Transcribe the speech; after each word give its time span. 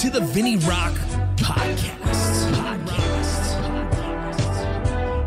To 0.00 0.08
the 0.08 0.20
VinnyRoc 0.20 0.94
Podcast. 1.36 2.52
Podcast. 2.54 3.54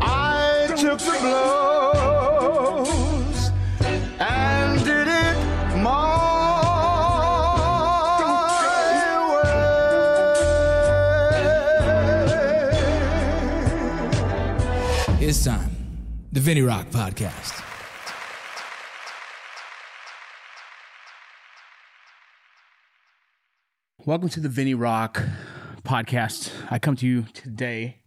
I 0.02 0.66
took 0.76 0.98
the 0.98 1.16
blows 2.40 3.50
and 4.18 4.84
did 4.84 5.06
it 5.06 5.36
my 5.80 6.20
way. 15.20 15.26
It's 15.28 15.44
time. 15.44 15.70
The 16.32 16.40
VinnyRoc 16.40 16.90
Podcast. 16.90 17.63
Welcome 24.06 24.28
to 24.28 24.40
the 24.40 24.50
VinnyRoc 24.50 25.30
podcast. 25.82 26.52
I 26.70 26.78
come 26.78 26.94
to 26.96 27.06
you 27.06 27.22
today 27.32 28.02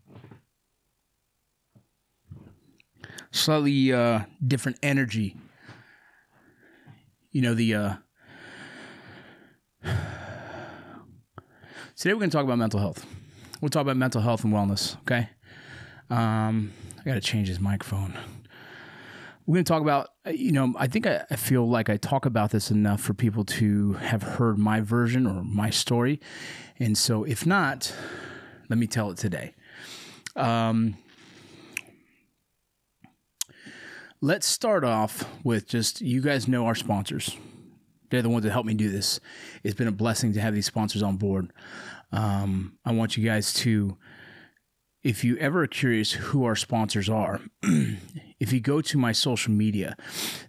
slightly 3.31 3.91
uh, 3.91 4.21
different 4.45 4.77
energy. 4.83 5.35
You 7.31 7.41
know 7.41 7.55
the 7.55 7.73
uh, 7.73 7.93
today 11.95 12.13
we're 12.13 12.19
going 12.19 12.29
to 12.29 12.37
talk 12.37 12.43
about 12.43 12.59
mental 12.59 12.79
health. 12.79 13.03
We'll 13.59 13.69
talk 13.69 13.81
about 13.81 13.97
mental 13.97 14.21
health 14.21 14.43
and 14.43 14.53
wellness. 14.53 14.97
Okay. 14.97 15.29
Um, 16.11 16.73
I 17.01 17.05
got 17.05 17.15
to 17.15 17.21
change 17.21 17.49
this 17.49 17.59
microphone. 17.59 18.15
We're 19.47 19.55
going 19.55 19.63
to 19.63 19.71
talk 19.71 19.81
about, 19.81 20.09
uh, 20.25 20.31
you 20.31 20.51
know, 20.51 20.73
I 20.77 20.87
think 20.87 21.07
I, 21.07 21.23
I, 21.31 21.37
feel 21.37 21.67
like 21.67 21.89
I 21.89 21.95
talk 21.95 22.25
about 22.25 22.51
this 22.51 22.69
enough 22.69 22.99
for 22.99 23.13
people 23.13 23.45
to 23.45 23.93
have 23.93 24.21
heard 24.21 24.57
my 24.57 24.81
version 24.81 25.25
or 25.25 25.41
my 25.41 25.69
story. 25.69 26.19
And 26.79 26.97
so 26.97 27.23
if 27.23 27.45
not, 27.45 27.95
let 28.67 28.77
me 28.77 28.87
tell 28.87 29.09
it 29.09 29.17
today. 29.17 29.55
Um, 30.35 30.97
let's 34.19 34.45
start 34.45 34.83
off 34.83 35.23
with 35.45 35.65
just, 35.65 36.01
you 36.01 36.19
guys 36.19 36.49
know 36.49 36.65
our 36.65 36.75
sponsors. 36.75 37.37
They're 38.09 38.21
the 38.21 38.29
ones 38.29 38.43
that 38.43 38.51
help 38.51 38.65
me 38.65 38.73
do 38.73 38.89
this. 38.89 39.21
It's 39.63 39.75
been 39.75 39.87
a 39.87 39.93
blessing 39.93 40.33
to 40.33 40.41
have 40.41 40.53
these 40.53 40.65
sponsors 40.65 41.01
on 41.01 41.15
board. 41.15 41.53
Um, 42.11 42.77
I 42.83 42.91
want 42.91 43.15
you 43.15 43.23
guys 43.23 43.53
to 43.53 43.97
if 45.03 45.23
you 45.23 45.37
ever 45.37 45.63
are 45.63 45.67
curious 45.67 46.11
who 46.11 46.43
our 46.43 46.55
sponsors 46.55 47.07
are, 47.07 47.39
if 48.39 48.53
you 48.53 48.59
go 48.59 48.81
to 48.81 48.97
my 48.97 49.11
social 49.11 49.51
media, 49.51 49.95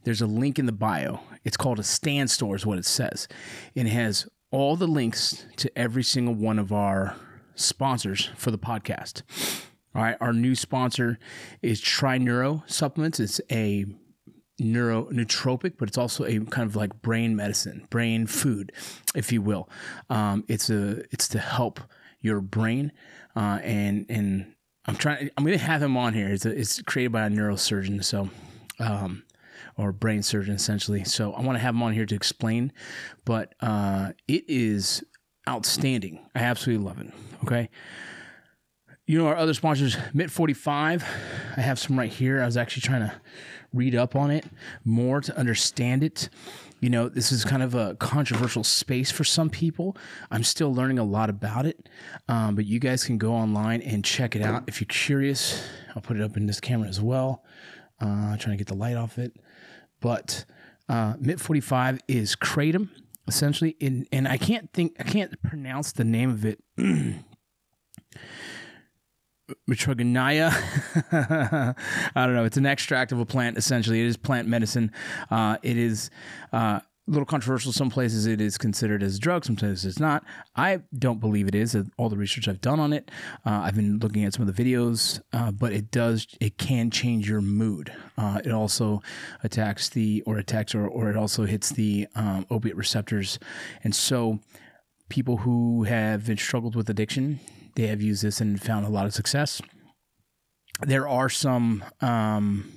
there's 0.05 0.21
a 0.21 0.27
link 0.27 0.59
in 0.59 0.67
the 0.67 0.73
bio. 0.73 1.21
It's 1.45 1.57
called 1.57 1.79
a 1.79 1.85
Stan 1.85 2.29
Store, 2.29 2.57
is 2.57 2.67
what 2.67 2.79
it 2.79 2.85
says. 2.85 3.29
And 3.75 3.89
it 3.89 3.93
has 3.93 4.29
all 4.51 4.77
the 4.77 4.87
links 4.87 5.47
to 5.57 5.79
every 5.79 6.03
single 6.03 6.35
one 6.35 6.59
of 6.59 6.73
our 6.73 7.17
sponsors 7.55 8.31
for 8.37 8.51
the 8.51 8.59
podcast. 8.59 9.23
All 9.95 10.03
right. 10.03 10.17
Our 10.21 10.33
new 10.33 10.55
sponsor 10.55 11.19
is 11.63 11.81
Trineuro 11.81 12.69
Supplements. 12.71 13.21
It's 13.21 13.41
a 13.51 13.87
neuro 14.59 15.05
nootropic, 15.07 15.75
but 15.79 15.89
it's 15.89 15.99
also 15.99 16.25
a 16.25 16.41
kind 16.41 16.69
of 16.69 16.77
like 16.77 17.01
brain 17.01 17.37
medicine, 17.37 17.87
brain 17.91 18.27
food, 18.27 18.73
if 19.15 19.33
you 19.33 19.41
will. 19.41 19.69
Um, 20.11 20.45
it's 20.49 20.71
a 20.71 21.03
it's 21.13 21.29
to 21.29 21.39
help 21.39 21.81
your 22.21 22.41
brain 22.41 22.93
uh, 23.37 23.61
and 23.63 24.07
and 24.09 24.55
I'm 24.89 24.97
trying. 24.97 25.31
I'm 25.37 25.45
going 25.45 25.57
to 25.57 25.65
have 25.65 25.83
him 25.83 25.99
on 25.99 26.15
here. 26.15 26.29
It's 26.29 26.47
a, 26.47 26.51
it's 26.51 26.81
created 26.83 27.13
by 27.13 27.27
a 27.27 27.29
neurosurgeon, 27.29 28.03
so 28.03 28.31
um, 28.81 29.23
or 29.77 29.93
brain 29.93 30.23
surgeon 30.23 30.55
essentially. 30.55 31.05
So 31.05 31.35
I 31.35 31.43
want 31.43 31.57
to 31.57 31.61
have 31.63 31.75
him 31.75 31.83
on 31.83 31.93
here 31.93 32.07
to 32.07 32.15
explain. 32.15 32.73
But 33.27 33.55
uh, 33.61 34.13
it 34.27 34.45
is 34.49 35.05
outstanding. 35.47 36.21
I 36.35 36.41
absolutely 36.41 36.87
love 36.87 37.01
it. 37.01 37.13
Okay. 37.45 37.69
You 39.07 39.19
know 39.19 39.27
our 39.27 39.37
other 39.37 39.55
sponsors, 39.55 39.97
MIT 40.15 40.31
45. 40.31 41.05
I 41.57 41.61
have 41.61 41.79
some 41.79 41.99
right 41.99 42.11
here. 42.11 42.43
I 42.43 42.47
was 42.47 42.57
actually 42.57 42.83
trying 42.83 43.03
to 43.03 43.13
read 43.75 43.95
up 43.95 44.17
on 44.17 44.31
it 44.31 44.47
more 44.85 45.21
to 45.21 45.37
understand 45.37 46.03
it 46.03 46.31
you 46.81 46.91
know, 46.91 47.09
this 47.09 47.33
is 47.33 47.45
kind 47.45 47.63
of 47.63 47.75
a 47.75 47.95
controversial 47.97 48.65
space 48.65 49.11
for 49.11 49.25
some 49.25 49.51
people. 49.51 49.97
I'm 50.31 50.45
still 50.45 50.73
learning 50.73 50.99
a 50.99 51.05
lot 51.05 51.31
about 51.31 51.67
it, 51.67 51.89
um, 52.29 52.55
but 52.55 52.67
you 52.67 52.79
guys 52.79 53.05
can 53.05 53.19
go 53.19 53.33
online 53.33 53.83
and 53.83 54.05
check 54.05 54.37
it 54.37 54.43
out 54.43 54.65
if 54.67 54.81
you're 54.81 54.87
curious. 54.87 55.63
I'll 55.95 56.03
put 56.03 56.17
it 56.17 56.23
up 56.23 56.37
in 56.37 56.47
this 56.47 56.61
camera 56.61 56.89
as 56.89 57.01
well. 57.01 57.45
Uh, 58.01 58.37
trying 58.37 58.57
to 58.57 58.57
get 58.57 58.69
the 58.69 58.77
light 58.77 58.97
off 58.97 59.19
it, 59.19 59.33
but 60.01 60.45
uh, 60.89 61.15
MIT 61.21 61.41
45 61.41 62.01
is 62.07 62.37
kratom 62.37 62.91
essentially, 63.29 63.77
in, 63.79 64.07
and 64.11 64.27
I 64.27 64.39
can't 64.39 64.73
think, 64.73 64.97
I 64.99 65.05
can't 65.05 65.41
pronounce 65.43 65.93
the 65.93 66.05
name 66.05 66.31
of 66.31 66.45
it. 66.45 66.59
Mitrogonaya. 69.69 70.53
I 72.15 72.27
don't 72.27 72.35
know. 72.35 72.45
It's 72.45 72.57
an 72.57 72.67
extract 72.67 73.13
of 73.13 73.21
a 73.21 73.27
plant, 73.27 73.57
essentially. 73.57 74.01
It 74.01 74.07
is 74.07 74.17
plant 74.17 74.49
medicine. 74.49 74.93
Uh, 75.31 75.57
it 75.63 75.77
is 75.77 76.11
uh, 76.53 76.81
a 76.81 77.11
little 77.11 77.25
controversial. 77.25 77.73
Some 77.73 77.91
places 77.91 78.27
it 78.27 78.41
is 78.41 78.59
considered 78.59 79.03
as 79.03 79.17
a 79.17 79.19
drug, 79.19 79.45
some 79.45 79.57
places 79.57 79.87
it's 79.87 79.99
not. 79.99 80.25
I 80.55 80.81
don't 80.97 81.21
believe 81.21 81.49
it 81.49 81.55
is. 81.55 81.77
All 81.97 82.09
the 82.09 82.17
research 82.17 82.49
I've 82.49 82.61
done 82.61 82.79
on 82.79 82.93
it, 82.93 83.11
uh, 83.47 83.61
I've 83.65 83.75
been 83.75 83.99
looking 83.99 84.25
at 84.25 84.35
some 84.35 84.47
of 84.47 84.55
the 84.55 84.63
videos, 84.63 85.21
uh, 85.33 85.51
but 85.51 85.73
it 85.73 85.91
does, 85.91 86.27
it 86.41 86.59
can 86.59 86.91
change 86.91 87.29
your 87.29 87.41
mood. 87.41 87.93
Uh, 88.17 88.41
it 88.45 88.53
also 88.53 89.03
attacks 89.43 89.89
the, 89.89 90.23
or 90.27 90.39
attacks, 90.39 90.75
or, 90.75 90.87
or 90.87 91.09
it 91.09 91.17
also 91.17 91.45
hits 91.45 91.71
the 91.71 92.07
um, 92.15 92.47
opiate 92.51 92.77
receptors. 92.77 93.39
And 93.83 93.95
so, 93.95 94.41
people 95.09 95.39
who 95.39 95.85
have 95.85 96.29
struggled 96.39 96.77
with 96.77 96.91
addiction 96.91 97.41
they 97.79 97.87
have 97.87 98.03
used 98.03 98.25
this 98.25 98.41
and 98.41 98.61
found 98.61 98.85
a 98.85 98.89
lot 98.89 99.07
of 99.07 99.15
success. 99.15 99.63
There 100.81 101.07
are 101.07 101.29
some 101.29 101.85
um, 102.01 102.73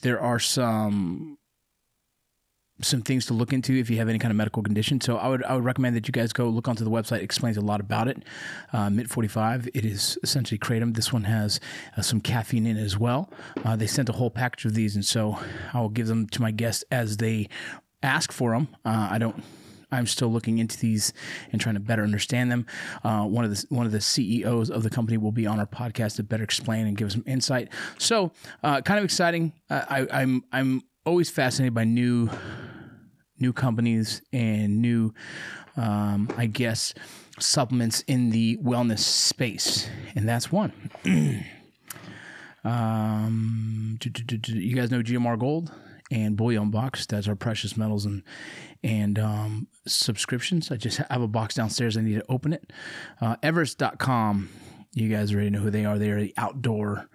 there 0.00 0.18
are 0.18 0.38
some 0.38 1.36
some 2.80 3.02
things 3.02 3.26
to 3.26 3.34
look 3.34 3.52
into 3.52 3.74
if 3.74 3.90
you 3.90 3.98
have 3.98 4.08
any 4.08 4.18
kind 4.18 4.32
of 4.32 4.36
medical 4.36 4.62
condition. 4.62 4.98
So 5.02 5.18
I 5.18 5.28
would 5.28 5.44
I 5.44 5.54
would 5.54 5.64
recommend 5.64 5.94
that 5.94 6.08
you 6.08 6.12
guys 6.12 6.32
go 6.32 6.48
look 6.48 6.68
onto 6.68 6.84
the 6.84 6.90
website. 6.90 7.18
It 7.18 7.24
explains 7.24 7.58
a 7.58 7.60
lot 7.60 7.80
about 7.80 8.08
it. 8.08 8.22
Uh, 8.72 8.86
MIT 8.86 9.10
45. 9.10 9.68
It 9.74 9.84
is 9.84 10.18
essentially 10.22 10.58
kratom. 10.58 10.94
This 10.96 11.12
one 11.12 11.24
has 11.24 11.60
uh, 11.98 12.00
some 12.00 12.22
caffeine 12.22 12.66
in 12.66 12.78
it 12.78 12.82
as 12.82 12.96
well. 12.96 13.30
Uh, 13.62 13.76
they 13.76 13.86
sent 13.86 14.08
a 14.08 14.12
whole 14.12 14.30
package 14.30 14.64
of 14.64 14.74
these, 14.74 14.94
and 14.94 15.04
so 15.04 15.38
I 15.74 15.82
will 15.82 15.90
give 15.90 16.06
them 16.06 16.28
to 16.28 16.40
my 16.40 16.50
guests 16.50 16.82
as 16.90 17.18
they 17.18 17.50
ask 18.02 18.32
for 18.32 18.52
them. 18.52 18.68
Uh, 18.86 19.08
I 19.10 19.18
don't 19.18 19.44
I'm 19.92 20.06
still 20.06 20.28
looking 20.28 20.58
into 20.58 20.78
these 20.78 21.12
and 21.52 21.60
trying 21.60 21.74
to 21.74 21.80
better 21.80 22.02
understand 22.02 22.50
them. 22.50 22.66
Uh, 23.02 23.24
one 23.24 23.44
of 23.44 23.50
the 23.50 23.66
one 23.68 23.86
of 23.86 23.92
the 23.92 24.00
CEOs 24.00 24.70
of 24.70 24.82
the 24.82 24.90
company 24.90 25.18
will 25.18 25.32
be 25.32 25.46
on 25.46 25.58
our 25.58 25.66
podcast 25.66 26.16
to 26.16 26.22
better 26.22 26.44
explain 26.44 26.86
and 26.86 26.96
give 26.96 27.12
some 27.12 27.24
insight. 27.26 27.68
So, 27.98 28.32
uh, 28.62 28.80
kind 28.82 28.98
of 28.98 29.04
exciting. 29.04 29.52
Uh, 29.68 29.84
I, 29.88 30.06
I'm 30.22 30.44
I'm 30.52 30.82
always 31.04 31.30
fascinated 31.30 31.74
by 31.74 31.84
new 31.84 32.30
new 33.38 33.52
companies 33.52 34.22
and 34.32 34.82
new, 34.82 35.12
um, 35.76 36.28
I 36.36 36.46
guess, 36.46 36.94
supplements 37.38 38.02
in 38.02 38.30
the 38.30 38.58
wellness 38.58 39.00
space, 39.00 39.88
and 40.14 40.28
that's 40.28 40.52
one. 40.52 40.72
um, 42.64 43.98
you 44.02 44.76
guys 44.76 44.90
know 44.90 45.02
GMR 45.02 45.38
Gold? 45.38 45.72
and 46.10 46.36
bullion 46.36 46.70
box. 46.70 47.06
That's 47.06 47.28
our 47.28 47.36
precious 47.36 47.76
metals 47.76 48.04
and 48.04 48.22
and 48.82 49.18
um, 49.18 49.68
subscriptions. 49.86 50.70
I 50.70 50.76
just 50.76 50.98
have 50.98 51.22
a 51.22 51.28
box 51.28 51.54
downstairs. 51.54 51.96
I 51.96 52.02
need 52.02 52.14
to 52.14 52.24
open 52.28 52.52
it. 52.52 52.72
Uh, 53.20 53.36
Everest.com. 53.42 54.48
You 54.92 55.08
guys 55.08 55.32
already 55.32 55.50
know 55.50 55.60
who 55.60 55.70
they 55.70 55.84
are. 55.84 55.98
They 55.98 56.10
are 56.10 56.20
the 56.20 56.34
outdoor 56.36 57.08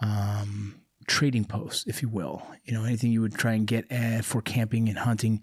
um, 0.00 0.80
trading 1.08 1.44
posts, 1.44 1.84
if 1.86 2.02
you 2.02 2.08
will. 2.08 2.46
You 2.64 2.74
know, 2.74 2.84
anything 2.84 3.10
you 3.10 3.20
would 3.20 3.34
try 3.34 3.54
and 3.54 3.66
get 3.66 3.90
at 3.90 4.24
for 4.24 4.40
camping 4.40 4.88
and 4.88 4.98
hunting, 4.98 5.42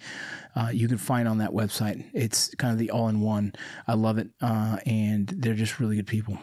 uh, 0.56 0.70
you 0.72 0.88
can 0.88 0.98
find 0.98 1.28
on 1.28 1.40
that 1.40 1.52
website. 1.52 2.06
It's 2.14 2.54
kind 2.56 2.72
of 2.72 2.80
the 2.80 2.92
all 2.92 3.10
in 3.10 3.20
one. 3.20 3.54
I 3.88 3.96
love 3.96 4.18
it. 4.18 4.30
Uh, 4.42 4.78
and 4.86 5.28
they're 5.28 5.56
just 5.56 5.80
really 5.80 5.98
good 5.98 6.08
people. 6.08 6.38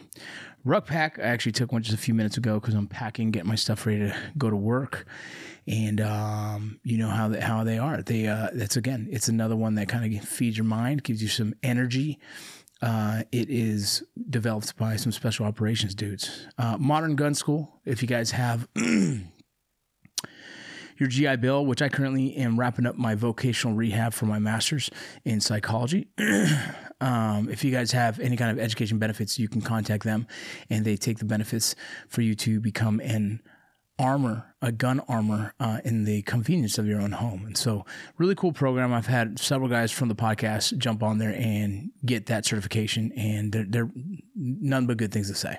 Ruck 0.64 0.86
Pack, 0.86 1.18
I 1.18 1.22
actually 1.22 1.52
took 1.52 1.72
one 1.72 1.82
just 1.82 1.94
a 1.94 2.00
few 2.00 2.14
minutes 2.14 2.36
ago 2.36 2.60
because 2.60 2.74
I'm 2.74 2.86
packing, 2.86 3.30
getting 3.30 3.48
my 3.48 3.56
stuff 3.56 3.86
ready 3.86 4.00
to 4.00 4.16
go 4.36 4.50
to 4.50 4.56
work 4.56 5.06
and 5.66 6.00
um, 6.00 6.80
you 6.82 6.98
know 6.98 7.08
how 7.08 7.28
they, 7.28 7.40
how 7.40 7.64
they 7.64 7.78
are. 7.78 8.02
They 8.02 8.26
uh, 8.26 8.48
that's 8.52 8.76
again, 8.76 9.08
it's 9.10 9.28
another 9.28 9.56
one 9.56 9.76
that 9.76 9.88
kind 9.88 10.14
of 10.14 10.24
feeds 10.24 10.56
your 10.56 10.64
mind, 10.64 11.04
gives 11.04 11.22
you 11.22 11.28
some 11.28 11.54
energy. 11.62 12.18
Uh, 12.82 13.22
it 13.30 13.48
is 13.48 14.02
developed 14.28 14.76
by 14.76 14.96
some 14.96 15.12
special 15.12 15.46
operations 15.46 15.94
dudes. 15.94 16.48
Uh, 16.58 16.76
Modern 16.78 17.14
Gun 17.14 17.34
School. 17.34 17.80
If 17.84 18.02
you 18.02 18.08
guys 18.08 18.32
have 18.32 18.68
your 20.98 21.08
GI 21.08 21.36
Bill, 21.36 21.64
which 21.64 21.80
I 21.80 21.88
currently 21.88 22.36
am 22.36 22.58
wrapping 22.58 22.86
up 22.86 22.96
my 22.96 23.14
vocational 23.14 23.76
rehab 23.76 24.12
for 24.12 24.26
my 24.26 24.40
master's 24.40 24.90
in 25.24 25.40
psychology. 25.40 26.08
um, 27.00 27.48
if 27.50 27.62
you 27.62 27.70
guys 27.70 27.92
have 27.92 28.18
any 28.18 28.36
kind 28.36 28.50
of 28.50 28.58
education 28.58 28.98
benefits, 28.98 29.38
you 29.38 29.48
can 29.48 29.60
contact 29.60 30.02
them, 30.02 30.26
and 30.68 30.84
they 30.84 30.96
take 30.96 31.18
the 31.18 31.24
benefits 31.24 31.76
for 32.08 32.22
you 32.22 32.34
to 32.34 32.60
become 32.60 33.00
an 33.00 33.40
armor, 34.02 34.54
a 34.60 34.72
gun 34.72 35.00
armor, 35.08 35.54
uh, 35.60 35.80
in 35.84 36.04
the 36.04 36.22
convenience 36.22 36.76
of 36.76 36.86
your 36.86 37.00
own 37.00 37.12
home. 37.12 37.44
And 37.46 37.56
so, 37.56 37.86
really 38.18 38.34
cool 38.34 38.52
program. 38.52 38.92
I've 38.92 39.06
had 39.06 39.38
several 39.38 39.70
guys 39.70 39.92
from 39.92 40.08
the 40.08 40.14
podcast 40.14 40.76
jump 40.76 41.02
on 41.02 41.18
there 41.18 41.34
and 41.34 41.92
get 42.04 42.26
that 42.26 42.44
certification, 42.44 43.12
and 43.12 43.52
they're, 43.52 43.64
they're 43.66 43.90
none 44.34 44.86
but 44.86 44.96
good 44.96 45.12
things 45.12 45.30
to 45.30 45.34
say. 45.36 45.58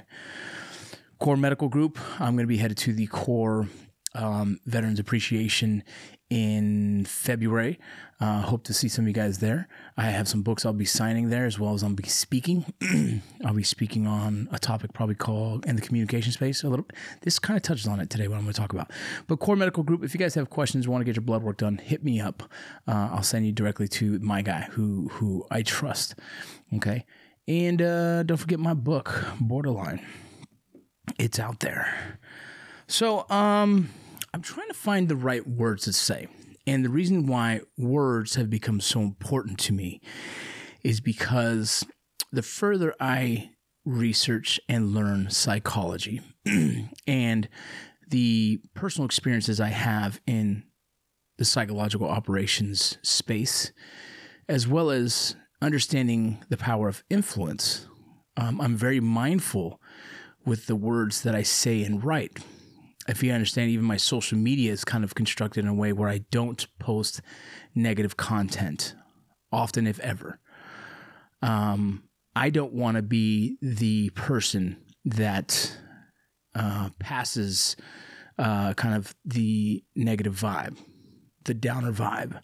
Core 1.19 1.37
Medical 1.37 1.69
Group. 1.69 1.97
I'm 2.19 2.35
going 2.35 2.43
to 2.43 2.47
be 2.47 2.57
headed 2.57 2.77
to 2.79 2.93
the 2.93 3.07
Core 3.07 3.69
um, 4.15 4.60
Veterans 4.65 5.00
Appreciation 5.00 5.83
in 6.30 7.06
February. 7.06 7.80
Uh, 8.19 8.42
hope 8.42 8.63
to 8.63 8.74
see 8.74 8.88
some 8.88 9.04
of 9.04 9.07
you 9.07 9.13
guys 9.13 9.38
there. 9.38 9.68
I 9.98 10.06
have 10.06 10.27
some 10.27 10.42
books 10.42 10.65
I'll 10.65 10.74
be 10.74 10.86
signing 10.86 11.30
there 11.30 11.45
as 11.45 11.60
well 11.60 11.74
as 11.74 11.83
I'll 11.83 11.92
be 11.92 12.07
speaking. 12.07 12.65
I'll 13.45 13.54
be 13.54 13.63
speaking 13.63 14.07
on 14.07 14.48
a 14.51 14.57
topic 14.57 14.94
probably 14.94 15.13
called 15.13 15.65
in 15.65 15.75
the 15.75 15.81
communication 15.81 16.31
space 16.31 16.63
a 16.63 16.69
little. 16.69 16.88
This 17.21 17.38
kind 17.38 17.56
of 17.56 17.62
touches 17.62 17.86
on 17.86 18.00
it 18.00 18.10
today. 18.10 18.27
What 18.27 18.38
I'm 18.38 18.44
going 18.44 18.54
to 18.54 18.60
talk 18.60 18.74
about. 18.74 18.89
But 19.27 19.38
Core 19.38 19.56
Medical 19.56 19.83
Group. 19.83 20.04
If 20.04 20.13
you 20.13 20.19
guys 20.19 20.33
have 20.36 20.50
questions, 20.50 20.88
want 20.88 21.01
to 21.01 21.06
get 21.06 21.15
your 21.15 21.24
blood 21.24 21.44
work 21.44 21.57
done, 21.57 21.77
hit 21.77 22.04
me 22.04 22.19
up. 22.19 22.44
Uh, 22.88 23.10
I'll 23.12 23.24
send 23.24 23.45
you 23.45 23.51
directly 23.51 23.88
to 23.89 24.18
my 24.19 24.42
guy 24.42 24.68
who 24.71 25.10
who 25.10 25.45
I 25.51 25.62
trust. 25.62 26.15
Okay, 26.74 27.06
and 27.48 27.81
uh, 27.81 28.24
don't 28.24 28.38
forget 28.38 28.60
my 28.60 28.74
book, 28.74 29.24
Borderline. 29.39 30.04
It's 31.19 31.38
out 31.38 31.60
there. 31.60 32.19
So, 32.88 33.30
um, 33.30 33.89
I'm 34.33 34.41
trying 34.41 34.68
to 34.68 34.74
find 34.74 35.07
the 35.07 35.15
right 35.15 35.45
words 35.47 35.83
to 35.83 35.94
say. 35.94 36.27
And 36.65 36.83
the 36.83 36.89
reason 36.89 37.27
why 37.27 37.62
words 37.77 38.35
have 38.35 38.50
become 38.50 38.80
so 38.80 39.01
important 39.01 39.59
to 39.62 39.74
me 39.74 40.01
is 40.83 41.01
because 41.01 41.85
the 42.31 42.41
further 42.41 42.95
I 43.00 43.51
research 43.85 44.59
and 44.69 44.94
learn 44.94 45.30
psychology 45.30 46.21
and 47.07 47.50
the 48.07 48.62
personal 48.74 49.06
experiences 49.06 49.59
I 49.59 49.69
have 49.69 50.21
in 50.25 50.63
the 51.38 51.45
psychological 51.45 52.07
operations 52.07 52.97
space, 53.01 53.71
as 54.47 54.68
well 54.68 54.89
as 54.89 55.36
understanding 55.62 56.44
the 56.50 56.57
power 56.57 56.88
of 56.88 57.03
influence, 57.09 57.88
um, 58.38 58.62
I'm 58.62 58.75
very 58.75 59.00
mindful 59.00 59.79
with 60.45 60.68
the 60.68 60.75
words 60.75 61.21
that 61.21 61.36
I 61.36 61.44
say 61.44 61.83
and 61.83 62.03
write 62.03 62.39
if 63.07 63.21
you 63.23 63.31
understand, 63.31 63.69
even 63.69 63.85
my 63.85 63.97
social 63.97 64.38
media 64.38 64.71
is 64.71 64.85
kind 64.85 65.03
of 65.03 65.15
constructed 65.15 65.63
in 65.63 65.69
a 65.69 65.73
way 65.73 65.94
where 65.94 66.09
I 66.09 66.19
don't 66.31 66.65
post 66.79 67.21
negative 67.75 68.17
content 68.17 68.95
often, 69.51 69.88
if 69.88 70.00
ever. 70.00 70.39
Um, 71.41 72.03
I 72.35 72.50
don't 72.50 72.73
want 72.73 72.97
to 72.97 73.03
be 73.03 73.57
the 73.61 74.09
person 74.11 74.77
that 75.05 75.77
uh, 76.55 76.89
passes 77.00 77.75
uh, 78.39 78.73
kind 78.73 78.95
of 78.95 79.13
the 79.25 79.83
negative 79.95 80.39
vibe, 80.39 80.77
the 81.44 81.53
downer 81.53 81.91
vibe. 81.91 82.39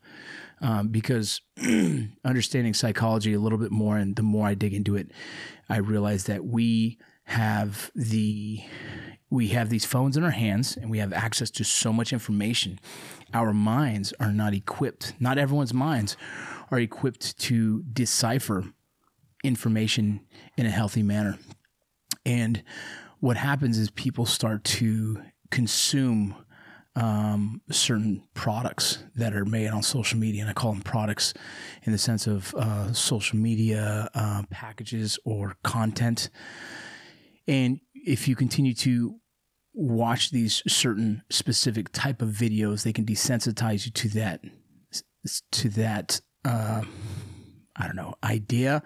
Um, 0.61 0.89
because 0.89 1.39
understanding 2.25 2.73
psychology 2.73 3.33
a 3.33 3.39
little 3.39 3.57
bit 3.57 3.71
more, 3.71 3.95
and 3.95 4.17
the 4.17 4.23
more 4.23 4.45
I 4.45 4.56
dig 4.56 4.73
into 4.73 4.97
it, 4.97 5.09
I 5.69 5.77
realize 5.77 6.25
that 6.25 6.44
we 6.44 6.97
have 7.23 7.91
the 7.95 8.59
we 9.29 9.49
have 9.49 9.69
these 9.69 9.85
phones 9.85 10.17
in 10.17 10.23
our 10.23 10.31
hands 10.31 10.75
and 10.75 10.89
we 10.89 10.99
have 10.99 11.13
access 11.13 11.51
to 11.51 11.63
so 11.63 11.93
much 11.93 12.11
information. 12.11 12.79
Our 13.33 13.53
minds 13.53 14.13
are 14.19 14.31
not 14.31 14.53
equipped, 14.53 15.13
not 15.19 15.37
everyone's 15.37 15.73
minds 15.73 16.17
are 16.71 16.79
equipped 16.79 17.37
to 17.39 17.83
decipher 17.83 18.65
information 19.43 20.21
in 20.57 20.65
a 20.65 20.71
healthy 20.71 21.03
manner. 21.03 21.37
And 22.25 22.63
what 23.19 23.37
happens 23.37 23.77
is 23.77 23.89
people 23.91 24.25
start 24.25 24.63
to 24.65 25.21
consume 25.51 26.35
um, 26.95 27.61
certain 27.71 28.23
products 28.33 29.03
that 29.15 29.33
are 29.33 29.45
made 29.45 29.69
on 29.69 29.83
social 29.83 30.19
media. 30.19 30.41
And 30.41 30.49
I 30.49 30.53
call 30.53 30.73
them 30.73 30.81
products 30.81 31.33
in 31.83 31.91
the 31.91 31.97
sense 31.97 32.27
of 32.27 32.53
uh, 32.55 32.91
social 32.93 33.37
media 33.37 34.09
uh, 34.13 34.43
packages 34.49 35.17
or 35.23 35.55
content. 35.63 36.29
And 37.49 37.79
if 37.95 38.27
you 38.27 38.35
continue 38.35 38.75
to 38.75 39.15
watch 39.73 40.29
these 40.29 40.61
certain 40.67 41.23
specific 41.31 41.91
type 41.91 42.21
of 42.21 42.29
videos, 42.29 42.83
they 42.83 42.93
can 42.93 43.05
desensitize 43.05 43.87
you 43.87 43.91
to 43.91 44.09
that 44.09 44.41
to 45.51 45.69
that 45.69 46.21
uh, 46.45 46.83
I 47.75 47.87
don't 47.87 47.95
know 47.95 48.13
idea 48.23 48.83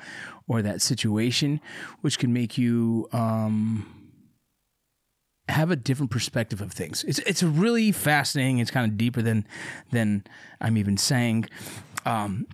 or 0.47 0.61
that 0.61 0.81
situation, 0.81 1.59
which 2.01 2.17
can 2.17 2.31
make 2.31 2.57
you 2.57 3.09
um, 3.11 3.85
have 5.49 5.69
a 5.69 5.75
different 5.75 6.09
perspective 6.09 6.61
of 6.61 6.71
things. 6.71 7.03
It's 7.03 7.19
it's 7.19 7.43
really 7.43 7.91
fascinating. 7.91 8.59
It's 8.59 8.71
kind 8.71 8.89
of 8.89 8.97
deeper 8.97 9.21
than 9.21 9.45
than 9.91 10.23
I'm 10.61 10.77
even 10.77 10.95
saying. 10.95 11.49
Um, 12.05 12.47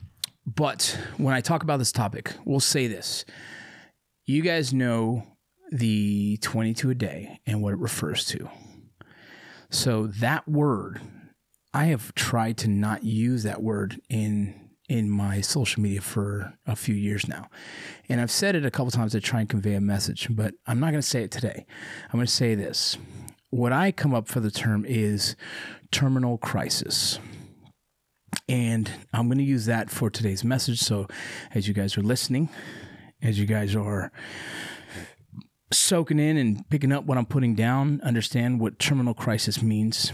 but 0.48 1.00
when 1.18 1.36
I 1.36 1.42
talk 1.42 1.62
about 1.62 1.78
this 1.78 1.92
topic, 1.92 2.34
we'll 2.46 2.60
say 2.60 2.88
this: 2.88 3.26
you 4.26 4.42
guys 4.42 4.74
know 4.74 5.24
the 5.72 6.38
22 6.42 6.90
a 6.90 6.96
day 6.96 7.40
and 7.46 7.62
what 7.62 7.74
it 7.74 7.80
refers 7.80 8.26
to. 8.26 8.50
So 9.70 10.08
that 10.08 10.48
word, 10.48 11.02
I 11.74 11.86
have 11.86 12.14
tried 12.16 12.58
to 12.60 12.68
not 12.68 13.04
use 13.04 13.44
that 13.44 13.62
word 13.62 14.02
in 14.10 14.70
in 14.90 15.08
my 15.08 15.40
social 15.40 15.84
media 15.84 16.02
for 16.02 16.52
a 16.66 16.76
few 16.76 16.96
years 16.96 17.28
now. 17.28 17.48
And 18.10 18.20
I've 18.20 18.32
said 18.32 18.56
it 18.56 18.66
a 18.66 18.72
couple 18.72 18.90
times 18.90 19.12
to 19.12 19.22
try 19.22 19.40
and 19.40 19.48
convey 19.48 19.76
a 19.76 19.82
message, 19.82 20.28
but 20.32 20.56
I'm 20.66 20.80
not 20.80 20.90
going 20.90 21.02
to 21.02 21.08
say 21.08 21.22
it 21.22 21.30
today. 21.30 21.68
I'm 22.06 22.18
going 22.18 22.26
to 22.26 22.32
say 22.32 22.56
this. 22.56 22.98
What 23.52 23.72
I 23.72 23.92
come 23.92 24.16
up 24.16 24.28
for 24.28 24.40
the 24.40 24.50
term 24.50 24.86
is 24.86 25.36
terminal 25.92 26.40
crisis. 26.40 27.20
And 28.48 28.90
I'm 29.14 29.28
going 29.28 29.38
to 29.38 29.44
use 29.44 29.66
that 29.68 29.92
for 29.92 30.10
today's 30.10 30.44
message. 30.44 30.80
So 30.80 31.08
as 31.54 31.68
you 31.68 31.76
guys 31.76 31.96
are 31.96 32.02
listening, 32.02 32.50
as 33.22 33.38
you 33.38 33.46
guys 33.46 33.76
are 33.76 34.12
soaking 35.72 36.20
in 36.20 36.38
and 36.38 36.68
picking 36.70 36.92
up 36.92 37.06
what 37.06 37.18
I'm 37.18 37.26
putting 37.26 37.56
down, 37.56 38.02
understand 38.04 38.60
what 38.60 38.80
terminal 38.80 39.14
crisis 39.14 39.62
means, 39.62 40.12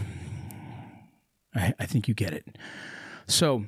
I, 1.53 1.73
I 1.79 1.85
think 1.85 2.07
you 2.07 2.13
get 2.13 2.33
it. 2.33 2.57
So, 3.27 3.65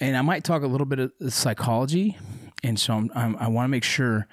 and 0.00 0.16
I 0.16 0.22
might 0.22 0.44
talk 0.44 0.62
a 0.62 0.66
little 0.66 0.86
bit 0.86 0.98
of 0.98 1.12
psychology, 1.32 2.18
and 2.62 2.78
so 2.78 2.94
I'm, 2.94 3.10
I'm, 3.14 3.36
i 3.36 3.48
want 3.48 3.64
to 3.64 3.70
make 3.70 3.84
sure 3.84 4.28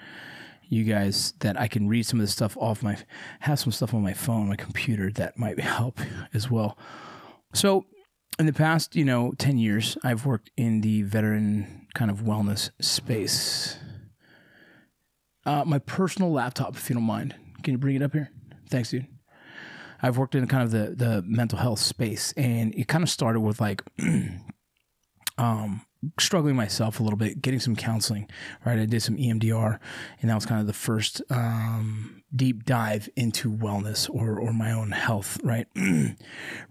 you 0.68 0.84
guys 0.84 1.34
that 1.40 1.60
I 1.60 1.68
can 1.68 1.88
read 1.88 2.04
some 2.04 2.18
of 2.18 2.24
the 2.24 2.32
stuff 2.32 2.56
off 2.56 2.82
my 2.82 2.96
have 3.40 3.58
some 3.58 3.72
stuff 3.72 3.92
on 3.92 4.02
my 4.02 4.14
phone, 4.14 4.48
my 4.48 4.56
computer 4.56 5.10
that 5.12 5.38
might 5.38 5.60
help 5.60 6.00
as 6.32 6.50
well. 6.50 6.78
So, 7.52 7.84
in 8.38 8.46
the 8.46 8.52
past, 8.52 8.96
you 8.96 9.04
know, 9.04 9.32
ten 9.38 9.58
years, 9.58 9.98
I've 10.02 10.24
worked 10.24 10.50
in 10.56 10.80
the 10.80 11.02
veteran 11.02 11.86
kind 11.94 12.10
of 12.10 12.20
wellness 12.20 12.70
space 12.80 13.76
uh, 15.44 15.64
my 15.66 15.78
personal 15.78 16.30
laptop, 16.32 16.76
if 16.76 16.88
you 16.88 16.94
don't 16.94 17.04
mind. 17.04 17.34
Can 17.62 17.72
you 17.72 17.78
bring 17.78 17.96
it 17.96 18.02
up 18.02 18.12
here? 18.12 18.30
Thanks, 18.68 18.90
dude. 18.90 19.06
I've 20.02 20.18
worked 20.18 20.34
in 20.34 20.46
kind 20.48 20.62
of 20.64 20.70
the 20.72 20.94
the 20.96 21.22
mental 21.22 21.58
health 21.58 21.78
space, 21.78 22.32
and 22.36 22.74
it 22.74 22.88
kind 22.88 23.04
of 23.04 23.10
started 23.10 23.40
with 23.40 23.60
like, 23.60 23.82
um, 25.38 25.82
struggling 26.18 26.56
myself 26.56 26.98
a 26.98 27.02
little 27.04 27.16
bit, 27.16 27.40
getting 27.40 27.60
some 27.60 27.76
counseling. 27.76 28.28
Right, 28.66 28.78
I 28.78 28.86
did 28.86 29.02
some 29.02 29.16
EMDR, 29.16 29.78
and 30.20 30.30
that 30.30 30.34
was 30.34 30.46
kind 30.46 30.60
of 30.60 30.66
the 30.66 30.72
first 30.72 31.22
um, 31.30 32.22
deep 32.34 32.64
dive 32.64 33.08
into 33.14 33.50
wellness 33.50 34.10
or 34.10 34.40
or 34.40 34.52
my 34.52 34.72
own 34.72 34.90
health. 34.90 35.38
Right, 35.44 35.66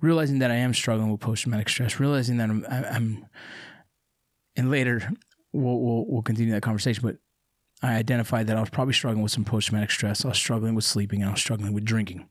realizing 0.01 0.39
that 0.39 0.51
I 0.51 0.55
am 0.55 0.73
struggling 0.73 1.09
with 1.09 1.21
post 1.21 1.43
traumatic 1.43 1.69
stress, 1.69 2.01
realizing 2.01 2.37
that 2.37 2.49
I'm, 2.49 2.65
I'm, 2.69 3.25
and 4.57 4.69
later 4.69 5.09
we'll, 5.53 5.79
we'll 5.79 6.05
we'll 6.07 6.21
continue 6.21 6.53
that 6.53 6.63
conversation, 6.63 7.01
but 7.01 7.15
I 7.81 7.95
identified 7.95 8.47
that 8.47 8.57
I 8.57 8.59
was 8.59 8.69
probably 8.69 8.93
struggling 8.93 9.23
with 9.23 9.31
some 9.31 9.43
post 9.43 9.67
traumatic 9.67 9.91
stress. 9.91 10.23
I 10.23 10.29
was 10.29 10.37
struggling 10.37 10.75
with 10.75 10.85
sleeping 10.85 11.21
and 11.21 11.29
I 11.29 11.33
was 11.33 11.41
struggling 11.41 11.73
with 11.73 11.83
drinking. 11.83 12.27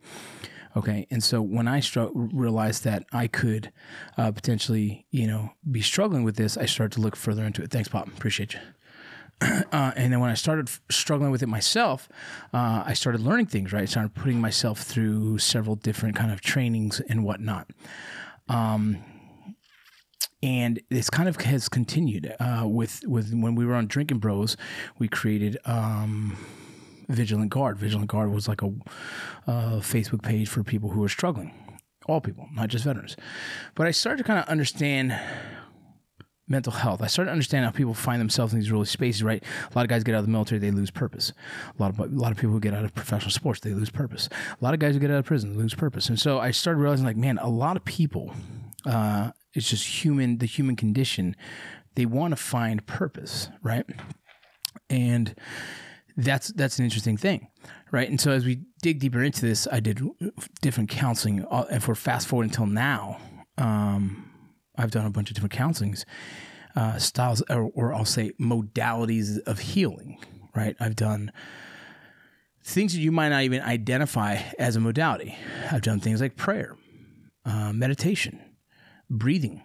Okay. 0.76 1.06
And 1.10 1.22
so 1.22 1.42
when 1.42 1.66
I 1.66 1.80
stru- 1.80 2.12
realized 2.32 2.84
that 2.84 3.04
I 3.12 3.26
could 3.26 3.72
uh, 4.16 4.30
potentially, 4.30 5.06
you 5.10 5.26
know, 5.26 5.50
be 5.68 5.82
struggling 5.82 6.22
with 6.22 6.36
this, 6.36 6.56
I 6.56 6.66
started 6.66 6.92
to 6.92 7.00
look 7.00 7.16
further 7.16 7.44
into 7.44 7.62
it. 7.62 7.70
Thanks, 7.70 7.88
Pop. 7.88 8.06
Appreciate 8.06 8.54
you. 8.54 8.60
Uh, 9.72 9.92
and 9.96 10.12
then 10.12 10.20
when 10.20 10.28
I 10.28 10.34
started 10.34 10.68
f- 10.68 10.82
struggling 10.90 11.30
with 11.30 11.42
it 11.42 11.48
myself, 11.48 12.10
uh, 12.52 12.82
I 12.84 12.92
started 12.92 13.22
learning 13.22 13.46
things, 13.46 13.72
right? 13.72 13.82
I 13.82 13.86
started 13.86 14.14
putting 14.14 14.38
myself 14.38 14.80
through 14.82 15.38
several 15.38 15.76
different 15.76 16.14
kind 16.16 16.30
of 16.30 16.42
trainings 16.42 17.00
and 17.00 17.24
whatnot. 17.24 17.70
Um, 18.48 18.98
and 20.42 20.80
this 20.88 21.10
kind 21.10 21.28
of 21.28 21.40
has 21.42 21.68
continued 21.68 22.34
uh, 22.40 22.64
with 22.66 23.02
with 23.06 23.32
when 23.32 23.54
we 23.54 23.66
were 23.66 23.74
on 23.74 23.86
Drinking 23.86 24.18
Bros, 24.18 24.56
we 24.98 25.08
created 25.08 25.58
um, 25.64 26.36
Vigilant 27.08 27.50
Guard. 27.50 27.78
Vigilant 27.78 28.10
Guard 28.10 28.32
was 28.32 28.48
like 28.48 28.62
a, 28.62 28.72
Facebook 29.46 30.22
page 30.22 30.48
for 30.48 30.62
people 30.62 30.90
who 30.90 31.02
are 31.02 31.08
struggling, 31.08 31.52
all 32.06 32.20
people, 32.20 32.48
not 32.54 32.68
just 32.68 32.84
veterans. 32.84 33.16
But 33.74 33.86
I 33.86 33.90
started 33.90 34.18
to 34.18 34.24
kind 34.24 34.38
of 34.38 34.46
understand 34.46 35.18
mental 36.48 36.72
health. 36.72 37.02
I 37.02 37.06
started 37.06 37.28
to 37.28 37.32
understand 37.32 37.64
how 37.64 37.70
people 37.70 37.94
find 37.94 38.20
themselves 38.20 38.52
in 38.52 38.60
these 38.60 38.70
really 38.70 38.86
spaces. 38.86 39.22
Right, 39.22 39.42
a 39.42 39.78
lot 39.78 39.82
of 39.82 39.88
guys 39.88 40.04
get 40.04 40.14
out 40.14 40.18
of 40.18 40.26
the 40.26 40.32
military, 40.32 40.58
they 40.58 40.70
lose 40.70 40.90
purpose. 40.90 41.32
A 41.78 41.82
lot 41.82 41.90
of 41.90 42.00
a 42.00 42.06
lot 42.06 42.32
of 42.32 42.38
people 42.38 42.52
who 42.52 42.60
get 42.60 42.72
out 42.72 42.84
of 42.84 42.94
professional 42.94 43.30
sports, 43.30 43.60
they 43.60 43.74
lose 43.74 43.90
purpose. 43.90 44.28
A 44.60 44.64
lot 44.64 44.72
of 44.72 44.80
guys 44.80 44.94
who 44.94 45.00
get 45.00 45.10
out 45.10 45.18
of 45.18 45.26
prison 45.26 45.58
lose 45.58 45.74
purpose. 45.74 46.08
And 46.08 46.18
so 46.18 46.38
I 46.38 46.50
started 46.50 46.80
realizing, 46.80 47.04
like, 47.04 47.16
man, 47.16 47.38
a 47.38 47.48
lot 47.48 47.76
of 47.76 47.84
people, 47.84 48.32
uh, 48.86 49.32
it's 49.54 49.68
just 49.68 50.04
human, 50.04 50.38
the 50.38 50.46
human 50.46 50.76
condition. 50.76 51.36
They 51.94 52.06
want 52.06 52.32
to 52.32 52.36
find 52.36 52.86
purpose, 52.86 53.48
right? 53.62 53.84
And 54.88 55.34
that's 56.16 56.48
that's 56.48 56.78
an 56.78 56.84
interesting 56.84 57.16
thing, 57.16 57.48
right? 57.90 58.08
And 58.08 58.20
so 58.20 58.30
as 58.30 58.44
we 58.44 58.62
dig 58.82 59.00
deeper 59.00 59.22
into 59.22 59.42
this, 59.42 59.66
I 59.70 59.80
did 59.80 60.00
different 60.60 60.90
counseling. 60.90 61.44
Uh, 61.50 61.66
if 61.70 61.88
we're 61.88 61.94
fast 61.94 62.28
forward 62.28 62.44
until 62.44 62.66
now, 62.66 63.18
um, 63.58 64.30
I've 64.76 64.90
done 64.90 65.06
a 65.06 65.10
bunch 65.10 65.30
of 65.30 65.34
different 65.34 65.52
counselings 65.52 66.04
uh, 66.76 66.98
styles, 66.98 67.42
or, 67.50 67.70
or 67.74 67.94
I'll 67.94 68.04
say 68.04 68.32
modalities 68.40 69.38
of 69.40 69.58
healing, 69.58 70.18
right? 70.54 70.76
I've 70.80 70.96
done 70.96 71.32
things 72.64 72.92
that 72.92 73.00
you 73.00 73.12
might 73.12 73.30
not 73.30 73.42
even 73.42 73.62
identify 73.62 74.38
as 74.58 74.76
a 74.76 74.80
modality. 74.80 75.36
I've 75.70 75.82
done 75.82 76.00
things 76.00 76.20
like 76.20 76.36
prayer, 76.36 76.76
uh, 77.44 77.72
meditation, 77.72 78.40
breathing. 79.10 79.62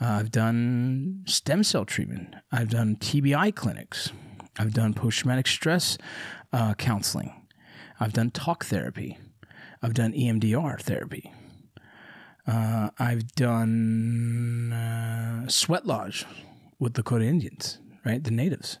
Uh, 0.00 0.06
I've 0.06 0.30
done 0.30 1.24
stem 1.26 1.64
cell 1.64 1.84
treatment. 1.84 2.34
I've 2.52 2.70
done 2.70 2.96
TBI 2.96 3.54
clinics. 3.54 4.12
I've 4.58 4.74
done 4.74 4.94
post 4.94 5.18
traumatic 5.18 5.46
stress 5.46 5.96
uh, 6.52 6.74
counseling. 6.74 7.46
I've 8.00 8.12
done 8.12 8.30
talk 8.30 8.64
therapy. 8.64 9.18
I've 9.82 9.94
done 9.94 10.12
EMDR 10.12 10.80
therapy. 10.80 11.32
Uh, 12.46 12.90
I've 12.98 13.32
done 13.32 14.72
uh, 14.72 15.48
sweat 15.48 15.86
lodge 15.86 16.24
with 16.78 16.94
the 16.94 17.02
Dakota 17.02 17.26
Indians, 17.26 17.78
right? 18.04 18.22
The 18.22 18.30
natives. 18.30 18.78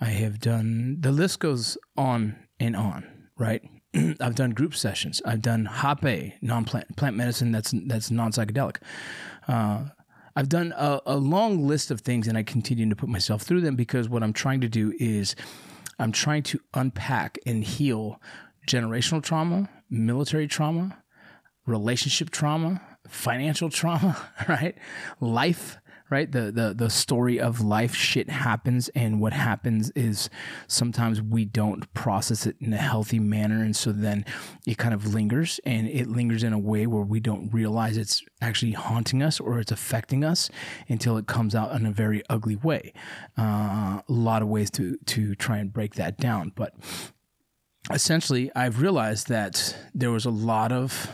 I 0.00 0.06
have 0.06 0.38
done, 0.38 0.98
the 1.00 1.12
list 1.12 1.40
goes 1.40 1.78
on 1.96 2.36
and 2.60 2.76
on, 2.76 3.06
right? 3.38 3.62
I've 4.20 4.34
done 4.34 4.50
group 4.50 4.74
sessions. 4.74 5.22
I've 5.24 5.42
done 5.42 5.66
hape, 5.66 6.34
non-plant 6.42 6.96
plant 6.96 7.16
medicine 7.16 7.52
that's 7.52 7.72
that's 7.86 8.10
non-psychedelic. 8.10 8.76
Uh, 9.48 9.84
I've 10.36 10.48
done 10.48 10.74
a, 10.76 11.00
a, 11.06 11.16
long 11.16 11.66
list 11.66 11.92
of 11.92 12.00
things, 12.00 12.26
and 12.26 12.36
I 12.36 12.42
continue 12.42 12.88
to 12.88 12.96
put 12.96 13.08
myself 13.08 13.42
through 13.42 13.60
them 13.60 13.76
because 13.76 14.08
what 14.08 14.22
I'm 14.22 14.32
trying 14.32 14.60
to 14.62 14.68
do 14.68 14.92
is 14.98 15.36
I'm 15.98 16.10
trying 16.10 16.42
to 16.44 16.60
unpack 16.74 17.38
and 17.46 17.62
heal 17.62 18.20
generational 18.66 19.22
trauma, 19.22 19.68
military 19.88 20.48
trauma, 20.48 20.98
relationship 21.66 22.30
trauma, 22.30 22.80
financial 23.06 23.70
trauma, 23.70 24.16
right? 24.48 24.76
Life 25.20 25.78
right? 26.14 26.30
The 26.30 26.52
the 26.52 26.72
the 26.72 26.90
story 26.90 27.40
of 27.40 27.60
life 27.60 27.92
shit 27.92 28.30
happens 28.30 28.88
and 28.90 29.20
what 29.20 29.32
happens 29.32 29.90
is 29.96 30.30
sometimes 30.68 31.20
we 31.20 31.44
don't 31.44 31.92
process 31.92 32.46
it 32.46 32.54
in 32.60 32.72
a 32.72 32.76
healthy 32.76 33.18
manner 33.18 33.64
and 33.64 33.74
so 33.74 33.90
then 33.90 34.24
it 34.64 34.78
kind 34.78 34.94
of 34.94 35.12
lingers 35.12 35.58
and 35.66 35.88
it 35.88 36.06
lingers 36.06 36.44
in 36.44 36.52
a 36.52 36.58
way 36.58 36.86
where 36.86 37.02
we 37.02 37.18
don't 37.18 37.52
realize 37.52 37.96
it's 37.96 38.22
actually 38.40 38.70
haunting 38.70 39.22
us 39.24 39.40
or 39.40 39.58
it's 39.58 39.72
affecting 39.72 40.22
us 40.22 40.50
until 40.88 41.16
it 41.16 41.26
comes 41.26 41.52
out 41.52 41.72
in 41.72 41.84
a 41.84 41.90
very 41.90 42.22
ugly 42.30 42.54
way. 42.54 42.92
Uh, 43.36 44.00
a 44.08 44.12
lot 44.28 44.40
of 44.40 44.46
ways 44.46 44.70
to 44.70 44.96
to 45.06 45.34
try 45.34 45.58
and 45.58 45.72
break 45.72 45.96
that 45.96 46.16
down, 46.16 46.52
but 46.54 46.74
essentially 47.90 48.52
I've 48.54 48.80
realized 48.80 49.26
that 49.30 49.76
there 49.92 50.12
was 50.12 50.24
a 50.24 50.30
lot 50.30 50.70
of 50.70 51.10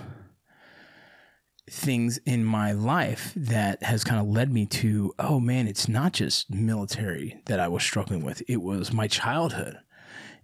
things 1.71 2.19
in 2.27 2.45
my 2.45 2.73
life 2.73 3.33
that 3.37 3.83
has 3.83 4.05
kind 4.05 4.21
of 4.21 4.27
led 4.27 4.53
me 4.53 4.67
to, 4.67 5.13
oh 5.19 5.41
man, 5.41 5.69
it's 5.69 5.89
not 5.89 6.13
just 6.13 6.51
military 6.51 7.41
that 7.47 7.61
I 7.61 7.69
was 7.69 7.83
struggling 7.83 8.25
with. 8.25 8.43
It 8.49 8.61
was 8.61 8.93
my 8.93 9.07
childhood. 9.07 9.79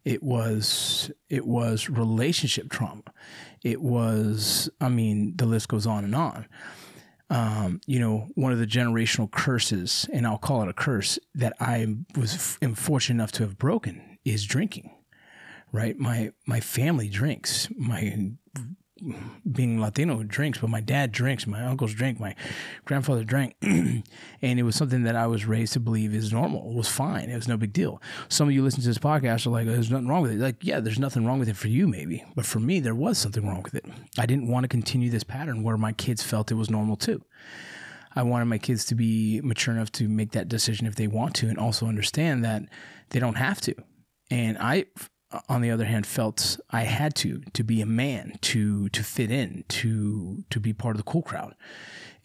It 0.05 0.23
was 0.23 1.11
it 1.29 1.45
was 1.45 1.91
relationship 1.91 2.71
trauma. 2.71 3.03
It 3.65 3.83
was 3.83 4.71
I 4.81 4.89
mean, 4.89 5.37
the 5.37 5.47
list 5.47 5.69
goes 5.69 5.87
on 5.87 6.05
and 6.05 6.15
on. 6.15 6.47
Um, 7.29 7.81
you 7.87 7.99
know, 7.99 8.29
one 8.37 8.53
of 8.53 8.61
the 8.61 8.69
generational 8.69 9.29
curses, 9.29 10.09
and 10.13 10.25
I'll 10.25 10.39
call 10.39 10.63
it 10.63 10.69
a 10.69 10.73
curse, 10.73 11.19
that 11.35 11.55
I 11.59 11.97
was 12.17 12.57
am 12.63 12.77
fortunate 12.77 13.17
enough 13.17 13.33
to 13.33 13.43
have 13.43 13.59
broken 13.59 14.19
is 14.25 14.45
drinking. 14.45 14.93
Right, 15.73 15.99
my 15.99 16.31
my 16.47 16.61
family 16.61 17.09
drinks. 17.09 17.69
My 17.77 18.31
being 19.51 19.79
Latino 19.79 20.23
drinks, 20.23 20.59
but 20.59 20.71
my 20.71 20.81
dad 20.81 21.13
drinks, 21.13 21.47
my 21.47 21.63
uncles 21.63 21.93
drink, 21.93 22.19
my 22.19 22.35
grandfather 22.87 23.25
drank, 23.25 23.55
and 23.63 24.03
it 24.43 24.63
was 24.63 24.75
something 24.75 25.03
that 25.03 25.15
I 25.15 25.27
was 25.27 25.45
raised 25.45 25.75
to 25.75 25.81
believe 25.81 26.15
is 26.15 26.33
normal. 26.33 26.71
It 26.71 26.77
was 26.77 26.89
fine. 26.89 27.29
It 27.29 27.37
was 27.37 27.49
no 27.49 27.59
big 27.59 27.75
deal. 27.75 28.01
Some 28.29 28.49
of 28.49 28.55
you 28.55 28.63
listen 28.63 28.81
to 28.81 28.89
this 28.89 28.99
podcast 28.99 29.47
are 29.47 29.51
like, 29.51 29.67
"There's 29.67 29.91
nothing 29.91 30.09
wrong 30.09 30.23
with 30.23 30.33
it." 30.33 30.39
Like, 30.39 30.65
yeah, 30.65 30.81
there's 30.81 30.99
nothing 30.99 31.27
wrong 31.27 31.39
with 31.39 31.49
it 31.49 31.57
for 31.57 31.69
you, 31.69 31.87
maybe, 31.87 32.25
but 32.35 32.47
for 32.47 32.59
me, 32.59 32.81
there 32.81 32.95
was 32.95 33.19
something 33.19 33.47
wrong 33.47 33.63
with 33.63 33.75
it. 33.75 33.85
I 34.19 34.25
didn't 34.25 34.49
want 34.49 34.65
to 34.65 34.69
continue 34.69 35.11
this 35.11 35.25
pattern 35.25 35.63
where 35.63 35.77
my 35.77 35.93
kids 35.93 36.23
felt 36.23 36.51
it 36.51 36.55
was 36.55 36.71
normal 36.71 36.97
too. 36.97 37.23
I 38.15 38.23
wanted 38.23 38.47
my 38.47 38.59
kids 38.59 38.87
to 38.87 38.95
be 38.95 39.43
mature 39.43 39.75
enough 39.75 39.93
to 39.93 40.09
make 40.09 40.33
that 40.33 40.49
decision 40.49 40.87
if 40.87 40.95
they 40.95 41.07
want 41.07 41.35
to, 41.37 41.49
and 41.49 41.59
also 41.59 41.87
understand 41.87 42.45
that 42.47 42.63
they 43.11 43.21
don't 43.21 43.35
have 43.35 43.61
to. 43.63 43.75
And 44.31 44.57
I 44.59 44.87
on 45.49 45.61
the 45.61 45.71
other 45.71 45.85
hand, 45.85 46.07
felt 46.07 46.59
I 46.71 46.83
had 46.83 47.15
to 47.17 47.41
to 47.53 47.65
be 47.65 47.81
a 47.81 47.87
man 47.87 48.39
to 48.43 48.89
to 48.91 49.03
fit 49.03 49.31
in 49.31 49.65
to 49.69 50.45
to 50.51 50.61
be 50.61 50.73
part 50.73 50.97
of 50.97 50.99
the 50.99 51.11
cool 51.11 51.23
crowd, 51.23 51.55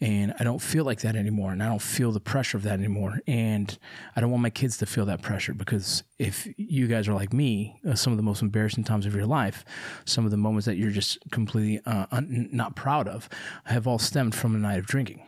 and 0.00 0.34
I 0.38 0.44
don't 0.44 0.60
feel 0.60 0.84
like 0.84 1.00
that 1.00 1.16
anymore, 1.16 1.52
and 1.52 1.62
I 1.62 1.68
don't 1.68 1.82
feel 1.82 2.12
the 2.12 2.20
pressure 2.20 2.56
of 2.56 2.62
that 2.64 2.78
anymore, 2.78 3.20
and 3.26 3.78
I 4.16 4.20
don't 4.20 4.30
want 4.30 4.42
my 4.42 4.50
kids 4.50 4.78
to 4.78 4.86
feel 4.86 5.06
that 5.06 5.22
pressure 5.22 5.54
because 5.54 6.02
if 6.18 6.48
you 6.56 6.86
guys 6.88 7.08
are 7.08 7.14
like 7.14 7.32
me, 7.32 7.78
uh, 7.88 7.94
some 7.94 8.12
of 8.12 8.16
the 8.16 8.22
most 8.22 8.42
embarrassing 8.42 8.84
times 8.84 9.06
of 9.06 9.14
your 9.14 9.26
life, 9.26 9.64
some 10.04 10.24
of 10.24 10.30
the 10.30 10.36
moments 10.36 10.66
that 10.66 10.76
you're 10.76 10.90
just 10.90 11.18
completely 11.30 11.80
uh, 11.86 12.06
un- 12.10 12.48
not 12.52 12.76
proud 12.76 13.08
of, 13.08 13.28
have 13.64 13.86
all 13.86 13.98
stemmed 13.98 14.34
from 14.34 14.54
a 14.54 14.58
night 14.58 14.78
of 14.78 14.86
drinking, 14.86 15.22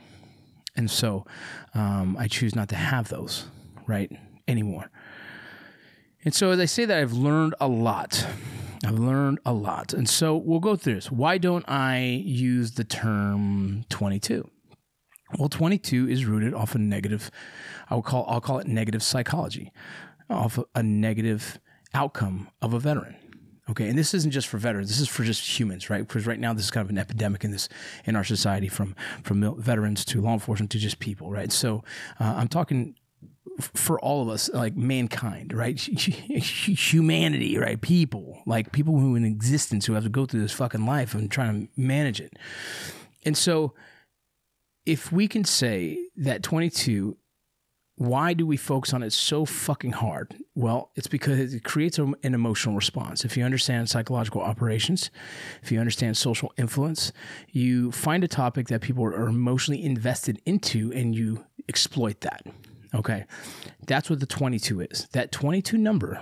and 0.77 0.91
so 0.91 1.25
um, 1.75 2.17
I 2.19 2.29
choose 2.29 2.55
not 2.55 2.69
to 2.71 2.77
have 2.77 3.09
those 3.09 3.47
right 3.87 4.11
anymore. 4.49 4.91
And 6.25 6.35
so, 6.35 6.51
as 6.51 6.59
I 6.59 6.65
say 6.65 6.85
that, 6.87 6.99
I've 6.99 7.13
learned 7.13 7.55
a 7.61 7.69
lot. 7.69 8.27
I've 8.85 8.99
learned 8.99 9.41
a 9.45 9.53
lot. 9.53 9.93
And 9.93 10.09
so, 10.09 10.37
we'll 10.37 10.61
go 10.61 10.75
through 10.77 10.95
this. 10.95 11.11
Why 11.11 11.39
don't 11.39 11.69
I 11.69 12.23
use 12.25 12.73
the 12.73 12.85
term 12.85 13.85
22? 13.91 14.49
Well, 15.39 15.49
22 15.49 16.09
is 16.09 16.25
rooted 16.25 16.55
off 16.55 16.75
a 16.75 16.79
negative, 16.79 17.31
I'll 17.91 18.03
call, 18.03 18.25
I'll 18.29 18.41
call 18.41 18.59
it 18.59 18.67
negative 18.67 19.03
psychology, 19.03 19.73
off 20.31 20.59
a 20.75 20.83
negative 20.83 21.59
outcome 21.93 22.49
of 22.63 22.73
a 22.73 22.79
veteran. 22.79 23.17
Okay, 23.69 23.89
and 23.89 23.99
this 23.99 24.13
isn't 24.13 24.31
just 24.31 24.47
for 24.47 24.59
veterans. 24.59 24.89
This 24.89 25.01
is 25.01 25.09
for 25.09 25.25
just 25.25 25.59
humans, 25.59 25.89
right? 25.89 26.07
Because 26.07 26.27
right 26.27 26.39
now 26.39 26.53
this 26.53 26.65
is 26.65 26.71
kind 26.71 26.85
of 26.85 26.91
an 26.91 26.99
epidemic 26.99 27.45
in 27.45 27.51
this 27.51 27.69
in 28.05 28.15
our 28.15 28.25
society, 28.25 28.69
from 28.69 28.95
from 29.23 29.59
veterans 29.59 30.05
to 30.07 30.21
law 30.21 30.35
enforcement 30.35 30.71
to 30.73 30.79
just 30.79 30.99
people, 30.99 31.31
right? 31.31 31.51
So 31.51 31.83
uh, 32.21 32.35
I'm 32.37 32.49
talking 32.49 32.95
for 33.59 34.01
all 34.01 34.23
of 34.23 34.29
us, 34.29 34.51
like 34.53 34.77
mankind, 34.77 35.53
right? 35.53 35.79
Humanity, 35.79 37.59
right? 37.59 37.81
People, 37.81 38.43
like 38.47 38.73
people 38.73 38.99
who 38.99 39.15
in 39.17 39.25
existence 39.25 39.87
who 39.87 39.93
have 39.95 40.05
to 40.05 40.09
go 40.09 40.27
through 40.27 40.43
this 40.43 40.53
fucking 40.53 40.87
life 40.87 41.15
and 41.15 41.31
try 41.31 41.47
to 41.47 41.69
manage 41.77 42.21
it. 42.21 42.33
And 43.25 43.37
so, 43.37 43.75
if 44.87 45.11
we 45.11 45.29
can 45.29 45.45
say 45.45 45.99
that 46.17 46.43
22, 46.43 47.17
why 47.97 48.35
do 48.35 48.45
we 48.45 48.57
focus 48.57 48.93
on 48.93 49.03
it 49.03 49.13
so 49.13 49.45
fucking 49.45 49.93
hard? 49.93 50.35
Well, 50.55 50.91
it's 50.97 51.07
because 51.07 51.55
it 51.55 51.63
creates 51.63 51.99
an 51.99 52.17
emotional 52.23 52.75
response. 52.75 53.25
If 53.25 53.37
you 53.37 53.45
understand 53.45 53.89
psychological 53.89 54.43
operations, 54.43 55.11
if 55.63 55.71
you 55.71 55.79
understand 55.79 56.17
social 56.17 56.53
influence, 56.59 57.13
you 57.51 57.93
find 57.93 58.25
a 58.25 58.29
topic 58.29 58.67
that 58.69 58.81
people 58.81 59.05
are 59.05 59.29
emotionally 59.29 59.83
invested 59.83 60.43
into 60.45 60.93
and 60.93 61.15
you 61.15 61.45
exploit 61.69 62.21
that. 62.23 62.45
Okay. 62.95 63.25
That's 63.87 64.09
what 64.09 64.21
the 64.21 64.27
22 64.27 64.83
is. 64.83 65.09
That 65.13 65.33
22 65.33 65.77
number 65.77 66.21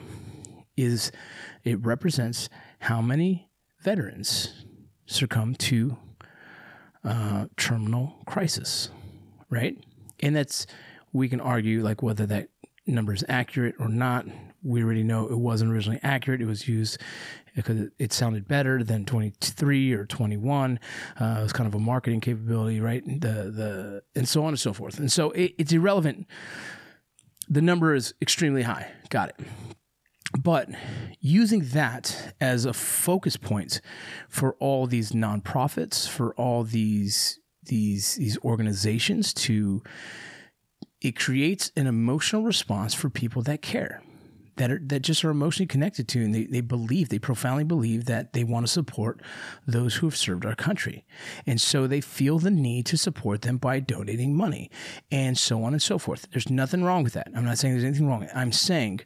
is, 0.76 1.12
it 1.64 1.84
represents 1.84 2.48
how 2.80 3.02
many 3.02 3.48
veterans 3.80 4.64
succumb 5.06 5.54
to 5.56 5.96
uh, 7.04 7.46
terminal 7.56 8.14
crisis, 8.26 8.90
right? 9.50 9.76
And 10.20 10.34
that's, 10.34 10.66
we 11.12 11.28
can 11.28 11.40
argue 11.40 11.82
like 11.82 12.02
whether 12.02 12.26
that 12.26 12.48
number 12.86 13.12
is 13.12 13.24
accurate 13.28 13.74
or 13.78 13.88
not. 13.88 14.26
We 14.62 14.82
already 14.82 15.02
know 15.02 15.26
it 15.28 15.38
wasn't 15.38 15.72
originally 15.72 16.00
accurate. 16.02 16.40
It 16.40 16.46
was 16.46 16.68
used 16.68 16.98
because 17.54 17.88
it 17.98 18.12
sounded 18.12 18.48
better 18.48 18.82
than 18.82 19.04
23 19.04 19.92
or 19.92 20.06
21. 20.06 20.80
Uh, 21.20 21.36
it 21.38 21.42
was 21.42 21.52
kind 21.52 21.66
of 21.66 21.74
a 21.74 21.78
marketing 21.78 22.20
capability, 22.20 22.80
right? 22.80 23.04
The 23.04 23.50
the 23.50 24.02
and 24.14 24.28
so 24.28 24.42
on 24.42 24.48
and 24.48 24.60
so 24.60 24.72
forth. 24.72 24.98
And 24.98 25.10
so 25.10 25.30
it, 25.32 25.54
it's 25.58 25.72
irrelevant. 25.72 26.26
The 27.48 27.62
number 27.62 27.94
is 27.94 28.14
extremely 28.22 28.62
high. 28.62 28.90
Got 29.10 29.30
it. 29.30 29.46
But 30.38 30.70
using 31.20 31.66
that 31.72 32.34
as 32.40 32.64
a 32.64 32.72
focus 32.72 33.36
point 33.36 33.80
for 34.28 34.54
all 34.54 34.86
these 34.86 35.12
nonprofits, 35.12 36.08
for 36.08 36.34
all 36.34 36.64
these 36.64 37.38
these 37.64 38.16
these 38.16 38.38
organizations 38.38 39.34
to 39.34 39.82
it 41.02 41.18
creates 41.18 41.72
an 41.76 41.86
emotional 41.86 42.42
response 42.42 42.94
for 42.94 43.10
people 43.10 43.42
that 43.42 43.62
care 43.62 44.02
that 44.56 44.70
are 44.70 44.80
that 44.84 45.00
just 45.00 45.24
are 45.24 45.30
emotionally 45.30 45.66
connected 45.66 46.06
to 46.06 46.22
and 46.22 46.34
they, 46.34 46.44
they 46.44 46.60
believe 46.60 47.08
they 47.08 47.18
profoundly 47.18 47.64
believe 47.64 48.04
that 48.04 48.34
they 48.34 48.44
want 48.44 48.66
to 48.66 48.72
support 48.72 49.20
those 49.66 49.96
who 49.96 50.06
have 50.06 50.16
served 50.16 50.44
our 50.44 50.54
country. 50.54 51.06
And 51.46 51.58
so 51.58 51.86
they 51.86 52.02
feel 52.02 52.38
the 52.38 52.50
need 52.50 52.84
to 52.86 52.98
support 52.98 53.42
them 53.42 53.56
by 53.56 53.80
donating 53.80 54.36
money 54.36 54.70
and 55.10 55.38
so 55.38 55.64
on 55.64 55.72
and 55.72 55.82
so 55.82 55.98
forth. 55.98 56.28
There's 56.30 56.50
nothing 56.50 56.84
wrong 56.84 57.02
with 57.02 57.14
that. 57.14 57.28
I'm 57.34 57.46
not 57.46 57.58
saying 57.58 57.72
there's 57.74 57.84
anything 57.84 58.08
wrong. 58.08 58.28
I'm 58.34 58.52
saying 58.52 59.00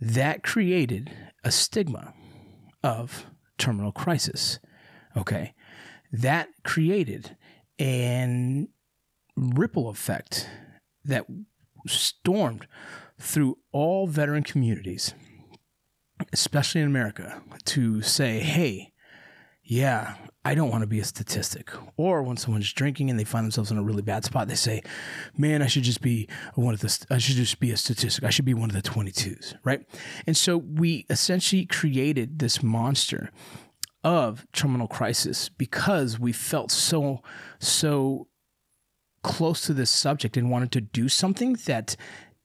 that 0.00 0.42
created 0.42 1.10
a 1.44 1.50
stigma 1.50 2.14
of 2.82 3.26
terminal 3.58 3.92
crisis 3.92 4.58
okay? 5.18 5.54
That 6.12 6.48
created 6.64 7.36
an 7.78 8.68
ripple 9.36 9.88
effect 9.88 10.48
that 11.08 11.26
stormed 11.86 12.66
through 13.18 13.58
all 13.72 14.06
veteran 14.06 14.44
communities, 14.44 15.14
especially 16.32 16.80
in 16.80 16.86
America, 16.86 17.42
to 17.64 18.00
say, 18.02 18.40
hey, 18.40 18.92
yeah, 19.64 20.14
I 20.44 20.54
don't 20.54 20.70
want 20.70 20.80
to 20.82 20.86
be 20.86 21.00
a 21.00 21.04
statistic. 21.04 21.70
Or 21.96 22.22
when 22.22 22.38
someone's 22.38 22.72
drinking 22.72 23.10
and 23.10 23.18
they 23.18 23.24
find 23.24 23.44
themselves 23.44 23.70
in 23.70 23.76
a 23.76 23.82
really 23.82 24.02
bad 24.02 24.24
spot, 24.24 24.48
they 24.48 24.54
say, 24.54 24.82
man, 25.36 25.60
I 25.60 25.66
should 25.66 25.82
just 25.82 26.00
be 26.00 26.28
one 26.54 26.72
of 26.72 26.80
the, 26.80 27.06
I 27.10 27.18
should 27.18 27.36
just 27.36 27.60
be 27.60 27.70
a 27.70 27.76
statistic. 27.76 28.24
I 28.24 28.30
should 28.30 28.46
be 28.46 28.54
one 28.54 28.70
of 28.70 28.76
the 28.76 28.88
22s, 28.88 29.56
right? 29.64 29.84
And 30.26 30.36
so 30.36 30.56
we 30.56 31.04
essentially 31.10 31.66
created 31.66 32.38
this 32.38 32.62
monster 32.62 33.30
of 34.02 34.46
terminal 34.52 34.88
crisis 34.88 35.48
because 35.50 36.18
we 36.18 36.32
felt 36.32 36.70
so, 36.70 37.22
so 37.58 38.27
close 39.28 39.60
to 39.66 39.74
this 39.74 39.90
subject 39.90 40.38
and 40.38 40.50
wanted 40.50 40.72
to 40.72 40.80
do 40.80 41.08
something 41.08 41.52
that 41.66 41.94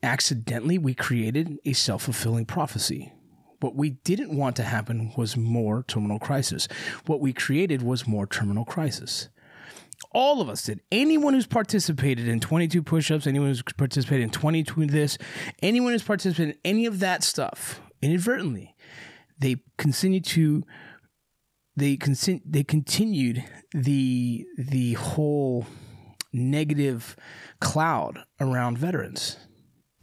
accidentally 0.04 0.78
we 0.78 0.94
created 0.94 1.58
a 1.66 1.72
self 1.74 2.04
fulfilling 2.04 2.46
prophecy. 2.46 3.14
What 3.62 3.76
we 3.76 3.92
didn't 3.92 4.36
want 4.36 4.58
to 4.58 4.64
happen 4.64 5.14
was 5.16 5.38
more 5.38 5.86
terminal 5.88 6.20
crisis. 6.20 6.68
What 7.06 7.22
we 7.22 7.32
created 7.32 7.82
was 7.82 8.06
more 8.06 8.28
terminal 8.28 8.66
crisis. 8.66 9.30
All 10.12 10.42
of 10.42 10.50
us 10.50 10.64
did. 10.64 10.82
Anyone 10.92 11.34
who's 11.34 11.48
participated 11.48 12.28
in 12.28 12.42
22 12.42 12.84
push 12.84 13.10
ups, 13.10 13.26
anyone 13.26 13.48
who's 13.48 13.64
participated 13.64 14.26
in 14.26 14.30
22 14.30 14.88
this, 14.88 15.18
anyone 15.62 15.94
who's 15.94 16.04
participated 16.04 16.56
in 16.56 16.62
any 16.66 16.86
of 16.86 17.00
that 17.00 17.24
stuff 17.24 17.80
inadvertently, 18.02 18.76
they 19.40 19.56
continue 19.78 20.20
to 20.20 20.64
they 21.78 21.96
con- 21.96 22.42
they 22.46 22.64
continued 22.64 23.44
the 23.74 24.46
the 24.58 24.94
whole 24.94 25.66
negative 26.34 27.16
cloud 27.60 28.20
around 28.42 28.78
veterans 28.78 29.38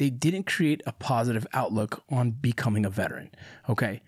they 0.01 0.09
didn't 0.09 0.47
create 0.47 0.81
a 0.87 0.93
positive 0.93 1.47
outlook 1.53 2.03
on 2.09 2.31
becoming 2.31 2.87
a 2.87 2.91
veteran. 2.91 3.31
Okay. 3.69 4.01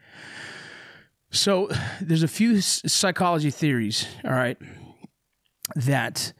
So 1.31 1.69
there's 2.01 2.23
a 2.23 2.29
few 2.29 2.63
psychology 2.63 3.51
theories, 3.51 4.07
all 4.25 4.33
right, 4.33 4.57
that 5.77 6.33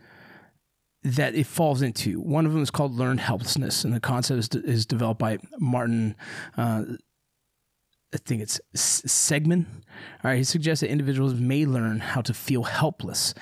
that 1.05 1.35
it 1.35 1.47
falls 1.47 1.83
into. 1.83 2.19
One 2.19 2.47
of 2.47 2.55
them 2.55 2.63
is 2.63 2.71
called 2.71 2.95
learned 2.95 3.21
helplessness, 3.21 3.85
and 3.85 3.93
the 3.93 4.01
concept 4.01 4.39
is, 4.39 4.49
de- 4.49 4.65
is 4.65 4.87
developed 4.87 5.21
by 5.21 5.39
Martin. 5.59 6.17
Uh, 6.57 6.85
I 8.15 8.19
think 8.19 8.41
it's 8.41 8.59
Segman. 8.75 9.67
All 10.25 10.31
right, 10.31 10.39
he 10.39 10.45
suggests 10.45 10.81
that 10.81 10.91
individuals 10.91 11.35
may 11.35 11.67
learn 11.67 12.01
how 12.01 12.23
to 12.23 12.33
feel 12.33 12.63
helpless 12.63 13.35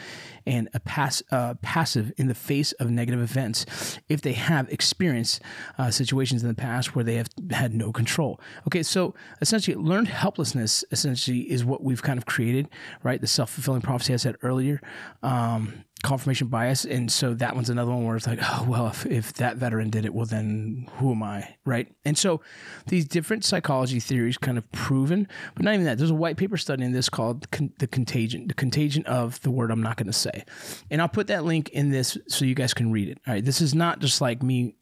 and 0.46 0.68
a 0.74 0.80
pass, 0.80 1.22
uh, 1.30 1.54
passive 1.62 2.12
in 2.16 2.28
the 2.28 2.34
face 2.34 2.72
of 2.72 2.90
negative 2.90 3.20
events 3.20 3.98
if 4.08 4.20
they 4.22 4.32
have 4.32 4.68
experienced 4.70 5.42
uh, 5.78 5.90
situations 5.90 6.42
in 6.42 6.48
the 6.48 6.54
past 6.54 6.94
where 6.94 7.04
they 7.04 7.16
have 7.16 7.28
had 7.50 7.74
no 7.74 7.92
control. 7.92 8.40
Okay, 8.66 8.82
so 8.82 9.14
essentially, 9.40 9.76
learned 9.76 10.08
helplessness 10.08 10.84
essentially 10.90 11.50
is 11.50 11.64
what 11.64 11.82
we've 11.82 12.02
kind 12.02 12.18
of 12.18 12.26
created, 12.26 12.68
right? 13.02 13.20
The 13.20 13.26
self 13.26 13.50
fulfilling 13.50 13.82
prophecy 13.82 14.14
I 14.14 14.16
said 14.16 14.36
earlier. 14.42 14.80
Um, 15.22 15.84
confirmation 16.02 16.48
bias. 16.48 16.84
And 16.84 17.10
so 17.10 17.34
that 17.34 17.54
one's 17.54 17.70
another 17.70 17.90
one 17.90 18.04
where 18.04 18.16
it's 18.16 18.26
like, 18.26 18.38
oh, 18.42 18.66
well, 18.68 18.86
if, 18.88 19.06
if 19.06 19.32
that 19.34 19.56
veteran 19.56 19.90
did 19.90 20.04
it, 20.04 20.14
well, 20.14 20.26
then 20.26 20.88
who 20.96 21.12
am 21.12 21.22
I? 21.22 21.56
Right. 21.64 21.88
And 22.04 22.16
so 22.16 22.40
these 22.86 23.06
different 23.06 23.44
psychology 23.44 24.00
theories 24.00 24.38
kind 24.38 24.58
of 24.58 24.70
proven, 24.72 25.28
but 25.54 25.64
not 25.64 25.74
even 25.74 25.86
that. 25.86 25.98
There's 25.98 26.10
a 26.10 26.14
white 26.14 26.36
paper 26.36 26.56
studying 26.56 26.92
this 26.92 27.08
called 27.08 27.50
con- 27.50 27.72
the 27.78 27.86
contagion, 27.86 28.48
the 28.48 28.54
contagion 28.54 29.04
of 29.06 29.40
the 29.42 29.50
word 29.50 29.70
I'm 29.70 29.82
not 29.82 29.96
going 29.96 30.06
to 30.06 30.12
say. 30.12 30.44
And 30.90 31.00
I'll 31.00 31.08
put 31.08 31.26
that 31.28 31.44
link 31.44 31.68
in 31.70 31.90
this 31.90 32.16
so 32.28 32.44
you 32.44 32.54
guys 32.54 32.74
can 32.74 32.92
read 32.92 33.08
it. 33.08 33.18
All 33.26 33.34
right. 33.34 33.44
This 33.44 33.60
is 33.60 33.74
not 33.74 34.00
just 34.00 34.20
like 34.20 34.42
me 34.42 34.74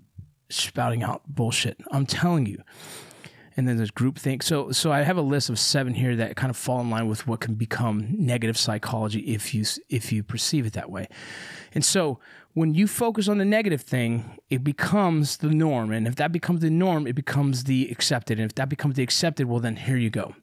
spouting 0.50 1.02
out 1.02 1.22
bullshit. 1.26 1.78
I'm 1.90 2.06
telling 2.06 2.46
you 2.46 2.62
and 3.58 3.66
then 3.66 3.76
there's 3.76 3.90
groupthink. 3.90 4.42
So 4.44 4.70
so 4.70 4.92
I 4.92 5.02
have 5.02 5.18
a 5.18 5.22
list 5.22 5.50
of 5.50 5.58
seven 5.58 5.92
here 5.92 6.14
that 6.16 6.36
kind 6.36 6.48
of 6.48 6.56
fall 6.56 6.80
in 6.80 6.88
line 6.88 7.08
with 7.08 7.26
what 7.26 7.40
can 7.40 7.54
become 7.54 8.06
negative 8.16 8.56
psychology 8.56 9.18
if 9.34 9.52
you 9.52 9.64
if 9.90 10.12
you 10.12 10.22
perceive 10.22 10.64
it 10.64 10.72
that 10.74 10.90
way. 10.90 11.08
And 11.74 11.84
so 11.84 12.20
when 12.54 12.74
you 12.74 12.86
focus 12.86 13.28
on 13.28 13.38
the 13.38 13.44
negative 13.44 13.82
thing, 13.82 14.38
it 14.48 14.64
becomes 14.64 15.38
the 15.38 15.50
norm, 15.50 15.92
and 15.92 16.06
if 16.06 16.14
that 16.16 16.32
becomes 16.32 16.60
the 16.60 16.70
norm, 16.70 17.06
it 17.06 17.14
becomes 17.14 17.64
the 17.64 17.90
accepted, 17.90 18.38
and 18.38 18.50
if 18.50 18.54
that 18.54 18.68
becomes 18.68 18.94
the 18.94 19.02
accepted, 19.02 19.48
well 19.48 19.60
then 19.60 19.76
here 19.76 19.96
you 19.96 20.10
go. 20.10 20.34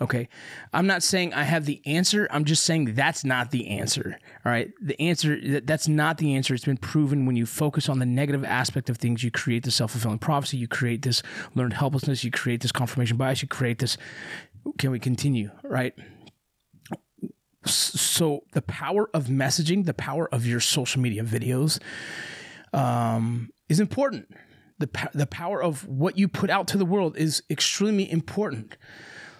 Okay. 0.00 0.28
I'm 0.72 0.86
not 0.86 1.02
saying 1.02 1.34
I 1.34 1.42
have 1.44 1.64
the 1.64 1.80
answer. 1.86 2.26
I'm 2.30 2.44
just 2.44 2.64
saying 2.64 2.94
that's 2.94 3.24
not 3.24 3.50
the 3.50 3.68
answer. 3.68 4.18
All 4.44 4.52
right. 4.52 4.72
The 4.80 5.00
answer, 5.00 5.60
that's 5.60 5.88
not 5.88 6.18
the 6.18 6.34
answer. 6.34 6.54
It's 6.54 6.64
been 6.64 6.76
proven 6.76 7.26
when 7.26 7.36
you 7.36 7.46
focus 7.46 7.88
on 7.88 7.98
the 7.98 8.06
negative 8.06 8.44
aspect 8.44 8.90
of 8.90 8.96
things, 8.96 9.22
you 9.22 9.30
create 9.30 9.64
this 9.64 9.76
self 9.76 9.92
fulfilling 9.92 10.18
prophecy, 10.18 10.56
you 10.56 10.68
create 10.68 11.02
this 11.02 11.22
learned 11.54 11.74
helplessness, 11.74 12.24
you 12.24 12.30
create 12.30 12.62
this 12.62 12.72
confirmation 12.72 13.16
bias, 13.16 13.42
you 13.42 13.48
create 13.48 13.78
this. 13.78 13.96
Can 14.78 14.90
we 14.90 14.98
continue? 14.98 15.50
Right. 15.62 15.94
So 17.64 18.44
the 18.52 18.62
power 18.62 19.08
of 19.14 19.26
messaging, 19.26 19.84
the 19.84 19.94
power 19.94 20.28
of 20.34 20.46
your 20.46 20.60
social 20.60 21.00
media 21.00 21.22
videos 21.22 21.80
um, 22.72 23.50
is 23.68 23.78
important. 23.78 24.34
The, 24.78 24.88
the 25.14 25.26
power 25.26 25.62
of 25.62 25.86
what 25.86 26.18
you 26.18 26.26
put 26.26 26.50
out 26.50 26.66
to 26.68 26.78
the 26.78 26.84
world 26.84 27.16
is 27.16 27.42
extremely 27.48 28.10
important. 28.10 28.76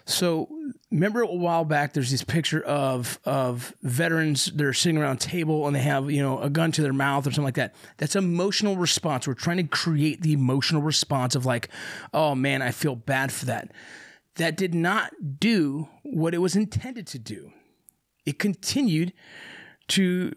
So 0.04 0.48
remember 0.90 1.22
a 1.22 1.26
while 1.26 1.64
back, 1.64 1.92
there's 1.92 2.10
this 2.10 2.24
picture 2.24 2.62
of 2.62 3.18
of 3.24 3.74
veterans 3.82 4.46
that 4.46 4.64
are 4.64 4.72
sitting 4.72 4.98
around 4.98 5.16
a 5.16 5.20
table 5.20 5.66
and 5.66 5.74
they 5.74 5.80
have 5.80 6.10
you 6.10 6.22
know 6.22 6.40
a 6.40 6.50
gun 6.50 6.72
to 6.72 6.82
their 6.82 6.92
mouth 6.92 7.26
or 7.26 7.30
something 7.30 7.44
like 7.44 7.54
that. 7.54 7.74
That's 7.98 8.16
emotional 8.16 8.76
response. 8.76 9.26
We're 9.26 9.34
trying 9.34 9.58
to 9.58 9.64
create 9.64 10.22
the 10.22 10.32
emotional 10.32 10.82
response 10.82 11.34
of 11.34 11.46
like, 11.46 11.68
oh 12.12 12.34
man, 12.34 12.62
I 12.62 12.70
feel 12.70 12.96
bad 12.96 13.32
for 13.32 13.46
that. 13.46 13.72
That 14.36 14.56
did 14.56 14.74
not 14.74 15.12
do 15.38 15.88
what 16.02 16.34
it 16.34 16.38
was 16.38 16.56
intended 16.56 17.06
to 17.08 17.18
do. 17.18 17.52
It 18.24 18.38
continued 18.38 19.12
to 19.88 20.32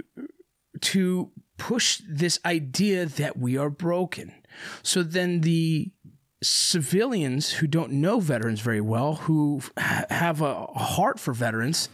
to 0.81 1.31
push 1.57 2.01
this 2.07 2.39
idea 2.45 3.05
that 3.05 3.37
we 3.37 3.57
are 3.57 3.69
broken. 3.69 4.33
So 4.83 5.03
then 5.03 5.41
the 5.41 5.91
civilians 6.41 7.51
who 7.53 7.67
don't 7.67 7.91
know 7.91 8.19
veterans 8.19 8.61
very 8.61 8.81
well, 8.81 9.15
who 9.15 9.61
have 9.77 10.41
a 10.41 10.65
heart 10.65 11.19
for 11.19 11.33
veterans, 11.33 11.89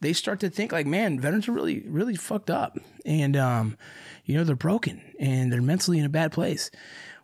they 0.00 0.12
start 0.12 0.40
to 0.40 0.50
think 0.50 0.72
like, 0.72 0.86
man, 0.86 1.18
veterans 1.18 1.48
are 1.48 1.52
really, 1.52 1.84
really 1.86 2.14
fucked 2.14 2.50
up, 2.50 2.78
and 3.04 3.36
um, 3.36 3.76
you 4.24 4.36
know 4.36 4.44
they're 4.44 4.56
broken 4.56 5.00
and 5.18 5.52
they're 5.52 5.62
mentally 5.62 5.98
in 5.98 6.04
a 6.04 6.10
bad 6.10 6.32
place. 6.32 6.70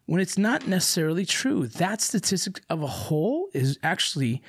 When 0.06 0.20
it's 0.20 0.36
not 0.36 0.66
necessarily 0.66 1.24
true, 1.24 1.66
that 1.66 2.02
statistic 2.02 2.60
of 2.68 2.82
a 2.82 2.86
whole 2.86 3.48
is 3.54 3.78
actually 3.82 4.42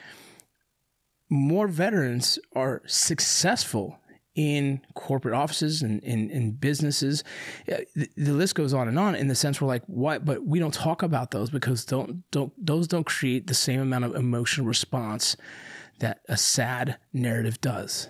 more 1.29 1.67
veterans 1.67 2.39
are 2.55 2.81
successful 2.85 3.99
in 4.35 4.81
corporate 4.93 5.33
offices 5.33 5.81
and 5.81 6.03
in, 6.03 6.29
in 6.29 6.51
businesses. 6.51 7.23
The, 7.65 8.09
the, 8.17 8.33
list 8.33 8.55
goes 8.55 8.73
on 8.73 8.87
and 8.87 8.99
on 8.99 9.15
in 9.15 9.29
the 9.29 9.35
sense 9.35 9.61
we're 9.61 9.67
like, 9.67 9.83
what? 9.87 10.25
But 10.25 10.45
we 10.45 10.59
don't 10.59 10.73
talk 10.73 11.01
about 11.03 11.31
those 11.31 11.49
because 11.49 11.85
don't 11.85 12.29
don't 12.31 12.53
those 12.63 12.87
don't 12.87 13.05
create 13.05 13.47
the 13.47 13.53
same 13.53 13.79
amount 13.79 14.05
of 14.05 14.15
emotional 14.15 14.67
response 14.67 15.37
that 15.99 16.19
a 16.27 16.37
sad 16.37 16.97
narrative 17.13 17.61
does. 17.61 18.09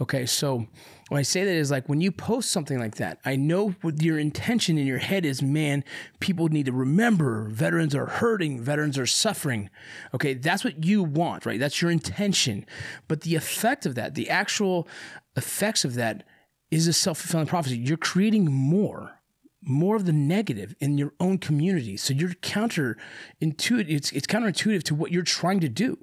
Okay, 0.00 0.26
so 0.26 0.66
when 1.08 1.18
I 1.18 1.22
say 1.22 1.44
that 1.44 1.50
is 1.50 1.70
like 1.70 1.88
when 1.88 2.00
you 2.00 2.10
post 2.10 2.50
something 2.50 2.78
like 2.78 2.96
that, 2.96 3.18
I 3.24 3.36
know 3.36 3.70
what 3.82 4.02
your 4.02 4.18
intention 4.18 4.78
in 4.78 4.86
your 4.86 4.98
head 4.98 5.24
is, 5.24 5.42
man, 5.42 5.84
people 6.20 6.48
need 6.48 6.66
to 6.66 6.72
remember 6.72 7.48
veterans 7.48 7.94
are 7.94 8.06
hurting, 8.06 8.60
veterans 8.60 8.98
are 8.98 9.06
suffering. 9.06 9.70
Okay, 10.14 10.34
that's 10.34 10.64
what 10.64 10.84
you 10.84 11.02
want, 11.02 11.46
right? 11.46 11.60
That's 11.60 11.80
your 11.80 11.90
intention. 11.90 12.66
But 13.08 13.22
the 13.22 13.34
effect 13.34 13.86
of 13.86 13.94
that, 13.94 14.14
the 14.14 14.30
actual 14.30 14.88
effects 15.36 15.84
of 15.84 15.94
that 15.94 16.24
is 16.70 16.86
a 16.86 16.92
self-fulfilling 16.92 17.46
prophecy. 17.46 17.78
You're 17.78 17.96
creating 17.96 18.50
more 18.50 19.20
more 19.66 19.96
of 19.96 20.04
the 20.04 20.12
negative 20.12 20.76
in 20.78 20.98
your 20.98 21.14
own 21.18 21.38
community. 21.38 21.96
So 21.96 22.12
you're 22.12 22.34
counterintuitive. 22.42 23.88
It's, 23.88 24.12
it's 24.12 24.26
counterintuitive 24.26 24.82
to 24.82 24.94
what 24.94 25.10
you're 25.10 25.22
trying 25.22 25.60
to 25.60 25.70
do. 25.70 25.96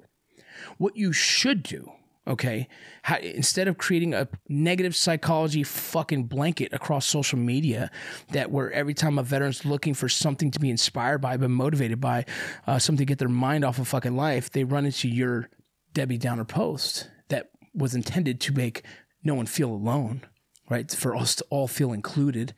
What 0.78 0.96
you 0.96 1.12
should 1.12 1.62
do 1.62 1.92
Okay. 2.26 2.68
How, 3.02 3.16
instead 3.18 3.66
of 3.66 3.78
creating 3.78 4.14
a 4.14 4.28
negative 4.48 4.94
psychology 4.94 5.64
fucking 5.64 6.24
blanket 6.24 6.72
across 6.72 7.04
social 7.04 7.38
media 7.38 7.90
that 8.30 8.50
where 8.50 8.70
every 8.70 8.94
time 8.94 9.18
a 9.18 9.24
veteran's 9.24 9.64
looking 9.64 9.92
for 9.92 10.08
something 10.08 10.50
to 10.52 10.60
be 10.60 10.70
inspired 10.70 11.18
by, 11.18 11.36
but 11.36 11.50
motivated 11.50 12.00
by, 12.00 12.24
uh, 12.66 12.78
something 12.78 13.04
to 13.04 13.08
get 13.08 13.18
their 13.18 13.28
mind 13.28 13.64
off 13.64 13.78
of 13.78 13.88
fucking 13.88 14.16
life, 14.16 14.50
they 14.50 14.62
run 14.62 14.86
into 14.86 15.08
your 15.08 15.50
Debbie 15.94 16.18
Downer 16.18 16.44
post 16.44 17.10
that 17.28 17.50
was 17.74 17.94
intended 17.94 18.40
to 18.42 18.52
make 18.52 18.84
no 19.24 19.34
one 19.34 19.46
feel 19.46 19.70
alone, 19.70 20.22
right? 20.68 20.90
For 20.90 21.14
us 21.16 21.34
to 21.36 21.44
all 21.50 21.68
feel 21.68 21.92
included. 21.92 22.54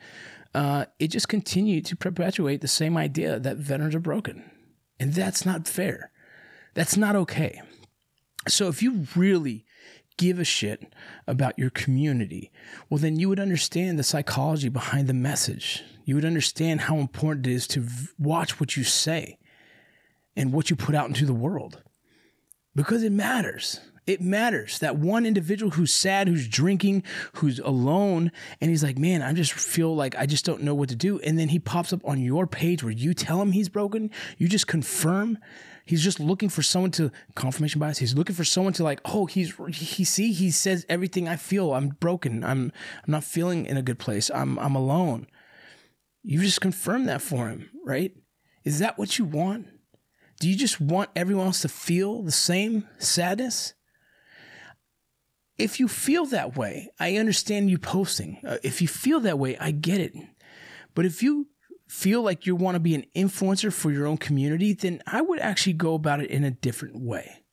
Uh, 0.55 0.87
it 0.99 1.09
just 1.09 1.29
continued 1.29 1.85
to 1.87 1.97
perpetuate 1.97 2.61
the 2.61 2.69
same 2.69 2.97
idea 2.97 3.39
that 3.41 3.57
veterans 3.57 3.95
are 3.95 4.01
broken. 4.01 4.51
And 5.01 5.13
that's 5.13 5.45
not 5.45 5.67
fair. 5.67 6.13
That's 6.75 6.97
not 6.97 7.17
okay. 7.17 7.61
So 8.47 8.69
if 8.69 8.83
you 8.83 9.07
really 9.17 9.65
give 10.17 10.39
a 10.39 10.45
shit 10.45 10.93
about 11.27 11.59
your 11.59 11.71
community, 11.71 12.53
well, 12.89 12.99
then 12.99 13.19
you 13.19 13.29
would 13.29 13.41
understand 13.41 13.99
the 13.99 14.05
psychology 14.05 14.69
behind 14.69 15.09
the 15.09 15.15
message. 15.15 15.83
You 16.05 16.15
would 16.15 16.25
understand 16.25 16.83
how 16.83 16.99
important 16.99 17.47
it 17.47 17.53
is 17.53 17.67
to 17.69 17.81
v- 17.81 18.09
watch 18.19 18.61
what 18.61 18.77
you 18.77 18.85
say 18.85 19.39
and 20.37 20.53
what 20.53 20.71
you 20.71 20.77
put 20.77 20.95
out 20.95 21.09
into 21.09 21.27
the 21.27 21.35
world 21.35 21.83
because 22.75 23.03
it 23.03 23.13
matters. 23.13 23.81
It 24.07 24.21
matters. 24.21 24.79
That 24.81 24.97
one 24.97 25.25
individual 25.25 25.73
who's 25.73 25.93
sad, 25.93 26.29
who's 26.29 26.47
drinking, 26.47 27.05
who's 27.35 27.59
alone, 27.59 28.33
and 28.61 28.71
he's 28.71 28.83
like, 28.83 28.99
man, 28.99 29.23
I 29.23 29.33
just 29.33 29.53
feel 29.53 29.97
like 29.97 30.15
I 30.17 30.27
just 30.27 30.45
don't 30.45 30.63
know 30.63 30.75
what 30.75 30.91
to 30.91 30.97
do. 30.97 31.19
And 31.21 31.39
then 31.39 31.49
he 31.49 31.59
pops 31.59 31.93
up 31.93 32.01
on 32.05 32.21
your 32.21 32.47
page 32.47 32.83
where 32.83 32.93
you 32.93 33.15
tell 33.15 33.41
him 33.41 33.53
he's 33.53 33.71
broken. 33.71 34.11
You 34.37 34.47
just 34.47 34.67
confirm. 34.67 35.39
He's 35.87 36.05
just 36.05 36.21
looking 36.21 36.51
for 36.51 36.63
someone 36.63 36.91
to 36.93 37.11
confirmation 37.35 37.79
bias. 37.79 37.99
He's 37.99 38.15
looking 38.15 38.37
for 38.37 38.45
someone 38.45 38.75
to 38.75 38.85
like, 38.85 39.01
oh, 39.07 39.27
he's 39.27 39.55
he 39.75 40.05
see 40.05 40.33
he 40.33 40.51
says 40.51 40.85
everything 40.89 41.27
I 41.27 41.37
feel. 41.37 41.73
I'm 41.73 41.89
broken. 41.89 42.45
I'm 42.45 42.73
I'm 43.07 43.11
not 43.11 43.25
feeling 43.25 43.65
in 43.65 43.77
a 43.77 43.83
good 43.83 43.99
place. 43.99 44.31
I'm 44.35 44.59
I'm 44.59 44.75
alone. 44.75 45.27
You 46.23 46.41
just 46.41 46.61
confirm 46.61 47.07
that 47.07 47.21
for 47.21 47.49
him, 47.49 47.71
right? 47.85 48.13
Is 48.65 48.79
that 48.79 48.99
what 48.99 49.19
you 49.19 49.27
want? 49.27 49.67
Do 50.41 50.49
you 50.49 50.57
just 50.57 50.81
want 50.81 51.11
everyone 51.15 51.47
else 51.47 51.63
to 51.63 51.69
feel 51.69 52.23
the 52.23 52.33
same 52.33 52.89
sadness? 52.99 53.75
If 55.57 55.79
you 55.79 55.87
feel 55.87 56.27
that 56.27 56.57
way, 56.57 56.91
I 56.99 57.17
understand 57.17 57.71
you 57.71 57.79
posting. 57.79 58.41
Uh, 58.47 58.59
if 58.63 58.83
you 58.83 58.89
feel 58.89 59.21
that 59.21 59.39
way, 59.39 59.57
I 59.59 59.71
get 59.71 60.01
it. 60.01 60.15
But 60.95 61.07
if 61.07 61.23
you 61.23 61.49
feel 61.89 62.23
like 62.23 62.47
you 62.47 62.57
want 62.57 62.75
to 62.75 62.81
be 62.81 62.95
an 62.95 63.07
influencer 63.15 63.73
for 63.73 63.93
your 63.93 64.07
own 64.07 64.17
community, 64.17 64.73
then 64.73 65.01
I 65.07 65.21
would 65.21 65.39
actually 65.39 65.75
go 65.75 65.95
about 65.95 66.21
it 66.21 66.31
in 66.31 66.43
a 66.43 66.51
different 66.51 66.99
way. 66.99 67.45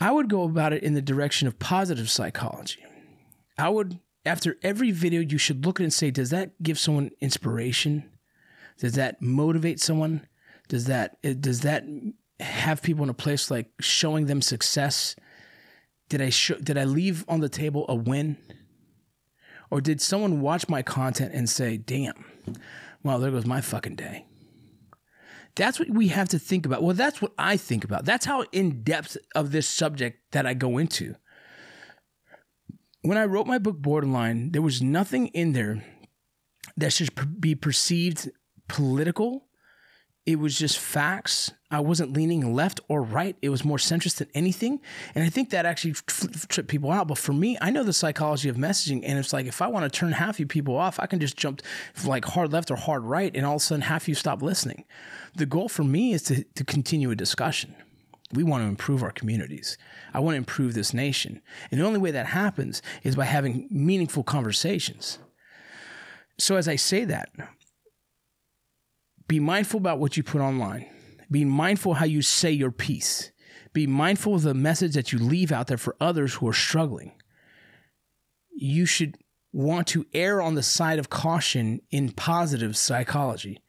I 0.00 0.12
would 0.12 0.28
go 0.28 0.44
about 0.44 0.72
it 0.72 0.82
in 0.82 0.94
the 0.94 1.02
direction 1.02 1.48
of 1.48 1.58
positive 1.58 2.08
psychology. 2.08 2.84
I 3.58 3.68
would, 3.68 3.98
after 4.24 4.56
every 4.62 4.90
video, 4.90 5.20
you 5.20 5.38
should 5.38 5.66
look 5.66 5.80
at 5.80 5.82
it 5.82 5.84
and 5.84 5.92
say, 5.92 6.10
does 6.10 6.30
that 6.30 6.62
give 6.62 6.78
someone 6.78 7.10
inspiration? 7.20 8.10
Does 8.78 8.94
that 8.94 9.20
motivate 9.20 9.80
someone? 9.80 10.26
Does 10.68 10.84
that 10.84 11.20
does 11.40 11.62
that 11.62 11.84
have 12.38 12.82
people 12.82 13.02
in 13.02 13.10
a 13.10 13.14
place 13.14 13.50
like 13.50 13.70
showing 13.80 14.26
them 14.26 14.40
success? 14.40 15.16
Did 16.08 16.22
I 16.22 16.30
show, 16.30 16.56
did 16.56 16.78
I 16.78 16.84
leave 16.84 17.24
on 17.28 17.40
the 17.40 17.48
table 17.48 17.84
a 17.88 17.94
win? 17.94 18.38
Or 19.70 19.80
did 19.80 20.00
someone 20.00 20.40
watch 20.40 20.68
my 20.68 20.82
content 20.82 21.34
and 21.34 21.48
say, 21.48 21.76
"Damn, 21.76 22.24
well, 23.02 23.18
there 23.18 23.30
goes 23.30 23.44
my 23.44 23.60
fucking 23.60 23.96
day." 23.96 24.24
That's 25.54 25.78
what 25.78 25.90
we 25.90 26.08
have 26.08 26.28
to 26.28 26.38
think 26.38 26.64
about. 26.64 26.82
Well, 26.82 26.94
that's 26.94 27.20
what 27.20 27.32
I 27.36 27.56
think 27.56 27.84
about. 27.84 28.04
That's 28.04 28.26
how 28.26 28.42
in 28.52 28.82
depth 28.82 29.16
of 29.34 29.50
this 29.50 29.68
subject 29.68 30.32
that 30.32 30.46
I 30.46 30.54
go 30.54 30.78
into. 30.78 31.16
When 33.02 33.18
I 33.18 33.24
wrote 33.24 33.46
my 33.46 33.58
book 33.58 33.76
Borderline, 33.78 34.52
there 34.52 34.62
was 34.62 34.80
nothing 34.80 35.26
in 35.28 35.52
there 35.52 35.84
that 36.76 36.92
should 36.92 37.40
be 37.40 37.54
perceived 37.54 38.30
political 38.68 39.47
it 40.28 40.38
was 40.38 40.58
just 40.58 40.78
facts. 40.78 41.52
I 41.70 41.80
wasn't 41.80 42.12
leaning 42.12 42.52
left 42.52 42.80
or 42.88 43.02
right. 43.02 43.34
It 43.40 43.48
was 43.48 43.64
more 43.64 43.78
centrist 43.78 44.18
than 44.18 44.28
anything. 44.34 44.78
And 45.14 45.24
I 45.24 45.30
think 45.30 45.48
that 45.50 45.64
actually 45.64 45.94
tripped 45.94 46.68
people 46.68 46.92
out. 46.92 47.08
But 47.08 47.16
for 47.16 47.32
me, 47.32 47.56
I 47.62 47.70
know 47.70 47.82
the 47.82 47.94
psychology 47.94 48.50
of 48.50 48.56
messaging. 48.56 49.00
And 49.06 49.18
it's 49.18 49.32
like, 49.32 49.46
if 49.46 49.62
I 49.62 49.68
want 49.68 49.90
to 49.90 49.98
turn 49.98 50.12
half 50.12 50.38
you 50.38 50.46
people 50.46 50.76
off, 50.76 51.00
I 51.00 51.06
can 51.06 51.18
just 51.18 51.38
jump 51.38 51.62
like 52.04 52.26
hard 52.26 52.52
left 52.52 52.70
or 52.70 52.76
hard 52.76 53.04
right. 53.04 53.34
And 53.34 53.46
all 53.46 53.54
of 53.54 53.62
a 53.62 53.64
sudden, 53.64 53.80
half 53.80 54.02
of 54.02 54.08
you 54.08 54.14
stop 54.14 54.42
listening. 54.42 54.84
The 55.34 55.46
goal 55.46 55.70
for 55.70 55.82
me 55.82 56.12
is 56.12 56.24
to, 56.24 56.44
to 56.44 56.62
continue 56.62 57.10
a 57.10 57.16
discussion. 57.16 57.74
We 58.34 58.42
want 58.42 58.62
to 58.64 58.68
improve 58.68 59.02
our 59.02 59.12
communities. 59.12 59.78
I 60.12 60.20
want 60.20 60.34
to 60.34 60.38
improve 60.38 60.74
this 60.74 60.92
nation. 60.92 61.40
And 61.70 61.80
the 61.80 61.86
only 61.86 62.00
way 62.00 62.10
that 62.10 62.26
happens 62.26 62.82
is 63.02 63.16
by 63.16 63.24
having 63.24 63.66
meaningful 63.70 64.24
conversations. 64.24 65.20
So 66.36 66.56
as 66.56 66.68
I 66.68 66.76
say 66.76 67.06
that, 67.06 67.30
be 69.28 69.38
mindful 69.38 69.78
about 69.78 69.98
what 69.98 70.16
you 70.16 70.22
put 70.22 70.40
online. 70.40 70.86
Be 71.30 71.44
mindful 71.44 71.94
how 71.94 72.06
you 72.06 72.22
say 72.22 72.50
your 72.50 72.70
piece. 72.70 73.30
Be 73.74 73.86
mindful 73.86 74.34
of 74.34 74.42
the 74.42 74.54
message 74.54 74.94
that 74.94 75.12
you 75.12 75.18
leave 75.18 75.52
out 75.52 75.66
there 75.66 75.76
for 75.76 75.94
others 76.00 76.34
who 76.34 76.48
are 76.48 76.54
struggling. 76.54 77.12
You 78.50 78.86
should 78.86 79.18
want 79.52 79.86
to 79.88 80.06
err 80.14 80.40
on 80.40 80.54
the 80.54 80.62
side 80.62 80.98
of 80.98 81.10
caution 81.10 81.82
in 81.90 82.10
positive 82.12 82.76
psychology 82.76 83.60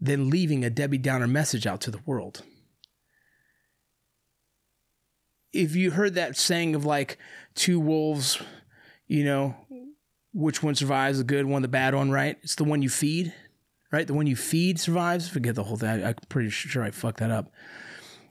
than 0.00 0.30
leaving 0.30 0.64
a 0.64 0.70
Debbie 0.70 0.98
Downer 0.98 1.26
message 1.26 1.66
out 1.66 1.80
to 1.82 1.90
the 1.90 2.00
world. 2.04 2.42
If 5.52 5.74
you 5.74 5.90
heard 5.90 6.14
that 6.14 6.36
saying 6.36 6.74
of 6.74 6.84
like 6.84 7.18
two 7.54 7.80
wolves, 7.80 8.40
you 9.08 9.24
know, 9.24 9.56
which 10.32 10.62
one 10.62 10.74
survives 10.74 11.18
the 11.18 11.24
good 11.24 11.46
one, 11.46 11.62
the 11.62 11.68
bad 11.68 11.94
one, 11.94 12.10
right? 12.10 12.36
It's 12.42 12.54
the 12.54 12.64
one 12.64 12.82
you 12.82 12.90
feed 12.90 13.32
right? 13.92 14.06
The 14.06 14.14
one 14.14 14.26
you 14.26 14.36
feed 14.36 14.78
survives. 14.78 15.28
Forget 15.28 15.54
the 15.54 15.64
whole 15.64 15.76
thing. 15.76 15.88
I, 15.88 16.08
am 16.10 16.14
pretty 16.28 16.50
sure 16.50 16.82
I 16.82 16.90
fucked 16.90 17.18
that 17.18 17.30
up. 17.30 17.52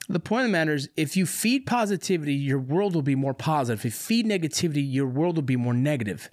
The 0.08 0.20
point 0.20 0.46
of 0.46 0.48
the 0.48 0.54
matter 0.54 0.74
is, 0.74 0.90
if 0.98 1.16
you 1.16 1.28
feed 1.28 1.68
positivity, 1.68 2.34
your 2.34 2.58
world 2.58 2.96
will 2.96 3.04
be 3.04 3.16
more 3.16 3.36
positive. 3.36 3.80
If 3.82 3.86
you 3.86 3.92
feed 3.92 4.26
negativity, 4.26 4.84
your 4.92 5.06
world 5.06 5.36
will 5.36 5.44
be 5.44 5.56
more 5.56 5.74
negative. 5.74 6.32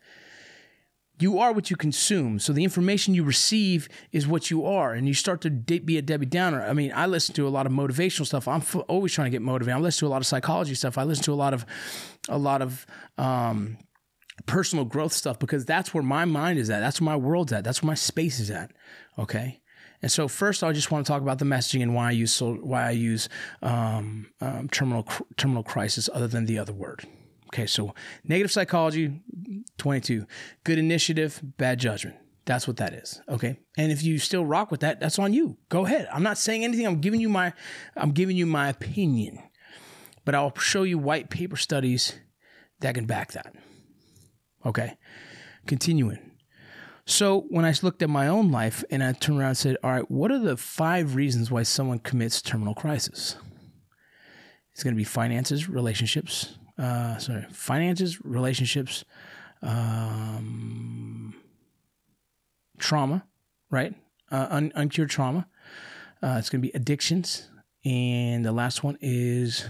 You 1.19 1.39
are 1.39 1.53
what 1.53 1.71
you 1.71 1.77
consume. 1.77 2.39
So 2.39 2.53
the 2.55 2.65
information 2.65 3.15
you 3.15 3.23
receive 3.23 3.89
is 4.13 4.27
what 4.27 4.51
you 4.51 4.65
are. 4.65 4.95
And 4.95 5.07
you 5.07 5.13
start 5.13 5.43
to 5.43 5.51
be 5.51 5.99
a 5.99 6.03
Debbie 6.03 6.27
Downer. 6.27 6.63
I 6.63 6.73
mean, 6.73 6.91
I 6.95 7.07
listen 7.07 7.35
to 7.35 7.47
a 7.47 7.51
lot 7.51 7.67
of 7.67 7.73
motivational 7.73 8.27
stuff. 8.27 8.49
I'm 8.49 8.61
f- 8.61 8.77
always 8.89 9.13
trying 9.13 9.27
to 9.27 9.31
get 9.31 9.43
motivated. 9.43 9.79
I 9.79 9.81
listen 9.81 10.01
to 10.01 10.07
a 10.07 10.13
lot 10.13 10.23
of 10.23 10.27
psychology 10.27 10.75
stuff. 10.75 10.97
I 10.97 11.05
listen 11.05 11.25
to 11.25 11.33
a 11.33 11.35
lot 11.35 11.53
of, 11.53 11.67
a 12.29 12.39
lot 12.39 12.63
of, 12.63 12.87
um, 13.19 13.77
personal 14.45 14.85
growth 14.85 15.13
stuff 15.13 15.39
because 15.39 15.65
that's 15.65 15.95
where 15.95 16.03
my 16.03 16.25
mind 16.25 16.59
is 16.59 16.69
at. 16.69 16.81
That's 16.81 17.01
where 17.01 17.07
my 17.07 17.17
world's 17.17 17.53
at. 17.53 17.65
That's 17.65 17.83
where 17.83 17.89
my 17.89 17.95
space 17.95 18.39
is 18.39 18.51
at. 18.51 18.71
Okay. 19.19 19.61
And 20.03 20.13
so 20.13 20.29
first, 20.29 20.63
I 20.63 20.73
just 20.73 20.91
want 20.91 21.07
to 21.07 21.11
talk 21.11 21.23
about 21.23 21.39
the 21.39 21.45
messaging 21.45 21.83
and 21.83 21.95
why 21.95 22.09
I 22.09 22.11
use 22.13 22.33
so, 22.33 22.55
why 22.55 22.87
I 22.87 22.91
use 22.91 23.29
um, 23.63 24.27
um, 24.41 24.69
terminal 24.69 25.09
terminal 25.37 25.63
crisis 25.63 26.09
other 26.13 26.29
than 26.29 26.47
the 26.47 26.59
other 26.59 26.73
word. 26.73 27.05
Okay, 27.49 27.67
so 27.67 27.95
negative 28.25 28.53
psychology, 28.53 29.21
twenty 29.79 30.01
two, 30.01 30.27
good 30.65 30.79
initiative, 30.79 31.41
bad 31.57 31.79
judgment. 31.79 32.17
That's 32.45 32.69
what 32.69 32.77
that 32.77 32.93
is. 32.93 33.21
Okay, 33.29 33.59
and 33.79 33.91
if 33.91 34.03
you 34.03 34.19
still 34.19 34.45
rock 34.45 34.71
with 34.71 34.81
that, 34.81 35.01
that's 35.01 35.19
on 35.19 35.33
you. 35.33 35.57
Go 35.71 35.87
ahead. 35.87 36.09
I'm 36.13 36.23
not 36.23 36.39
saying 36.39 36.63
anything. 36.63 36.87
I'm 36.87 37.01
giving 37.01 37.21
you 37.21 37.29
my 37.29 37.53
I'm 37.97 38.13
giving 38.13 38.37
you 38.37 38.47
my 38.47 38.69
opinion, 38.69 39.39
but 40.25 40.35
I'll 40.35 40.57
show 40.59 40.83
you 40.83 40.99
white 40.99 41.31
paper 41.31 41.57
studies 41.57 42.13
that 42.81 42.95
can 42.95 43.07
back 43.07 43.33
that. 43.33 43.55
Okay, 44.67 44.99
continuing. 45.67 46.19
So 47.05 47.47
when 47.51 47.65
I 47.65 47.73
looked 47.83 48.03
at 48.03 48.11
my 48.11 48.27
own 48.27 48.51
life 48.51 48.83
and 48.91 49.03
I 49.03 49.13
turned 49.13 49.39
around 49.39 49.51
and 49.51 49.57
said, 49.57 49.77
all 49.85 49.93
right, 49.93 50.11
what 50.11 50.33
are 50.33 50.41
the 50.41 50.57
five 50.57 51.15
reasons 51.15 51.53
why 51.53 51.63
someone 51.63 52.01
commits 52.01 52.43
terminal 52.43 52.75
crisis? 52.75 53.37
It's 54.73 54.83
going 54.83 54.95
to 54.95 54.99
be 54.99 55.05
finances, 55.05 55.69
relationships, 55.69 56.59
uh, 56.79 57.17
sorry, 57.19 57.47
finances, 57.53 58.25
relationships, 58.25 59.05
um, 59.63 61.33
trauma, 62.79 63.25
right? 63.71 63.95
Uh, 64.33 64.49
un- 64.51 64.73
uncured 64.75 65.09
trauma. 65.09 65.47
Uh, 66.21 66.37
it's 66.39 66.51
going 66.51 66.61
to 66.61 66.69
be 66.69 66.75
addictions. 66.75 67.49
And 67.85 68.45
the 68.45 68.53
last 68.53 68.83
one 68.83 68.99
is 69.01 69.65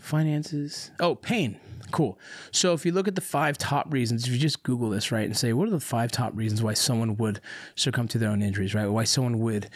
finances. 0.00 0.90
Oh, 0.98 1.14
pain. 1.14 1.60
Cool. 1.90 2.18
So 2.50 2.72
if 2.72 2.84
you 2.86 2.92
look 2.92 3.08
at 3.08 3.14
the 3.14 3.20
five 3.20 3.58
top 3.58 3.92
reasons, 3.92 4.26
if 4.26 4.32
you 4.32 4.38
just 4.38 4.62
Google 4.62 4.90
this, 4.90 5.12
right, 5.12 5.24
and 5.24 5.36
say, 5.36 5.52
what 5.52 5.68
are 5.68 5.72
the 5.72 5.80
five 5.80 6.10
top 6.10 6.32
reasons 6.34 6.62
why 6.62 6.74
someone 6.74 7.16
would 7.16 7.40
succumb 7.76 8.08
to 8.08 8.18
their 8.18 8.30
own 8.30 8.42
injuries, 8.42 8.74
right? 8.74 8.86
Why 8.86 9.04
someone 9.04 9.38
would 9.40 9.70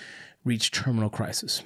reach 0.45 0.71
terminal 0.71 1.11
crisis. 1.11 1.63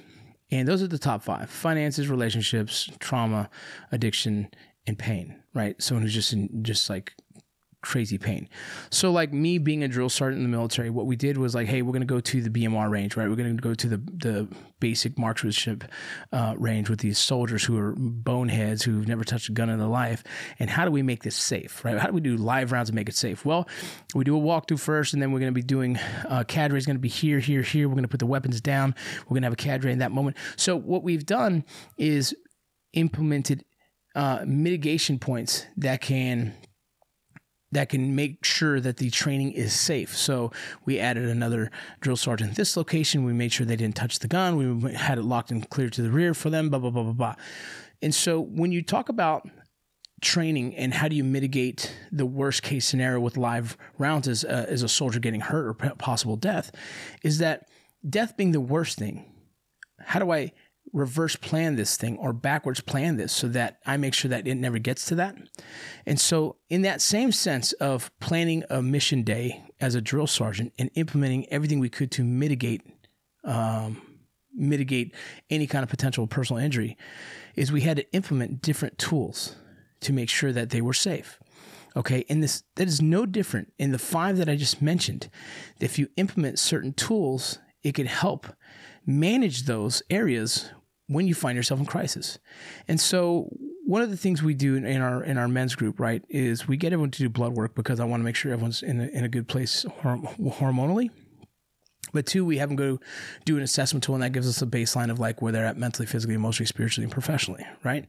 And 0.51 0.67
those 0.67 0.83
are 0.83 0.87
the 0.87 0.99
top 0.99 1.23
five 1.23 1.49
finances, 1.49 2.09
relationships, 2.09 2.89
trauma, 2.99 3.49
addiction, 3.91 4.49
and 4.85 4.99
pain, 4.99 5.41
right? 5.53 5.81
Someone 5.81 6.03
who's 6.03 6.13
just 6.13 6.33
in, 6.33 6.63
just 6.63 6.89
like 6.89 7.13
crazy 7.83 8.17
pain. 8.17 8.49
So 8.89 9.11
like 9.11 9.31
me 9.31 9.59
being 9.59 9.83
a 9.83 9.87
drill 9.87 10.09
sergeant 10.09 10.43
in 10.43 10.43
the 10.49 10.57
military, 10.57 10.89
what 10.89 11.05
we 11.05 11.15
did 11.15 11.37
was 11.37 11.53
like, 11.53 11.67
hey, 11.67 11.83
we're 11.83 11.93
gonna 11.93 12.05
go 12.05 12.19
to 12.19 12.41
the 12.41 12.49
BMR 12.49 12.89
range, 12.89 13.15
right? 13.15 13.29
We're 13.29 13.35
gonna 13.35 13.53
go 13.53 13.75
to 13.75 13.87
the 13.87 13.97
the 13.97 14.47
basic 14.79 15.19
marksmanship 15.19 15.83
uh, 16.31 16.55
range 16.57 16.89
with 16.89 16.99
these 16.99 17.19
soldiers 17.19 17.63
who 17.63 17.77
are 17.77 17.93
boneheads 17.97 18.83
who've 18.83 19.07
never 19.07 19.23
touched 19.23 19.49
a 19.49 19.51
gun 19.51 19.69
in 19.69 19.77
their 19.77 19.87
life. 19.87 20.23
And 20.59 20.69
how 20.69 20.85
do 20.85 20.91
we 20.91 21.03
make 21.03 21.23
this 21.23 21.35
safe, 21.35 21.85
right? 21.85 21.99
How 21.99 22.07
do 22.07 22.13
we 22.13 22.21
do 22.21 22.35
live 22.35 22.71
rounds 22.71 22.89
and 22.89 22.95
make 22.95 23.09
it 23.09 23.15
safe? 23.15 23.45
Well, 23.45 23.67
we 24.15 24.23
do 24.23 24.35
a 24.35 24.41
walkthrough 24.41 24.79
first, 24.79 25.13
and 25.13 25.21
then 25.21 25.31
we're 25.31 25.39
gonna 25.39 25.51
be 25.51 25.61
doing 25.61 25.97
uh, 26.27 26.43
cadre 26.47 26.77
is 26.77 26.85
gonna 26.85 26.99
be 26.99 27.09
here, 27.09 27.39
here, 27.39 27.61
here. 27.61 27.87
We're 27.87 27.95
gonna 27.95 28.07
put 28.07 28.19
the 28.19 28.25
weapons 28.25 28.61
down. 28.61 28.95
We're 29.27 29.35
gonna 29.35 29.47
have 29.47 29.53
a 29.53 29.57
cadre 29.57 29.91
in 29.91 29.99
that 29.99 30.11
moment. 30.11 30.37
So 30.55 30.75
what 30.75 31.03
we've 31.03 31.25
done 31.25 31.65
is 31.97 32.33
implemented 32.93 33.65
uh, 34.15 34.43
mitigation 34.45 35.19
points 35.19 35.65
that 35.77 36.01
can 36.01 36.53
that 37.73 37.89
can 37.89 38.15
make 38.15 38.45
sure 38.45 38.79
that 38.79 38.97
the 38.97 39.09
training 39.09 39.51
is 39.51 39.73
safe. 39.73 40.15
So 40.15 40.51
we 40.85 40.99
added 40.99 41.27
another 41.27 41.71
drill 42.01 42.17
sergeant 42.17 42.51
at 42.51 42.55
this 42.55 42.77
location. 42.77 43.23
We 43.23 43.33
made 43.33 43.51
sure 43.51 43.65
they 43.65 43.75
didn't 43.75 43.95
touch 43.95 44.19
the 44.19 44.27
gun. 44.27 44.81
We 44.81 44.93
had 44.93 45.17
it 45.17 45.23
locked 45.23 45.51
and 45.51 45.67
clear 45.69 45.89
to 45.89 46.01
the 46.01 46.11
rear 46.11 46.33
for 46.33 46.49
them, 46.49 46.69
blah, 46.69 46.79
blah, 46.79 46.91
blah, 46.91 47.03
blah, 47.03 47.13
blah. 47.13 47.35
And 48.01 48.13
so 48.13 48.39
when 48.39 48.71
you 48.71 48.81
talk 48.81 49.09
about 49.09 49.47
training 50.21 50.75
and 50.75 50.93
how 50.93 51.07
do 51.07 51.15
you 51.15 51.23
mitigate 51.23 51.93
the 52.11 52.25
worst 52.25 52.63
case 52.63 52.85
scenario 52.85 53.19
with 53.19 53.37
live 53.37 53.77
rounds 53.97 54.27
as, 54.27 54.45
uh, 54.45 54.65
as 54.69 54.83
a 54.83 54.89
soldier 54.89 55.19
getting 55.19 55.41
hurt 55.41 55.67
or 55.67 55.73
possible 55.73 56.35
death, 56.35 56.71
is 57.23 57.39
that 57.39 57.67
death 58.07 58.37
being 58.37 58.51
the 58.51 58.61
worst 58.61 58.97
thing, 58.97 59.25
how 59.99 60.19
do 60.19 60.31
I 60.31 60.51
reverse 60.91 61.35
plan 61.35 61.75
this 61.75 61.97
thing 61.97 62.17
or 62.17 62.33
backwards 62.33 62.81
plan 62.81 63.17
this 63.17 63.31
so 63.31 63.47
that 63.47 63.79
I 63.85 63.97
make 63.97 64.13
sure 64.13 64.29
that 64.29 64.47
it 64.47 64.55
never 64.55 64.77
gets 64.77 65.05
to 65.07 65.15
that. 65.15 65.35
And 66.05 66.19
so, 66.19 66.57
in 66.69 66.83
that 66.83 67.01
same 67.01 67.31
sense 67.31 67.73
of 67.73 68.11
planning 68.19 68.63
a 68.69 68.81
mission 68.81 69.23
day 69.23 69.63
as 69.79 69.95
a 69.95 70.01
drill 70.01 70.27
sergeant 70.27 70.73
and 70.77 70.89
implementing 70.95 71.47
everything 71.51 71.79
we 71.79 71.89
could 71.89 72.11
to 72.11 72.23
mitigate 72.23 72.81
um, 73.43 74.01
mitigate 74.53 75.13
any 75.49 75.67
kind 75.67 75.83
of 75.83 75.89
potential 75.89 76.27
personal 76.27 76.61
injury, 76.61 76.97
is 77.55 77.71
we 77.71 77.81
had 77.81 77.97
to 77.97 78.13
implement 78.13 78.61
different 78.61 78.97
tools 78.97 79.55
to 80.01 80.13
make 80.13 80.29
sure 80.29 80.51
that 80.51 80.69
they 80.69 80.81
were 80.81 80.93
safe. 80.93 81.39
Okay, 81.95 82.25
and 82.29 82.41
this 82.41 82.63
that 82.75 82.87
is 82.87 83.01
no 83.01 83.25
different 83.25 83.71
in 83.77 83.91
the 83.91 83.99
five 83.99 84.37
that 84.37 84.49
I 84.49 84.55
just 84.55 84.81
mentioned. 84.81 85.29
If 85.79 85.99
you 85.99 86.07
implement 86.17 86.57
certain 86.59 86.93
tools, 86.93 87.59
it 87.83 87.93
could 87.93 88.07
help 88.07 88.47
manage 89.05 89.63
those 89.63 90.01
areas 90.09 90.69
when 91.07 91.27
you 91.27 91.35
find 91.35 91.55
yourself 91.55 91.79
in 91.79 91.85
crisis. 91.85 92.39
And 92.87 92.99
so 92.99 93.49
one 93.85 94.01
of 94.01 94.09
the 94.09 94.17
things 94.17 94.41
we 94.41 94.53
do 94.53 94.75
in 94.75 95.01
our 95.01 95.23
in 95.23 95.37
our 95.37 95.47
men's 95.47 95.75
group, 95.75 95.99
right, 95.99 96.23
is 96.29 96.67
we 96.67 96.77
get 96.77 96.93
everyone 96.93 97.11
to 97.11 97.19
do 97.19 97.29
blood 97.29 97.53
work 97.53 97.75
because 97.75 97.99
I 97.99 98.05
want 98.05 98.21
to 98.21 98.25
make 98.25 98.35
sure 98.35 98.51
everyone's 98.51 98.81
in 98.81 99.01
a, 99.01 99.05
in 99.07 99.23
a 99.23 99.29
good 99.29 99.47
place 99.47 99.85
hormonally. 100.01 101.09
But 102.13 102.25
two, 102.25 102.45
we 102.45 102.59
have 102.59 102.69
them 102.69 102.75
go 102.75 102.99
do 103.43 103.57
an 103.57 103.63
assessment 103.63 104.03
tool, 104.03 104.15
and 104.15 104.23
that 104.23 104.31
gives 104.31 104.47
us 104.47 104.61
a 104.61 104.67
baseline 104.67 105.09
of 105.09 105.19
like 105.19 105.41
where 105.41 105.51
they're 105.51 105.65
at 105.65 105.77
mentally, 105.77 106.05
physically, 106.05 106.35
emotionally, 106.35 106.67
spiritually, 106.67 107.03
and 107.03 107.11
professionally, 107.11 107.65
right? 107.83 108.05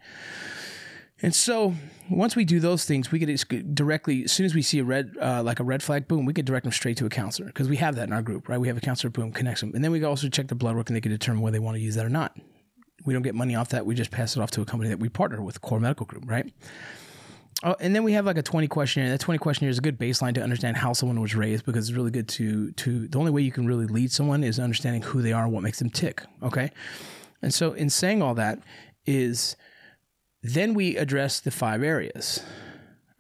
And 1.25 1.35
so 1.35 1.73
once 2.11 2.37
we 2.37 2.45
do 2.45 2.61
those 2.61 2.85
things, 2.85 3.11
we 3.11 3.19
get 3.19 3.75
directly 3.75 4.25
as 4.25 4.33
soon 4.33 4.45
as 4.45 4.55
we 4.55 4.61
see 4.61 4.79
a 4.79 4.85
red 4.85 5.17
uh, 5.19 5.43
like 5.43 5.59
a 5.59 5.65
red 5.65 5.83
flag, 5.83 6.07
boom, 6.07 6.27
we 6.27 6.35
can 6.35 6.45
direct 6.45 6.65
them 6.65 6.73
straight 6.73 6.99
to 6.99 7.07
a 7.07 7.09
counselor 7.09 7.47
because 7.47 7.67
we 7.67 7.77
have 7.79 7.97
that 7.97 8.09
in 8.09 8.13
our 8.13 8.21
group, 8.21 8.47
right? 8.47 8.61
We 8.61 8.69
have 8.69 8.77
a 8.77 8.83
counselor, 8.83 9.11
boom, 9.11 9.33
connects 9.33 9.63
them, 9.63 9.73
and 9.75 9.83
then 9.83 9.91
we 9.91 10.05
also 10.05 10.29
check 10.29 10.49
the 10.49 10.55
blood 10.55 10.77
work 10.77 10.91
and 10.91 10.97
they 10.97 11.01
can 11.01 11.11
determine 11.11 11.41
whether 11.41 11.55
they 11.55 11.61
want 11.61 11.77
to 11.77 11.81
use 11.81 11.95
that 11.95 12.05
or 12.05 12.11
not. 12.11 12.37
We 13.07 13.15
don't 13.15 13.23
get 13.23 13.35
money 13.35 13.55
off 13.55 13.71
that. 13.71 13.87
We 13.87 13.95
just 13.95 14.11
pass 14.11 14.37
it 14.37 14.43
off 14.43 14.51
to 14.51 14.61
a 14.61 14.67
company 14.67 14.91
that 14.91 14.99
we 14.99 15.09
partner 15.09 15.41
with, 15.41 15.63
Core 15.63 15.81
Medical 15.81 16.05
Group, 16.05 16.25
right? 16.27 16.53
Oh, 17.63 17.75
and 17.81 17.95
then 17.95 18.05
we 18.05 18.13
have 18.13 18.27
like 18.27 18.37
a 18.37 18.43
20 18.43 18.69
questionnaire. 18.69 19.11
That 19.11 19.21
20 19.21 19.39
questionnaire 19.39 19.71
is 19.71 19.79
a 19.79 19.81
good 19.81 19.99
baseline 19.99 20.35
to 20.35 20.43
understand 20.43 20.77
how 20.77 20.93
someone 20.93 21.23
was 21.23 21.35
raised 21.35 21.65
because 21.65 21.89
it's 21.89 21.97
really 21.97 22.11
good 22.11 22.29
to 22.29 22.73
to 22.73 23.09
the 23.09 23.19
only 23.19 23.31
way 23.31 23.41
you 23.41 23.53
can 23.53 23.67
really 23.67 23.87
lead 23.87 24.13
someone 24.13 24.45
is 24.45 24.61
understanding 24.61 25.01
who 25.01 25.23
they 25.23 25.33
are 25.33 25.45
and 25.45 25.53
what 25.55 25.63
makes 25.63 25.79
them 25.79 25.89
tick. 25.89 26.23
Okay. 26.43 26.71
And 27.41 27.55
so 27.55 27.73
in 27.73 27.89
saying 27.89 28.21
all 28.21 28.35
that 28.35 28.59
is 29.07 29.57
then 30.45 30.75
we 30.75 30.97
address 30.97 31.41
the 31.41 31.51
five 31.51 31.83
areas. 31.83 32.45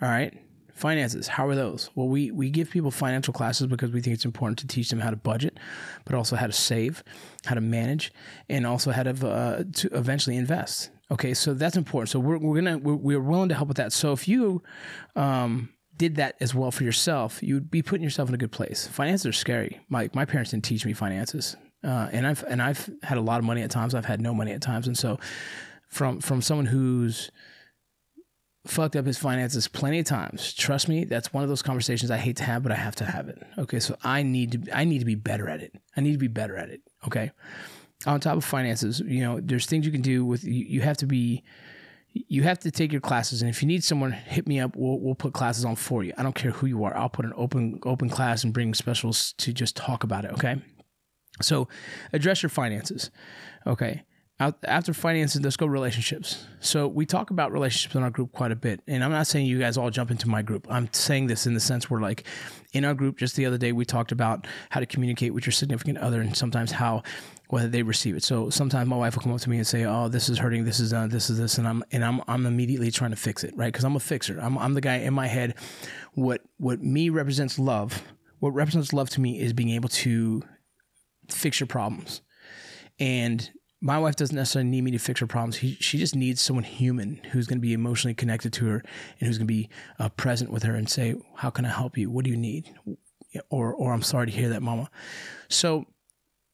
All 0.00 0.08
right. 0.08 0.38
Finances, 0.74 1.28
how 1.28 1.46
are 1.46 1.54
those? 1.54 1.88
Well, 1.94 2.08
we, 2.08 2.30
we 2.32 2.50
give 2.50 2.68
people 2.68 2.90
financial 2.90 3.32
classes 3.32 3.68
because 3.68 3.92
we 3.92 4.00
think 4.00 4.14
it's 4.14 4.24
important 4.24 4.58
to 4.58 4.66
teach 4.66 4.90
them 4.90 4.98
how 4.98 5.10
to 5.10 5.16
budget, 5.16 5.58
but 6.04 6.14
also 6.14 6.36
how 6.36 6.46
to 6.46 6.52
save, 6.52 7.02
how 7.46 7.54
to 7.54 7.60
manage, 7.60 8.12
and 8.48 8.66
also 8.66 8.90
how 8.90 9.04
to, 9.04 9.28
uh, 9.28 9.64
to 9.72 9.88
eventually 9.96 10.36
invest. 10.36 10.90
Okay, 11.10 11.32
so 11.32 11.54
that's 11.54 11.76
important. 11.76 12.10
So 12.10 12.18
we're, 12.18 12.38
we're 12.38 12.56
gonna 12.56 12.78
we're, 12.78 12.94
we're 12.94 13.20
willing 13.20 13.48
to 13.50 13.54
help 13.54 13.68
with 13.68 13.76
that. 13.76 13.92
So 13.92 14.12
if 14.12 14.26
you 14.26 14.62
um, 15.14 15.68
did 15.96 16.16
that 16.16 16.34
as 16.40 16.54
well 16.54 16.70
for 16.70 16.82
yourself, 16.82 17.42
you'd 17.42 17.70
be 17.70 17.82
putting 17.82 18.02
yourself 18.02 18.28
in 18.28 18.34
a 18.34 18.38
good 18.38 18.52
place. 18.52 18.86
Finances 18.86 19.26
are 19.26 19.32
scary. 19.32 19.80
My 19.88 20.10
my 20.12 20.24
parents 20.24 20.50
didn't 20.50 20.64
teach 20.64 20.84
me 20.84 20.92
finances, 20.92 21.56
uh, 21.84 22.08
and 22.10 22.26
I've 22.26 22.42
and 22.44 22.60
I've 22.60 22.90
had 23.02 23.18
a 23.18 23.20
lot 23.20 23.38
of 23.38 23.44
money 23.44 23.62
at 23.62 23.70
times. 23.70 23.94
I've 23.94 24.06
had 24.06 24.20
no 24.20 24.34
money 24.34 24.52
at 24.52 24.62
times, 24.62 24.86
and 24.86 24.96
so 24.98 25.18
from 25.94 26.20
from 26.20 26.42
someone 26.42 26.66
who's 26.66 27.30
fucked 28.66 28.96
up 28.96 29.06
his 29.06 29.18
finances 29.18 29.68
plenty 29.68 30.00
of 30.00 30.06
times. 30.06 30.52
Trust 30.54 30.88
me, 30.88 31.04
that's 31.04 31.32
one 31.32 31.42
of 31.42 31.48
those 31.48 31.62
conversations 31.62 32.10
I 32.10 32.16
hate 32.16 32.36
to 32.36 32.44
have, 32.44 32.62
but 32.62 32.72
I 32.72 32.76
have 32.76 32.96
to 32.96 33.04
have 33.04 33.28
it. 33.28 33.40
Okay, 33.58 33.78
so 33.78 33.96
I 34.02 34.22
need 34.22 34.64
to 34.64 34.76
I 34.76 34.84
need 34.84 34.98
to 34.98 35.04
be 35.04 35.14
better 35.14 35.48
at 35.48 35.60
it. 35.60 35.72
I 35.96 36.00
need 36.00 36.12
to 36.12 36.18
be 36.18 36.28
better 36.28 36.56
at 36.56 36.68
it. 36.68 36.82
Okay. 37.06 37.30
On 38.06 38.20
top 38.20 38.36
of 38.36 38.44
finances, 38.44 39.00
you 39.00 39.22
know, 39.22 39.40
there's 39.40 39.66
things 39.66 39.86
you 39.86 39.92
can 39.92 40.02
do 40.02 40.24
with 40.24 40.44
you, 40.44 40.52
you 40.52 40.80
have 40.80 40.96
to 40.98 41.06
be 41.06 41.44
you 42.12 42.42
have 42.42 42.58
to 42.60 42.70
take 42.70 42.92
your 42.92 43.00
classes 43.00 43.42
and 43.42 43.50
if 43.50 43.60
you 43.60 43.66
need 43.66 43.82
someone 43.82 44.12
hit 44.12 44.46
me 44.46 44.60
up 44.60 44.76
we'll, 44.76 45.00
we'll 45.00 45.16
put 45.16 45.32
classes 45.32 45.64
on 45.64 45.74
for 45.74 46.04
you 46.04 46.12
i 46.16 46.22
don't 46.22 46.36
care 46.36 46.52
who 46.52 46.68
you 46.68 46.84
are 46.84 46.96
i'll 46.96 47.08
put 47.08 47.24
an 47.24 47.32
open 47.34 47.80
open 47.82 48.08
class 48.08 48.44
and 48.44 48.52
bring 48.52 48.72
specials 48.72 49.32
to 49.32 49.52
just 49.52 49.74
talk 49.74 50.04
about 50.04 50.24
it 50.24 50.30
okay 50.30 50.54
so 51.42 51.66
address 52.12 52.40
your 52.40 52.50
finances 52.50 53.10
okay 53.66 54.04
after 54.40 54.92
finances, 54.92 55.40
let's 55.42 55.56
go 55.56 55.66
relationships. 55.66 56.44
So 56.58 56.88
we 56.88 57.06
talk 57.06 57.30
about 57.30 57.52
relationships 57.52 57.94
in 57.94 58.02
our 58.02 58.10
group 58.10 58.32
quite 58.32 58.50
a 58.50 58.56
bit, 58.56 58.80
and 58.88 59.04
I'm 59.04 59.12
not 59.12 59.28
saying 59.28 59.46
you 59.46 59.60
guys 59.60 59.76
all 59.76 59.90
jump 59.90 60.10
into 60.10 60.28
my 60.28 60.42
group. 60.42 60.66
I'm 60.68 60.92
saying 60.92 61.28
this 61.28 61.46
in 61.46 61.54
the 61.54 61.60
sense 61.60 61.88
where, 61.88 62.00
like, 62.00 62.24
in 62.72 62.84
our 62.84 62.94
group 62.94 63.16
just 63.16 63.36
the 63.36 63.46
other 63.46 63.58
day, 63.58 63.70
we 63.70 63.84
talked 63.84 64.10
about 64.10 64.46
how 64.70 64.80
to 64.80 64.86
communicate 64.86 65.32
with 65.32 65.46
your 65.46 65.52
significant 65.52 65.98
other, 65.98 66.20
and 66.20 66.36
sometimes 66.36 66.72
how 66.72 67.02
whether 67.48 67.68
they 67.68 67.82
receive 67.82 68.16
it. 68.16 68.24
So 68.24 68.50
sometimes 68.50 68.88
my 68.88 68.96
wife 68.96 69.14
will 69.14 69.22
come 69.22 69.32
up 69.32 69.40
to 69.42 69.50
me 69.50 69.58
and 69.58 69.66
say, 69.66 69.84
"Oh, 69.84 70.08
this 70.08 70.28
is 70.28 70.38
hurting. 70.38 70.64
This 70.64 70.80
is 70.80 70.92
uh, 70.92 71.06
this 71.06 71.30
is 71.30 71.38
this," 71.38 71.58
and 71.58 71.68
I'm 71.68 71.84
and 71.92 72.04
I'm 72.04 72.20
I'm 72.26 72.44
immediately 72.44 72.90
trying 72.90 73.10
to 73.10 73.16
fix 73.16 73.44
it, 73.44 73.56
right? 73.56 73.72
Because 73.72 73.84
I'm 73.84 73.94
a 73.94 74.00
fixer. 74.00 74.40
I'm 74.40 74.58
I'm 74.58 74.74
the 74.74 74.80
guy 74.80 74.96
in 74.96 75.14
my 75.14 75.28
head. 75.28 75.54
What 76.14 76.40
what 76.56 76.82
me 76.82 77.08
represents 77.08 77.58
love. 77.58 78.02
What 78.40 78.50
represents 78.50 78.92
love 78.92 79.10
to 79.10 79.20
me 79.20 79.40
is 79.40 79.52
being 79.52 79.70
able 79.70 79.88
to 79.90 80.42
fix 81.30 81.60
your 81.60 81.66
problems 81.66 82.20
and 82.98 83.50
my 83.84 83.98
wife 83.98 84.16
doesn't 84.16 84.34
necessarily 84.34 84.70
need 84.70 84.82
me 84.82 84.90
to 84.92 84.98
fix 84.98 85.20
her 85.20 85.26
problems. 85.26 85.56
He, 85.56 85.74
she 85.74 85.98
just 85.98 86.16
needs 86.16 86.40
someone 86.40 86.64
human 86.64 87.20
who's 87.32 87.46
going 87.46 87.58
to 87.58 87.62
be 87.62 87.74
emotionally 87.74 88.14
connected 88.14 88.50
to 88.54 88.64
her 88.64 88.82
and 89.20 89.26
who's 89.26 89.36
going 89.36 89.46
to 89.46 89.52
be 89.52 89.68
uh, 89.98 90.08
present 90.08 90.50
with 90.50 90.62
her 90.62 90.74
and 90.74 90.88
say, 90.88 91.14
"How 91.36 91.50
can 91.50 91.66
I 91.66 91.68
help 91.68 91.98
you? 91.98 92.10
What 92.10 92.24
do 92.24 92.30
you 92.30 92.36
need?" 92.36 92.74
Or, 93.50 93.74
"Or 93.74 93.92
I'm 93.92 94.00
sorry 94.00 94.26
to 94.26 94.32
hear 94.32 94.48
that, 94.48 94.62
Mama." 94.62 94.90
So, 95.50 95.84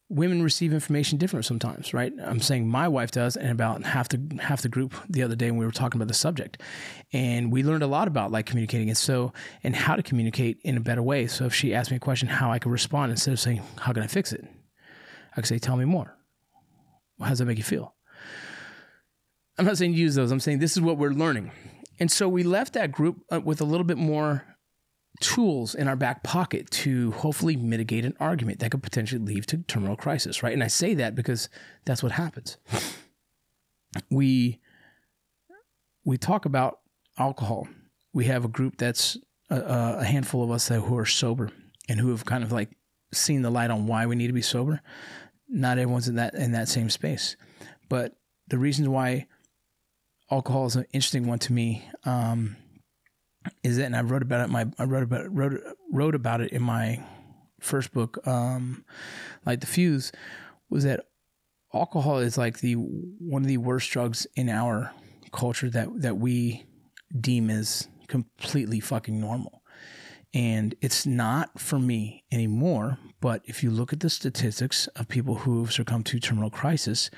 women 0.09 0.43
receive 0.43 0.73
information 0.73 1.19
different 1.19 1.47
sometimes, 1.47 1.95
right? 1.95 2.13
I'm 2.21 2.41
saying 2.41 2.69
my 2.69 2.89
wife 2.89 3.13
does, 3.13 3.37
and 3.37 3.53
about 3.53 3.85
half 3.85 4.09
the 4.09 4.41
half 4.41 4.63
the 4.63 4.69
group 4.69 4.93
the 5.09 5.23
other 5.23 5.37
day 5.37 5.53
when 5.53 5.61
we 5.61 5.67
were 5.67 5.71
talking 5.71 6.01
about 6.01 6.09
the 6.09 6.15
subject, 6.15 6.61
and 7.13 7.53
we 7.53 7.63
learned 7.63 7.85
a 7.85 7.87
lot 7.87 8.09
about 8.09 8.33
like 8.33 8.47
communicating 8.47 8.89
and 8.89 8.99
so 8.99 9.33
and 9.63 9.77
how 9.77 9.95
to 9.95 10.03
communicate 10.03 10.59
in 10.65 10.77
a 10.77 10.81
better 10.81 11.03
way. 11.03 11.29
So, 11.29 11.45
if 11.45 11.55
she 11.55 11.75
asked 11.77 11.93
me 11.93 11.99
a 11.99 12.01
question, 12.01 12.27
how 12.27 12.51
I 12.51 12.59
could 12.59 12.73
respond 12.73 13.13
instead 13.13 13.35
of 13.35 13.39
saying, 13.39 13.63
"How 13.79 13.93
can 13.93 14.03
I 14.03 14.09
fix 14.09 14.33
it?" 14.33 14.45
I 15.31 15.37
could 15.37 15.47
say, 15.47 15.61
"Tell 15.61 15.77
me 15.77 15.85
more." 15.85 16.17
How 17.21 17.29
does 17.29 17.39
that 17.39 17.47
make 17.47 17.59
you 17.59 17.65
feel? 17.65 17.95
I'm 19.59 19.67
not 19.67 19.77
saying 19.77 19.95
use 19.95 20.15
those. 20.15 20.33
I'm 20.33 20.41
saying 20.41 20.59
this 20.59 20.73
is 20.73 20.81
what 20.81 20.97
we're 20.97 21.11
learning. 21.11 21.53
And 21.99 22.11
so 22.11 22.29
we 22.29 22.43
left 22.43 22.73
that 22.75 22.93
group 22.93 23.23
uh, 23.31 23.41
with 23.41 23.61
a 23.61 23.65
little 23.65 23.85
bit 23.85 23.99
more 23.99 24.45
tools 25.21 25.75
in 25.75 25.87
our 25.87 25.97
back 25.97 26.23
pocket 26.23 26.71
to 26.71 27.11
hopefully 27.13 27.57
mitigate 27.57 28.07
an 28.07 28.17
argument 28.19 28.61
that 28.61 28.71
could 28.71 28.83
potentially 28.83 29.23
lead 29.23 29.47
to 29.49 29.59
terminal 29.59 29.97
crisis, 29.97 30.43
right? 30.43 30.55
And 30.55 30.65
I 30.65 30.69
say 30.69 30.95
that 30.95 31.15
because 31.15 31.51
that's 31.85 32.03
what 32.03 32.13
happens. 32.13 32.57
We 34.11 34.61
we 36.05 36.17
talk 36.17 36.47
about 36.47 36.81
alcohol. 37.19 37.69
We 38.15 38.25
have 38.27 38.45
a 38.45 38.49
group 38.49 38.79
that's 38.79 39.19
a, 39.51 39.99
a 39.99 40.05
handful 40.05 40.43
of 40.43 40.51
us 40.51 40.69
that 40.69 40.81
who 40.81 40.97
are 40.97 41.05
sober 41.05 41.51
and 41.89 42.01
who 42.01 42.11
have 42.11 42.25
kind 42.25 42.43
of 42.43 42.51
like 42.51 42.71
seen 43.13 43.43
the 43.43 43.51
light 43.51 43.71
on 43.71 43.87
why 43.87 44.07
we 44.07 44.17
need 44.17 44.29
to 44.29 44.33
be 44.33 44.43
sober 44.43 44.81
not 45.51 45.79
everyone's 45.79 46.09
in 46.09 46.17
that 46.17 46.35
in 46.35 46.53
that 46.53 46.69
same 46.69 46.91
space. 46.91 47.37
But 47.89 48.17
the 48.49 48.59
reasons 48.59 48.89
why 48.89 49.27
alcohol 50.31 50.67
is 50.67 50.77
an 50.77 50.87
interesting 50.93 51.27
one 51.27 51.41
to 51.41 51.53
me 51.53 51.85
um, 52.05 52.57
is 53.63 53.77
that, 53.77 53.87
and 53.87 53.97
I 53.97 54.03
wrote 54.03 54.23
about 54.23 54.49
it. 54.49 54.53
My 54.53 54.67
I 54.79 54.85
wrote 54.85 55.03
about 55.03 55.35
wrote 55.35 55.61
wrote 55.93 56.15
about 56.15 56.41
it 56.41 56.53
in 56.53 56.63
my 56.63 57.03
first 57.61 57.93
book, 57.93 58.27
um, 58.27 58.85
like 59.45 59.61
the 59.61 59.67
fuse, 59.67 60.13
was 60.69 60.85
that 60.85 61.07
alcohol 61.75 62.19
is 62.19 62.39
like 62.39 62.61
the 62.61 62.75
one 62.75 63.43
of 63.43 63.49
the 63.49 63.59
worst 63.59 63.91
drugs 63.91 64.27
in 64.37 64.49
our 64.49 64.93
culture 65.33 65.71
that 65.71 65.89
that 66.01 66.19
we 66.19 66.65
deem 67.19 67.51
as 67.51 67.89
completely 68.09 68.81
fucking 68.81 69.21
normal. 69.21 69.60
And 70.33 70.75
it's 70.81 71.07
not 71.07 71.59
for 71.59 71.79
me 71.79 72.25
anymore. 72.31 72.99
But 73.21 73.43
if 73.45 73.63
you 73.63 73.71
look 73.71 73.93
at 73.93 74.01
the 74.01 74.11
statistics 74.11 74.87
of 74.89 75.09
people 75.09 75.37
who 75.37 75.65
have 75.65 75.73
succumbed 75.73 76.07
to 76.07 76.21
terminal 76.21 76.51
crisis, 76.51 77.11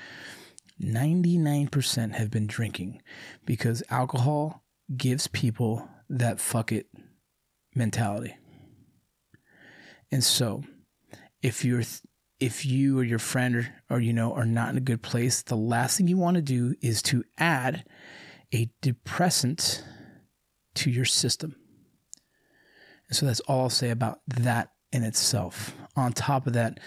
99% 0.81 2.13
have 2.13 2.31
been 2.31 2.47
drinking 2.47 3.01
because 3.45 3.83
alcohol 3.89 4.63
gives 4.95 5.27
people 5.27 5.87
that 6.09 6.39
fuck 6.39 6.71
it 6.71 6.87
mentality. 7.75 8.35
And 10.11 10.23
so, 10.23 10.63
if 11.41 11.63
you're 11.65 11.83
if 12.39 12.65
you 12.65 12.99
or 12.99 13.03
your 13.03 13.19
friend 13.19 13.55
or, 13.55 13.67
or 13.89 13.99
you 13.99 14.11
know 14.11 14.33
are 14.33 14.45
not 14.45 14.69
in 14.69 14.77
a 14.77 14.81
good 14.81 15.01
place, 15.01 15.41
the 15.41 15.55
last 15.55 15.97
thing 15.97 16.07
you 16.07 16.17
want 16.17 16.35
to 16.35 16.41
do 16.41 16.75
is 16.81 17.01
to 17.03 17.23
add 17.37 17.85
a 18.53 18.69
depressant 18.81 19.83
to 20.75 20.91
your 20.91 21.05
system. 21.05 21.55
And 23.13 23.17
so 23.19 23.27
that's 23.27 23.41
all 23.41 23.61
I'll 23.61 23.69
say 23.69 23.91
about 23.91 24.21
that 24.25 24.71
in 24.91 25.03
itself. 25.03 25.75
On 25.95 26.13
top 26.13 26.47
of 26.47 26.53
that, 26.53 26.79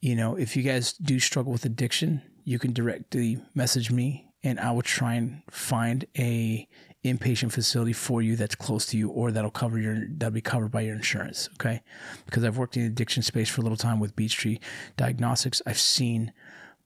you 0.00 0.16
know, 0.16 0.34
if 0.34 0.56
you 0.56 0.64
guys 0.64 0.94
do 0.94 1.20
struggle 1.20 1.52
with 1.52 1.64
addiction, 1.64 2.20
you 2.42 2.58
can 2.58 2.72
directly 2.72 3.38
message 3.54 3.92
me 3.92 4.26
and 4.42 4.58
I 4.58 4.72
will 4.72 4.82
try 4.82 5.14
and 5.14 5.42
find 5.48 6.04
a 6.18 6.66
inpatient 7.04 7.52
facility 7.52 7.92
for 7.92 8.22
you 8.22 8.34
that's 8.34 8.56
close 8.56 8.86
to 8.86 8.98
you 8.98 9.08
or 9.10 9.30
that'll 9.30 9.52
cover 9.52 9.78
your 9.78 10.08
that'll 10.16 10.34
be 10.34 10.40
covered 10.40 10.72
by 10.72 10.80
your 10.80 10.96
insurance 10.96 11.48
okay? 11.54 11.80
Because 12.24 12.42
i've 12.42 12.58
worked 12.58 12.76
in 12.76 12.82
the 12.82 12.88
addiction 12.88 13.22
space 13.22 13.48
for 13.48 13.60
a 13.60 13.62
little 13.62 13.76
time 13.76 14.00
with 14.00 14.16
beech 14.16 14.34
tree 14.34 14.58
diagnostics. 14.96 15.62
I've 15.64 15.78
seen 15.78 16.32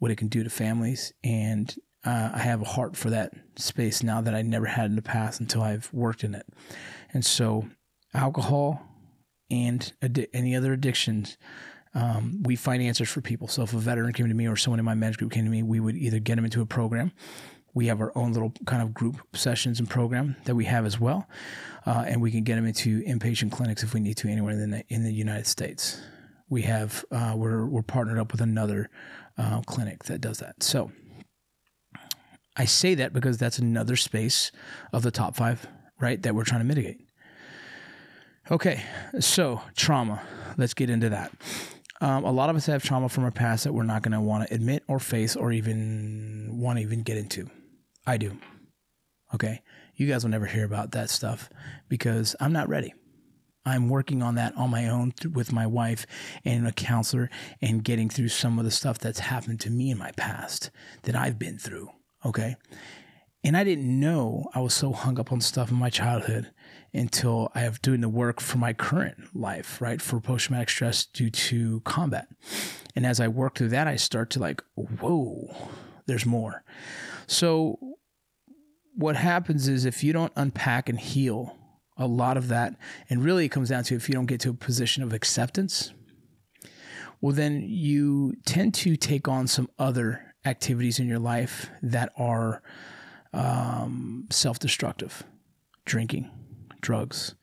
what 0.01 0.11
it 0.11 0.17
can 0.17 0.29
do 0.29 0.45
to 0.45 0.51
families 0.51 1.15
and 1.25 1.75
uh, 2.05 2.33
i 2.35 2.39
have 2.41 2.61
a 2.61 2.67
heart 2.67 2.95
for 2.95 3.09
that 3.09 3.33
space 3.57 4.03
now 4.03 4.21
that 4.21 4.35
i 4.35 4.43
never 4.43 4.67
had 4.67 4.87
in 4.91 4.97
the 4.97 5.03
past 5.03 5.41
until 5.41 5.63
i've 5.63 5.91
worked 5.95 6.25
in 6.25 6.35
it. 6.35 6.45
And 7.15 7.25
so 7.25 7.65
alcohol 8.15 8.83
and 9.51 9.93
any 10.33 10.55
other 10.57 10.73
addictions 10.73 11.37
um, 11.93 12.41
we 12.45 12.55
find 12.55 12.83
answers 12.83 13.09
for 13.09 13.21
people 13.21 13.49
so 13.49 13.63
if 13.63 13.75
a 13.75 13.79
veteran 13.79 14.13
came 14.13 14.29
to 14.29 14.35
me 14.35 14.47
or 14.47 14.57
someone 14.57 14.79
in 14.79 14.85
my 14.85 14.95
med 14.95 15.17
group 15.19 15.33
came 15.33 15.45
to 15.45 15.51
me 15.51 15.63
we 15.63 15.81
would 15.81 15.97
either 15.97 16.19
get 16.19 16.37
them 16.37 16.45
into 16.45 16.61
a 16.61 16.67
program 16.67 17.13
we 17.75 17.87
have 17.87 18.01
our 18.01 18.13
own 18.17 18.33
little 18.33 18.53
kind 18.67 18.83
of 18.83 18.93
group 18.93 19.21
sessions 19.35 19.79
and 19.79 19.89
program 19.89 20.37
that 20.45 20.55
we 20.55 20.65
have 20.65 20.85
as 20.85 20.99
well, 20.99 21.29
uh, 21.87 22.05
and 22.07 22.21
we 22.21 22.31
can 22.31 22.43
get 22.43 22.57
them 22.57 22.67
into 22.67 23.03
inpatient 23.03 23.53
clinics 23.53 23.83
if 23.83 23.95
we 23.95 24.01
need 24.01 24.17
to 24.19 24.29
anywhere 24.29 24.53
in 24.53 24.71
the 24.71 24.85
in 24.89 25.05
the 25.05 25.13
United 25.13 25.47
States. 25.47 26.01
We 26.49 26.63
have 26.63 27.05
uh, 27.11 27.35
we're 27.37 27.67
we're 27.67 27.83
partnered 27.83 28.19
up 28.19 28.33
with 28.33 28.41
another 28.41 28.91
uh, 29.39 29.61
clinic 29.63 30.05
that 30.05 30.21
does 30.21 30.39
that. 30.39 30.63
So 30.63 30.91
I 32.57 32.65
say 32.65 32.95
that 32.97 33.13
because 33.13 33.39
that's 33.39 33.59
another 33.59 33.97
space 33.97 34.51
of 34.93 35.03
the 35.03 35.11
top 35.11 35.37
five, 35.37 35.67
right? 36.01 36.21
That 36.21 36.35
we're 36.35 36.45
trying 36.45 36.61
to 36.61 36.67
mitigate. 36.67 37.01
Okay, 38.51 38.83
so 39.21 39.61
trauma. 39.77 40.21
Let's 40.57 40.75
get 40.75 40.91
into 40.91 41.09
that. 41.11 41.31
Um, 42.01 42.25
a 42.25 42.33
lot 42.33 42.51
of 42.51 42.57
us 42.57 42.67
have 42.67 42.83
trauma 42.83 43.09
from 43.09 43.23
our 43.23 43.31
past 43.31 43.63
that 43.63 43.73
we're 43.73 43.85
not 43.85 44.03
going 44.03 44.11
to 44.13 44.21
want 44.21 44.49
to 44.49 44.53
admit 44.53 44.83
or 44.89 44.99
face 44.99 45.37
or 45.37 45.53
even 45.53 46.59
want 46.59 46.79
to 46.79 46.83
even 46.83 47.03
get 47.03 47.17
into. 47.17 47.49
I 48.09 48.17
do. 48.17 48.37
Okay. 49.33 49.63
You 49.95 50.09
guys 50.09 50.25
will 50.25 50.33
never 50.33 50.47
hear 50.47 50.65
about 50.65 50.91
that 50.93 51.11
stuff 51.11 51.49
because 51.89 52.35
I'm 52.41 52.53
not 52.53 52.69
ready. 52.69 52.93
I'm 53.65 53.89
working 53.89 54.21
on 54.21 54.35
that 54.35 54.57
on 54.57 54.71
my 54.71 54.89
own 54.89 55.13
th- 55.13 55.33
with 55.33 55.53
my 55.53 55.67
wife 55.67 56.05
and 56.45 56.67
a 56.67 56.73
counselor 56.73 57.31
and 57.63 57.85
getting 57.85 58.09
through 58.09 58.29
some 58.29 58.59
of 58.59 58.65
the 58.65 58.71
stuff 58.73 58.99
that's 58.99 59.21
happened 59.21 59.61
to 59.61 59.71
me 59.71 59.93
in 59.93 59.99
my 59.99 60.11
past 60.13 60.71
that 61.03 61.15
I've 61.15 61.39
been 61.39 61.59
through. 61.59 61.91
Okay. 62.25 62.57
And 63.45 63.57
I 63.57 63.63
didn't 63.63 64.01
know 64.01 64.49
I 64.55 64.61
was 64.61 64.75
so 64.75 64.93
hung 64.93 65.21
up 65.21 65.31
on 65.31 65.41
stuff 65.41 65.71
in 65.71 65.77
my 65.77 65.91
childhood 65.91 66.51
until 66.93 67.51
I 67.55 67.61
have 67.61 67.81
doing 67.83 68.01
the 68.01 68.09
work 68.09 68.41
for 68.41 68.59
my 68.59 68.73
current 68.73 69.35
life, 69.35 69.81
right? 69.81 70.01
For 70.01 70.21
post 70.21 70.47
traumatic 70.47 70.71
stress 70.71 71.05
due 71.05 71.31
to 71.31 71.81
combat. 71.81 72.29
And 72.97 73.07
as 73.07 73.21
I 73.21 73.29
work 73.29 73.57
through 73.57 73.69
that, 73.69 73.87
I 73.87 73.97
start 73.97 74.31
to 74.31 74.41
like, 74.41 74.63
whoa, 74.75 75.69
there's 76.07 76.27
more. 76.27 76.65
So 77.27 77.79
what 78.95 79.17
happens 79.17 79.69
is 79.69 79.85
if 79.85 80.03
you 80.03 80.13
don't 80.13 80.33
unpack 80.37 80.89
and 80.89 80.99
heal 80.99 81.57
a 81.97 82.07
lot 82.07 82.37
of 82.37 82.49
that, 82.49 82.75
and 83.09 83.23
really 83.23 83.45
it 83.45 83.51
comes 83.51 83.69
down 83.69 83.85
to 83.85 83.95
if 83.95 84.09
you 84.09 84.15
don't 84.15 84.27
get 84.27 84.41
to 84.41 84.51
a 84.51 84.55
position 84.55 85.03
of 85.03 85.13
acceptance, 85.13 85.93
well, 87.21 87.35
then 87.35 87.63
you 87.63 88.35
tend 88.47 88.75
to 88.75 88.97
take 88.97 89.29
on 89.29 89.47
some 89.47 89.69
other 89.79 90.35
activities 90.45 90.99
in 90.99 91.07
your 91.07 91.19
life 91.19 91.71
that 91.83 92.13
are 92.17 92.63
um, 93.33 94.27
self 94.31 94.59
destructive 94.59 95.23
drinking, 95.85 96.31
drugs, 96.81 97.35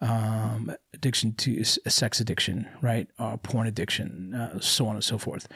um, 0.00 0.74
addiction 0.94 1.34
to 1.34 1.62
sex 1.64 2.20
addiction, 2.20 2.68
right? 2.80 3.08
Uh, 3.18 3.36
porn 3.36 3.66
addiction, 3.66 4.34
uh, 4.34 4.58
so 4.60 4.86
on 4.86 4.94
and 4.94 5.04
so 5.04 5.18
forth. 5.18 5.46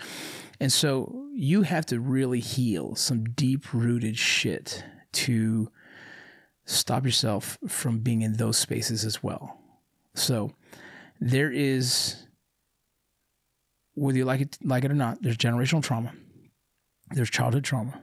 And 0.61 0.73
so 0.73 1.29
you 1.33 1.63
have 1.63 1.87
to 1.87 2.01
really 2.01 2.41
heal 2.41 2.95
some 2.95 3.25
deep 3.25 3.73
rooted 3.73 4.19
shit 4.19 4.85
to 5.13 5.71
stop 6.67 7.05
yourself 7.05 7.59
from 7.69 7.99
being 8.01 8.23
in 8.23 8.35
those 8.35 8.59
spaces 8.59 9.05
as 9.05 9.23
well. 9.23 9.59
So 10.15 10.53
there 11.21 11.51
is, 11.51 12.27
whether 13.95 14.19
you 14.19 14.25
like 14.25 14.41
it, 14.41 14.59
like 14.63 14.85
it 14.85 14.91
or 14.91 14.95
not, 14.95 15.23
there's 15.23 15.37
generational 15.37 15.83
trauma, 15.83 16.13
there's 17.11 17.31
childhood 17.31 17.65
trauma, 17.65 18.03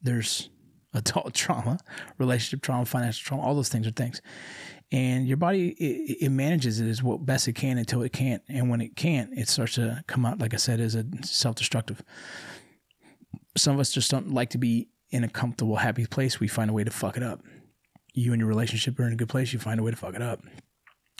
there's 0.00 0.48
adult 0.96 1.34
trauma, 1.34 1.78
relationship 2.18 2.62
trauma, 2.62 2.84
financial 2.84 3.24
trauma, 3.24 3.42
all 3.42 3.54
those 3.54 3.68
things 3.68 3.86
are 3.86 3.92
things. 3.92 4.20
And 4.92 5.26
your 5.26 5.36
body, 5.36 5.70
it, 5.70 6.18
it, 6.26 6.28
manages 6.30 6.78
it 6.78 6.88
as 6.88 7.02
what 7.02 7.26
best 7.26 7.48
it 7.48 7.54
can 7.54 7.76
until 7.76 8.02
it 8.02 8.12
can't. 8.12 8.42
And 8.48 8.70
when 8.70 8.80
it 8.80 8.94
can't, 8.94 9.36
it 9.36 9.48
starts 9.48 9.74
to 9.74 10.04
come 10.06 10.24
out, 10.24 10.38
like 10.38 10.54
I 10.54 10.58
said, 10.58 10.78
as 10.78 10.94
a 10.94 11.04
self 11.22 11.56
destructive. 11.56 12.02
Some 13.56 13.74
of 13.74 13.80
us 13.80 13.90
just 13.90 14.10
don't 14.10 14.32
like 14.32 14.50
to 14.50 14.58
be 14.58 14.88
in 15.10 15.24
a 15.24 15.28
comfortable, 15.28 15.76
happy 15.76 16.06
place, 16.06 16.40
we 16.40 16.48
find 16.48 16.70
a 16.70 16.72
way 16.72 16.84
to 16.84 16.90
fuck 16.90 17.16
it 17.16 17.22
up. 17.22 17.40
You 18.12 18.32
and 18.32 18.40
your 18.40 18.48
relationship 18.48 18.98
are 18.98 19.06
in 19.06 19.12
a 19.12 19.16
good 19.16 19.28
place, 19.28 19.52
you 19.52 19.58
find 19.58 19.78
a 19.78 19.82
way 19.82 19.90
to 19.90 19.96
fuck 19.96 20.14
it 20.14 20.22
up. 20.22 20.40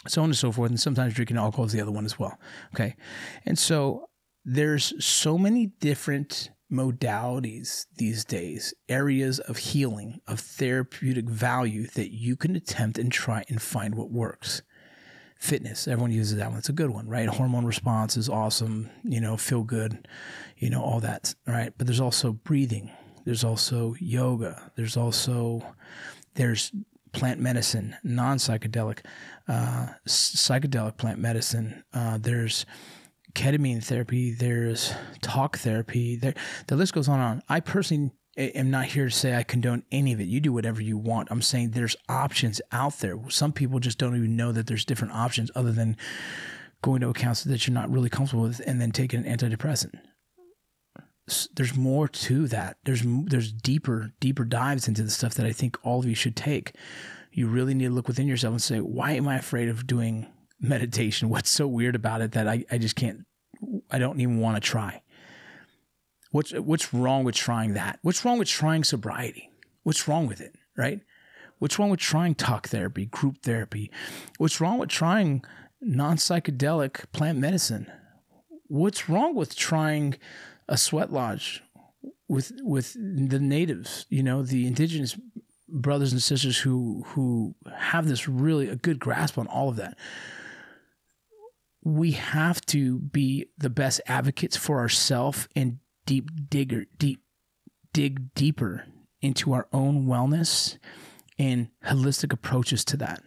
So 0.08 0.22
on 0.22 0.30
and 0.30 0.36
so 0.36 0.52
forth. 0.52 0.70
And 0.70 0.80
sometimes 0.80 1.14
drinking 1.14 1.36
alcohol 1.36 1.66
is 1.66 1.72
the 1.72 1.80
other 1.80 1.90
one 1.90 2.04
as 2.04 2.18
well. 2.18 2.38
Okay. 2.74 2.96
And 3.44 3.58
so 3.58 4.08
there's 4.44 5.04
so 5.04 5.36
many 5.36 5.66
different 5.66 6.50
modalities 6.70 7.87
these 7.96 8.24
days, 8.24 8.74
areas 8.88 9.38
of 9.40 9.57
healing, 9.59 10.20
of 10.26 10.40
therapeutic 10.40 11.29
value 11.29 11.87
that 11.88 12.12
you 12.12 12.37
can 12.37 12.57
attempt 12.57 12.98
and 12.98 13.12
try 13.12 13.44
and 13.48 13.62
find 13.62 13.94
what 13.94 14.11
works. 14.11 14.62
Fitness, 15.38 15.87
everyone 15.87 16.12
uses 16.12 16.38
that 16.38 16.48
one. 16.48 16.59
It's 16.59 16.68
a 16.68 16.72
good 16.72 16.90
one, 16.90 17.09
right? 17.09 17.29
Hormone 17.29 17.66
response 17.66 18.16
is 18.16 18.29
awesome, 18.29 18.90
you 19.05 19.20
know, 19.20 19.37
feel 19.37 19.62
good, 19.62 20.09
you 20.57 20.70
know, 20.70 20.83
all 20.83 21.00
that, 21.00 21.35
right? 21.46 21.72
But 21.76 21.87
there's 21.87 22.00
also 22.00 22.33
breathing, 22.33 22.90
there's 23.26 23.44
also 23.44 23.94
yoga. 23.98 24.70
There's 24.76 24.96
also 24.96 25.62
there's 26.35 26.72
plant 27.12 27.40
medicine, 27.40 27.96
non 28.05 28.38
psychedelic, 28.38 29.00
uh, 29.48 29.88
psychedelic 30.07 30.96
plant 30.96 31.18
medicine. 31.18 31.83
Uh, 31.92 32.18
there's 32.18 32.64
ketamine 33.37 33.85
therapy. 33.85 34.33
There's 34.33 34.92
talk 35.20 35.59
therapy. 35.59 36.16
There, 36.16 36.35
the 36.66 36.77
list 36.77 36.94
goes 36.94 37.09
on 37.09 37.20
and 37.20 37.29
on. 37.29 37.42
I 37.49 37.61
personally 37.61 38.12
am 38.37 38.70
not 38.70 38.87
here 38.87 39.05
to 39.05 39.11
say 39.11 39.37
I 39.37 39.42
condone 39.42 39.85
any 39.92 40.12
of 40.12 40.20
it. 40.20 40.25
You 40.27 40.40
do 40.40 40.53
whatever 40.53 40.83
you 40.83 40.99
want. 40.99 41.29
I'm 41.31 41.42
saying 41.42 41.70
there's 41.70 41.96
options 42.09 42.61
out 42.72 42.99
there. 42.99 43.18
Some 43.29 43.53
people 43.53 43.79
just 43.79 43.99
don't 43.99 44.16
even 44.16 44.37
know 44.37 44.53
that 44.53 44.66
there's 44.66 44.85
different 44.85 45.14
options 45.14 45.51
other 45.55 45.72
than 45.72 45.96
going 46.83 47.01
to 47.01 47.09
a 47.09 47.14
counselor 47.14 47.53
that 47.53 47.66
you're 47.66 47.75
not 47.75 47.90
really 47.90 48.11
comfortable 48.11 48.44
with 48.44 48.61
and 48.66 48.81
then 48.81 48.90
taking 48.90 49.25
an 49.25 49.38
antidepressant 49.38 49.94
there's 51.55 51.77
more 51.77 52.07
to 52.07 52.46
that. 52.49 52.77
There's 52.85 53.03
there's 53.05 53.53
deeper 53.53 54.12
deeper 54.20 54.44
dives 54.44 54.87
into 54.87 55.03
the 55.03 55.11
stuff 55.11 55.35
that 55.35 55.46
I 55.46 55.53
think 55.53 55.77
all 55.83 55.99
of 55.99 56.07
you 56.07 56.14
should 56.14 56.37
take. 56.37 56.75
You 57.33 57.49
really 57.49 57.75
need 57.75 57.87
to 57.87 57.90
look 57.90 58.09
within 58.09 58.29
yourself 58.29 58.53
and 58.53 58.62
say, 58.62 58.79
why 58.79 59.12
am 59.12 59.29
I 59.29 59.37
afraid 59.37 59.68
of 59.68 59.87
doing 59.87 60.27
meditation? 60.61 61.29
What's 61.31 61.51
so 61.51 61.66
weird 61.66 61.95
about 61.95 62.21
it 62.21 62.33
that 62.33 62.49
I, 62.49 62.64
I 62.71 62.79
just 62.79 62.97
can't 62.97 63.25
I 63.90 63.99
don't 63.99 64.21
even 64.21 64.40
want 64.40 64.57
to 64.57 64.61
try? 64.61 65.03
What's 66.31 66.53
what's 66.53 66.92
wrong 66.92 67.25
with 67.25 67.35
trying 67.35 67.75
that? 67.75 67.99
What's 68.03 68.25
wrong 68.25 68.38
with 68.38 68.49
trying 68.49 68.85
sobriety? 68.85 69.51
What's 69.85 70.09
wrong 70.09 70.27
with 70.27 70.40
it, 70.40 70.55
right? 70.77 71.01
What's 71.59 71.79
wrong 71.79 71.90
with 71.90 72.01
trying 72.01 72.35
talk 72.35 72.69
therapy, 72.69 73.07
group 73.07 73.38
therapy? 73.42 73.90
What's 74.37 74.61
wrong 74.61 74.79
with 74.79 74.90
trying 74.90 75.42
non-psychedelic 75.81 77.11
plant 77.13 77.38
medicine? 77.38 77.90
What's 78.67 79.09
wrong 79.09 79.35
with 79.35 79.57
trying 79.57 80.17
a 80.69 80.77
sweat 80.77 81.13
lodge 81.13 81.63
with 82.29 82.52
with 82.63 82.94
the 82.94 83.38
natives, 83.38 84.07
you 84.09 84.23
know, 84.23 84.42
the 84.42 84.67
indigenous 84.67 85.17
brothers 85.69 86.13
and 86.13 86.23
sisters 86.23 86.59
who 86.59 87.04
who 87.09 87.54
have 87.79 88.09
this 88.09 88.29
really 88.29 88.69
a 88.69 88.77
good 88.77 88.98
grasp 88.98 89.38
on 89.38 89.46
all 89.46 89.69
of 89.69 89.77
that. 89.77 89.96
We 91.87 92.10
have 92.12 92.60
to 92.66 92.98
be 92.98 93.46
the 93.56 93.70
best 93.70 94.00
advocates 94.08 94.56
for 94.56 94.80
ourselves 94.80 95.46
and 95.54 95.78
deep 96.04 96.30
digger 96.50 96.87
deep 96.98 97.22
dig 97.92 98.34
deeper 98.34 98.87
into 99.22 99.52
our 99.52 99.68
own 99.72 100.06
wellness 100.06 100.78
and 101.38 101.68
holistic 101.84 102.32
approaches 102.32 102.84
to 102.87 102.96
that. 102.96 103.22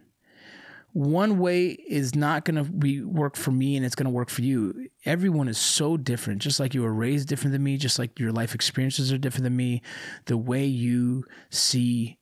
one 0.91 1.37
way 1.37 1.67
is 1.69 2.15
not 2.15 2.45
going 2.45 2.55
to 2.63 2.69
be 2.69 3.01
work 3.01 3.35
for 3.35 3.51
me 3.51 3.77
and 3.77 3.85
it's 3.85 3.95
going 3.95 4.05
to 4.05 4.11
work 4.11 4.29
for 4.29 4.41
you. 4.41 4.89
Everyone 5.05 5.47
is 5.47 5.57
so 5.57 5.97
different. 5.97 6.41
Just 6.41 6.59
like 6.59 6.73
you 6.73 6.81
were 6.81 6.93
raised 6.93 7.27
different 7.27 7.51
than 7.53 7.63
me, 7.63 7.77
just 7.77 7.99
like 7.99 8.19
your 8.19 8.31
life 8.31 8.55
experiences 8.55 9.13
are 9.13 9.17
different 9.17 9.43
than 9.43 9.55
me, 9.55 9.81
the 10.25 10.37
way 10.37 10.65
you 10.65 11.25
see 11.49 12.17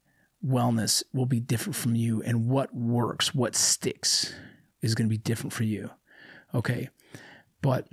wellness 0.45 1.01
will 1.13 1.25
be 1.25 1.39
different 1.39 1.75
from 1.75 1.95
you 1.95 2.21
and 2.23 2.47
what 2.49 2.75
works, 2.75 3.33
what 3.33 3.55
sticks 3.55 4.33
is 4.81 4.95
going 4.95 5.07
to 5.07 5.09
be 5.09 5.17
different 5.17 5.53
for 5.53 5.63
you. 5.63 5.89
Okay? 6.53 6.89
But 7.61 7.87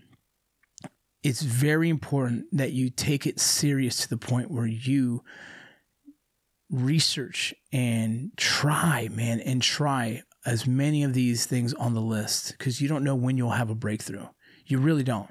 it's 1.23 1.43
very 1.43 1.89
important 1.89 2.47
that 2.53 2.73
you 2.73 2.91
take 2.91 3.27
it 3.27 3.41
serious 3.41 3.97
to 3.99 4.09
the 4.09 4.19
point 4.19 4.51
where 4.51 4.67
you 4.67 5.23
research 6.71 7.55
and 7.73 8.31
try, 8.37 9.09
man, 9.11 9.41
and 9.41 9.63
try 9.63 10.23
as 10.45 10.67
many 10.67 11.03
of 11.03 11.15
these 11.15 11.47
things 11.47 11.73
on 11.75 11.95
the 11.95 12.01
list 12.01 12.55
because 12.59 12.81
you 12.81 12.89
don't 12.89 13.05
know 13.05 13.15
when 13.15 13.37
you'll 13.37 13.51
have 13.51 13.71
a 13.71 13.75
breakthrough. 13.75 14.27
You 14.67 14.79
really 14.79 15.03
don't. 15.03 15.31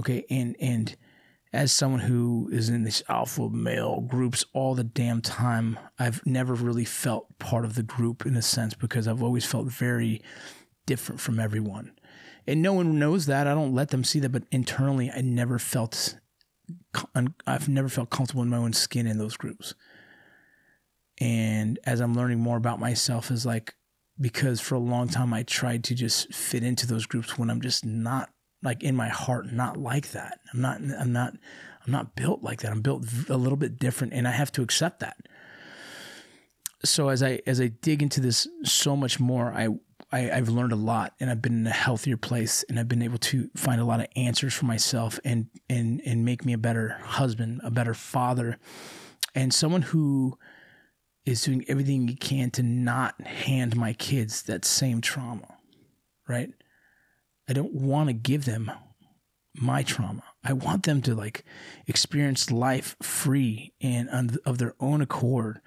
Okay, 0.00 0.24
and 0.30 0.56
and 0.58 0.96
as 1.52 1.70
someone 1.70 2.00
who 2.00 2.48
is 2.52 2.68
in 2.68 2.82
these 2.82 3.02
alpha 3.08 3.48
male 3.48 4.00
groups 4.00 4.44
all 4.52 4.74
the 4.74 4.82
damn 4.82 5.20
time, 5.20 5.78
I've 5.98 6.24
never 6.26 6.54
really 6.54 6.84
felt 6.84 7.38
part 7.38 7.64
of 7.64 7.76
the 7.76 7.82
group 7.82 8.26
in 8.26 8.34
a 8.36 8.42
sense 8.42 8.74
because 8.74 9.06
I've 9.06 9.22
always 9.22 9.44
felt 9.44 9.68
very 9.68 10.20
different 10.84 11.20
from 11.20 11.38
everyone. 11.38 11.92
And 12.46 12.62
no 12.62 12.72
one 12.72 12.98
knows 12.98 13.26
that. 13.26 13.46
I 13.46 13.54
don't 13.54 13.74
let 13.74 13.88
them 13.88 14.04
see 14.04 14.20
that, 14.20 14.32
but 14.32 14.44
internally 14.50 15.10
I 15.10 15.20
never 15.20 15.58
felt 15.58 16.18
I've 17.46 17.68
never 17.68 17.88
felt 17.88 18.10
comfortable 18.10 18.42
in 18.42 18.48
my 18.48 18.56
own 18.56 18.72
skin 18.72 19.06
in 19.06 19.18
those 19.18 19.36
groups. 19.36 19.74
And 21.20 21.78
as 21.84 22.00
I'm 22.00 22.14
learning 22.14 22.40
more 22.40 22.56
about 22.56 22.80
myself 22.80 23.30
is 23.30 23.44
like 23.44 23.74
because 24.20 24.60
for 24.60 24.74
a 24.74 24.80
long 24.80 25.08
time 25.08 25.32
I 25.34 25.42
tried 25.42 25.84
to 25.84 25.94
just 25.94 26.32
fit 26.32 26.62
into 26.62 26.86
those 26.86 27.06
groups 27.06 27.38
when 27.38 27.50
I'm 27.50 27.60
just 27.60 27.84
not 27.84 28.30
like 28.62 28.82
in 28.82 28.96
my 28.96 29.08
heart 29.08 29.52
not 29.52 29.76
like 29.76 30.12
that. 30.12 30.40
I'm 30.52 30.60
not 30.60 30.80
I'm 30.80 31.12
not 31.12 31.34
I'm 31.84 31.92
not 31.92 32.16
built 32.16 32.42
like 32.42 32.62
that. 32.62 32.72
I'm 32.72 32.80
built 32.80 33.04
a 33.28 33.36
little 33.36 33.56
bit 33.56 33.78
different 33.78 34.12
and 34.12 34.26
I 34.26 34.32
have 34.32 34.52
to 34.52 34.62
accept 34.62 35.00
that. 35.00 35.16
So 36.84 37.08
as 37.08 37.22
I 37.22 37.40
as 37.46 37.60
I 37.60 37.68
dig 37.68 38.02
into 38.02 38.20
this 38.20 38.48
so 38.64 38.96
much 38.96 39.20
more, 39.20 39.52
I, 39.52 39.68
I 40.14 40.36
have 40.36 40.48
learned 40.48 40.70
a 40.70 40.76
lot 40.76 41.12
and 41.18 41.28
I've 41.28 41.42
been 41.42 41.58
in 41.58 41.66
a 41.66 41.72
healthier 41.72 42.16
place 42.16 42.64
and 42.68 42.78
I've 42.78 42.86
been 42.86 43.02
able 43.02 43.18
to 43.18 43.50
find 43.56 43.80
a 43.80 43.84
lot 43.84 43.98
of 43.98 44.06
answers 44.14 44.54
for 44.54 44.64
myself 44.64 45.18
and 45.24 45.48
and 45.68 46.00
and 46.06 46.24
make 46.24 46.44
me 46.44 46.52
a 46.52 46.58
better 46.58 47.00
husband, 47.02 47.60
a 47.64 47.70
better 47.72 47.94
father, 47.94 48.58
and 49.34 49.52
someone 49.52 49.82
who 49.82 50.38
is 51.26 51.42
doing 51.42 51.64
everything 51.66 52.06
you 52.06 52.16
can 52.16 52.52
to 52.52 52.62
not 52.62 53.20
hand 53.22 53.74
my 53.74 53.92
kids 53.92 54.42
that 54.42 54.64
same 54.64 55.00
trauma, 55.00 55.56
right? 56.28 56.50
I 57.48 57.52
don't 57.52 57.74
want 57.74 58.08
to 58.08 58.12
give 58.12 58.44
them 58.44 58.70
my 59.56 59.82
trauma. 59.82 60.22
I 60.44 60.52
want 60.52 60.84
them 60.84 61.02
to 61.02 61.14
like 61.16 61.44
experience 61.88 62.52
life 62.52 62.94
free 63.02 63.72
and 63.80 64.38
of 64.46 64.58
their 64.58 64.76
own 64.78 65.00
accord 65.00 65.60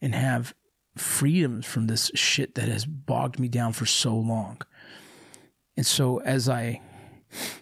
and 0.00 0.14
have 0.14 0.54
freedoms 0.98 1.66
from 1.66 1.86
this 1.86 2.10
shit 2.14 2.54
that 2.56 2.68
has 2.68 2.84
bogged 2.84 3.38
me 3.38 3.48
down 3.48 3.72
for 3.72 3.86
so 3.86 4.14
long. 4.14 4.60
And 5.76 5.86
so 5.86 6.20
as 6.20 6.48
I 6.48 6.80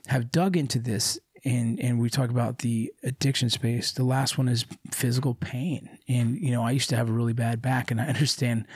have 0.07 0.31
dug 0.31 0.57
into 0.57 0.79
this 0.79 1.19
and 1.47 1.79
and 1.79 2.01
we 2.01 2.11
talk 2.11 2.29
about 2.29 2.59
the 2.59 2.93
addiction 3.05 3.49
space. 3.49 3.93
The 3.93 4.05
last 4.05 4.37
one 4.37 4.49
is 4.49 4.67
physical 4.93 5.35
pain, 5.35 5.89
and 6.09 6.37
you 6.39 6.51
know 6.51 6.63
I 6.63 6.73
used 6.73 6.89
to 6.91 6.97
have 6.97 7.09
a 7.09 7.13
really 7.13 7.33
bad 7.33 7.63
back, 7.63 7.91
and 7.91 8.01
I 8.01 8.07
understand 8.09 8.67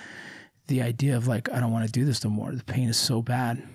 the 0.68 0.80
idea 0.80 1.16
of 1.16 1.26
like 1.26 1.50
I 1.52 1.58
don't 1.58 1.72
want 1.72 1.84
to 1.86 1.92
do 1.92 2.04
this 2.04 2.24
no 2.24 2.30
more. 2.30 2.52
The 2.52 2.64
pain 2.64 2.88
is 2.88 2.96
so 2.96 3.20
bad. 3.20 3.66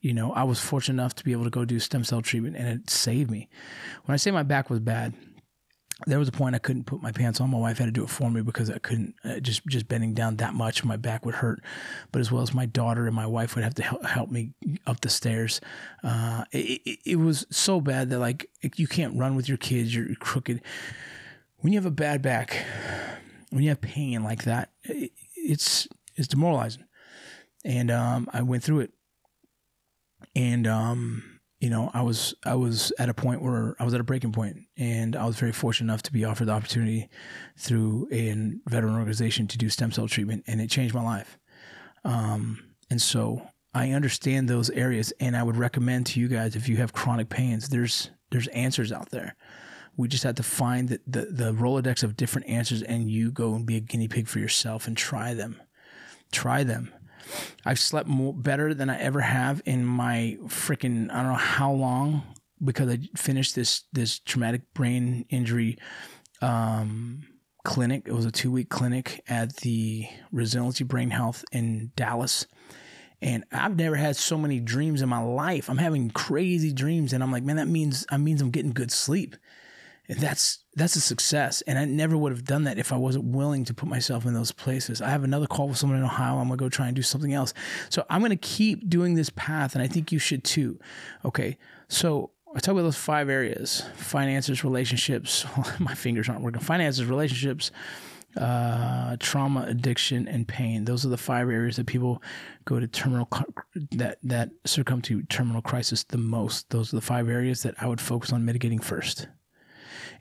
You 0.00 0.14
know, 0.14 0.32
I 0.32 0.44
was 0.44 0.60
fortunate 0.60 0.94
enough 0.94 1.16
to 1.16 1.24
be 1.24 1.32
able 1.32 1.44
to 1.44 1.50
go 1.50 1.64
do 1.64 1.78
stem 1.78 2.04
cell 2.04 2.22
treatment, 2.22 2.56
and 2.56 2.68
it 2.68 2.88
saved 2.88 3.30
me. 3.30 3.48
When 4.04 4.14
I 4.14 4.16
say 4.16 4.30
my 4.30 4.44
back 4.44 4.70
was 4.70 4.80
bad, 4.80 5.12
there 6.06 6.18
was 6.18 6.28
a 6.28 6.32
point 6.32 6.54
I 6.54 6.58
couldn't 6.58 6.84
put 6.84 7.02
my 7.02 7.10
pants 7.10 7.40
on. 7.40 7.50
My 7.50 7.58
wife 7.58 7.78
had 7.78 7.86
to 7.86 7.90
do 7.90 8.04
it 8.04 8.10
for 8.10 8.30
me 8.30 8.40
because 8.40 8.70
I 8.70 8.78
couldn't 8.78 9.14
uh, 9.24 9.40
just 9.40 9.66
just 9.66 9.88
bending 9.88 10.14
down 10.14 10.36
that 10.36 10.54
much. 10.54 10.84
My 10.84 10.96
back 10.96 11.26
would 11.26 11.34
hurt, 11.34 11.60
but 12.12 12.20
as 12.20 12.30
well 12.30 12.42
as 12.42 12.54
my 12.54 12.66
daughter 12.66 13.06
and 13.06 13.16
my 13.16 13.26
wife 13.26 13.56
would 13.56 13.64
have 13.64 13.74
to 13.74 13.82
help, 13.82 14.04
help 14.04 14.30
me 14.30 14.52
up 14.86 15.00
the 15.00 15.08
stairs. 15.08 15.60
Uh, 16.04 16.44
it, 16.52 16.80
it, 16.84 16.98
it, 17.04 17.16
was 17.16 17.46
so 17.50 17.80
bad 17.80 18.10
that 18.10 18.20
like 18.20 18.48
you 18.76 18.86
can't 18.86 19.18
run 19.18 19.34
with 19.34 19.48
your 19.48 19.58
kids. 19.58 19.94
You're 19.94 20.14
crooked. 20.16 20.62
When 21.58 21.72
you 21.72 21.78
have 21.78 21.86
a 21.86 21.90
bad 21.90 22.22
back, 22.22 22.64
when 23.50 23.64
you 23.64 23.70
have 23.70 23.80
pain 23.80 24.22
like 24.22 24.44
that, 24.44 24.70
it, 24.84 25.10
it's 25.34 25.88
it's 26.14 26.28
demoralizing. 26.28 26.84
And 27.64 27.90
um, 27.90 28.30
I 28.32 28.42
went 28.42 28.62
through 28.62 28.80
it, 28.80 28.92
and 30.36 30.64
um, 30.68 31.37
you 31.60 31.70
know, 31.70 31.90
I 31.92 32.02
was 32.02 32.34
I 32.44 32.54
was 32.54 32.92
at 32.98 33.08
a 33.08 33.14
point 33.14 33.42
where 33.42 33.74
I 33.80 33.84
was 33.84 33.92
at 33.92 34.00
a 34.00 34.04
breaking 34.04 34.32
point, 34.32 34.58
and 34.76 35.16
I 35.16 35.26
was 35.26 35.38
very 35.38 35.52
fortunate 35.52 35.90
enough 35.92 36.02
to 36.04 36.12
be 36.12 36.24
offered 36.24 36.46
the 36.46 36.52
opportunity 36.52 37.08
through 37.56 38.08
a 38.12 38.32
veteran 38.70 38.94
organization 38.94 39.48
to 39.48 39.58
do 39.58 39.68
stem 39.68 39.90
cell 39.90 40.06
treatment, 40.06 40.44
and 40.46 40.60
it 40.60 40.70
changed 40.70 40.94
my 40.94 41.02
life. 41.02 41.36
Um, 42.04 42.62
and 42.90 43.02
so 43.02 43.42
I 43.74 43.90
understand 43.90 44.48
those 44.48 44.70
areas, 44.70 45.12
and 45.18 45.36
I 45.36 45.42
would 45.42 45.56
recommend 45.56 46.06
to 46.06 46.20
you 46.20 46.28
guys 46.28 46.54
if 46.54 46.68
you 46.68 46.76
have 46.76 46.92
chronic 46.92 47.28
pains, 47.28 47.68
there's 47.68 48.10
there's 48.30 48.48
answers 48.48 48.92
out 48.92 49.10
there. 49.10 49.34
We 49.96 50.06
just 50.06 50.22
have 50.22 50.36
to 50.36 50.44
find 50.44 50.88
the, 50.90 51.00
the, 51.08 51.22
the 51.22 51.52
Rolodex 51.52 52.04
of 52.04 52.16
different 52.16 52.46
answers, 52.46 52.82
and 52.82 53.10
you 53.10 53.32
go 53.32 53.54
and 53.54 53.66
be 53.66 53.76
a 53.76 53.80
guinea 53.80 54.06
pig 54.06 54.28
for 54.28 54.38
yourself 54.38 54.86
and 54.86 54.96
try 54.96 55.34
them. 55.34 55.60
Try 56.30 56.62
them 56.62 56.92
I've 57.64 57.78
slept 57.78 58.08
more 58.08 58.32
better 58.32 58.74
than 58.74 58.90
I 58.90 58.98
ever 58.98 59.20
have 59.20 59.62
in 59.64 59.84
my 59.84 60.38
freaking 60.46 61.10
I 61.10 61.22
don't 61.22 61.32
know 61.32 61.34
how 61.34 61.72
long 61.72 62.22
because 62.62 62.88
I 62.88 62.98
finished 63.16 63.54
this 63.54 63.84
this 63.92 64.18
traumatic 64.18 64.62
brain 64.74 65.24
injury 65.30 65.78
um, 66.40 67.24
clinic. 67.64 68.02
It 68.06 68.12
was 68.12 68.24
a 68.24 68.32
two 68.32 68.50
week 68.50 68.68
clinic 68.68 69.22
at 69.28 69.56
the 69.56 70.06
Resiliency 70.32 70.84
Brain 70.84 71.10
Health 71.10 71.44
in 71.52 71.92
Dallas. 71.96 72.46
And 73.20 73.44
I've 73.50 73.76
never 73.76 73.96
had 73.96 74.16
so 74.16 74.38
many 74.38 74.60
dreams 74.60 75.02
in 75.02 75.08
my 75.08 75.22
life. 75.22 75.68
I'm 75.68 75.78
having 75.78 76.10
crazy 76.10 76.72
dreams, 76.72 77.12
and 77.12 77.20
I'm 77.22 77.32
like, 77.32 77.42
man, 77.42 77.56
that 77.56 77.66
means 77.66 78.06
that 78.10 78.20
means 78.20 78.40
I'm 78.40 78.52
getting 78.52 78.72
good 78.72 78.92
sleep. 78.92 79.34
And 80.08 80.18
that's 80.18 80.64
that's 80.74 80.96
a 80.96 81.00
success. 81.00 81.62
And 81.66 81.78
I 81.78 81.84
never 81.84 82.16
would 82.16 82.32
have 82.32 82.44
done 82.44 82.64
that 82.64 82.78
if 82.78 82.92
I 82.92 82.96
wasn't 82.96 83.24
willing 83.24 83.64
to 83.66 83.74
put 83.74 83.88
myself 83.88 84.24
in 84.24 84.32
those 84.32 84.52
places. 84.52 85.02
I 85.02 85.10
have 85.10 85.22
another 85.22 85.46
call 85.46 85.68
with 85.68 85.76
someone 85.76 85.98
in 85.98 86.04
Ohio. 86.04 86.38
I'm 86.38 86.48
gonna 86.48 86.56
go 86.56 86.70
try 86.70 86.86
and 86.86 86.96
do 86.96 87.02
something 87.02 87.34
else. 87.34 87.52
So 87.90 88.06
I'm 88.08 88.22
gonna 88.22 88.36
keep 88.36 88.88
doing 88.88 89.14
this 89.14 89.30
path, 89.30 89.74
and 89.74 89.82
I 89.82 89.86
think 89.86 90.10
you 90.10 90.18
should 90.18 90.44
too. 90.44 90.78
Okay. 91.24 91.58
So 91.88 92.30
I 92.54 92.60
talk 92.60 92.72
about 92.72 92.82
those 92.82 92.96
five 92.96 93.28
areas: 93.28 93.84
finances, 93.96 94.64
relationships. 94.64 95.44
my 95.78 95.94
fingers 95.94 96.28
aren't 96.28 96.40
working. 96.40 96.62
Finances, 96.62 97.04
relationships, 97.04 97.70
uh, 98.38 99.16
trauma, 99.20 99.66
addiction, 99.68 100.26
and 100.26 100.48
pain. 100.48 100.86
Those 100.86 101.04
are 101.04 101.10
the 101.10 101.18
five 101.18 101.50
areas 101.50 101.76
that 101.76 101.86
people 101.86 102.22
go 102.64 102.80
to 102.80 102.86
terminal 102.86 103.28
that 103.92 104.18
that 104.22 104.50
succumb 104.64 105.02
to 105.02 105.22
terminal 105.24 105.60
crisis 105.60 106.04
the 106.04 106.18
most. 106.18 106.70
Those 106.70 106.94
are 106.94 106.96
the 106.96 107.02
five 107.02 107.28
areas 107.28 107.62
that 107.64 107.74
I 107.78 107.86
would 107.86 108.00
focus 108.00 108.32
on 108.32 108.46
mitigating 108.46 108.78
first. 108.78 109.28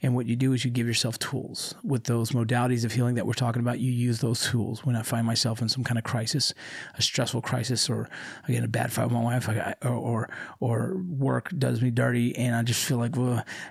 And 0.02 0.16
what 0.16 0.28
you 0.28 0.36
do 0.36 0.54
is 0.54 0.64
you 0.64 0.72
give 0.72 0.88
yourself 0.88 1.18
tools 1.18 1.74
with 1.84 2.04
those 2.04 2.32
modalities 2.32 2.86
of 2.86 2.92
healing 2.92 3.16
that 3.16 3.26
we're 3.26 3.34
talking 3.34 3.62
about. 3.62 3.80
You 3.80 3.92
use 3.92 4.20
those 4.20 4.46
tools. 4.46 4.86
When 4.86 4.96
I 4.96 5.02
find 5.02 5.26
myself 5.26 5.62
in 5.62 5.70
some 5.70 5.84
kind 5.84 5.98
of 5.98 6.04
crisis, 6.04 6.54
a 6.96 7.02
stressful 7.02 7.42
crisis, 7.42 7.90
or 7.90 8.10
again 8.48 8.64
a 8.64 8.68
bad 8.68 8.92
fight 8.92 9.06
with 9.06 9.14
my 9.14 9.24
wife, 9.24 9.48
or 9.48 9.76
or, 9.84 10.30
or 10.60 10.98
work 10.98 11.52
does 11.58 11.82
me 11.82 11.92
dirty, 11.92 12.36
and 12.36 12.56
I 12.56 12.64
just 12.64 12.84
feel 12.84 12.98
like, 12.98 13.16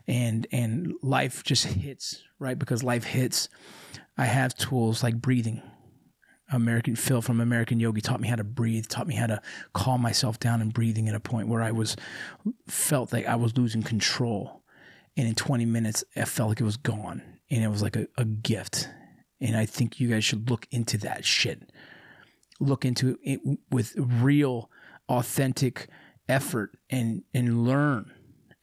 and 0.06 0.46
and 0.50 0.94
life 1.02 1.44
just 1.44 1.64
hits 1.64 2.22
right 2.38 2.58
because 2.58 2.82
life 2.82 3.04
hits. 3.04 3.48
I 4.18 4.24
have 4.24 4.54
tools 4.54 5.02
like 5.02 5.20
breathing. 5.20 5.62
American 6.52 6.94
Phil 6.94 7.20
from 7.22 7.40
American 7.40 7.80
Yogi 7.80 8.00
taught 8.00 8.20
me 8.20 8.28
how 8.28 8.36
to 8.36 8.44
breathe, 8.44 8.86
taught 8.86 9.08
me 9.08 9.16
how 9.16 9.26
to 9.26 9.42
calm 9.74 10.00
myself 10.00 10.38
down 10.38 10.60
and 10.60 10.72
breathing 10.72 11.08
at 11.08 11.14
a 11.16 11.20
point 11.20 11.48
where 11.48 11.60
I 11.60 11.72
was 11.72 11.96
felt 12.68 13.12
like 13.12 13.26
I 13.26 13.34
was 13.34 13.56
losing 13.58 13.82
control 13.82 14.62
and 15.16 15.28
in 15.28 15.34
20 15.34 15.64
minutes 15.64 16.04
i 16.16 16.24
felt 16.24 16.48
like 16.48 16.60
it 16.60 16.64
was 16.64 16.76
gone 16.76 17.22
and 17.50 17.62
it 17.62 17.68
was 17.68 17.82
like 17.82 17.96
a, 17.96 18.06
a 18.16 18.24
gift 18.24 18.88
and 19.40 19.56
i 19.56 19.66
think 19.66 20.00
you 20.00 20.08
guys 20.08 20.24
should 20.24 20.50
look 20.50 20.66
into 20.70 20.98
that 20.98 21.24
shit 21.24 21.70
look 22.60 22.84
into 22.84 23.18
it 23.22 23.40
with 23.70 23.94
real 23.96 24.70
authentic 25.08 25.88
effort 26.28 26.76
and 26.90 27.22
and 27.34 27.64
learn 27.64 28.12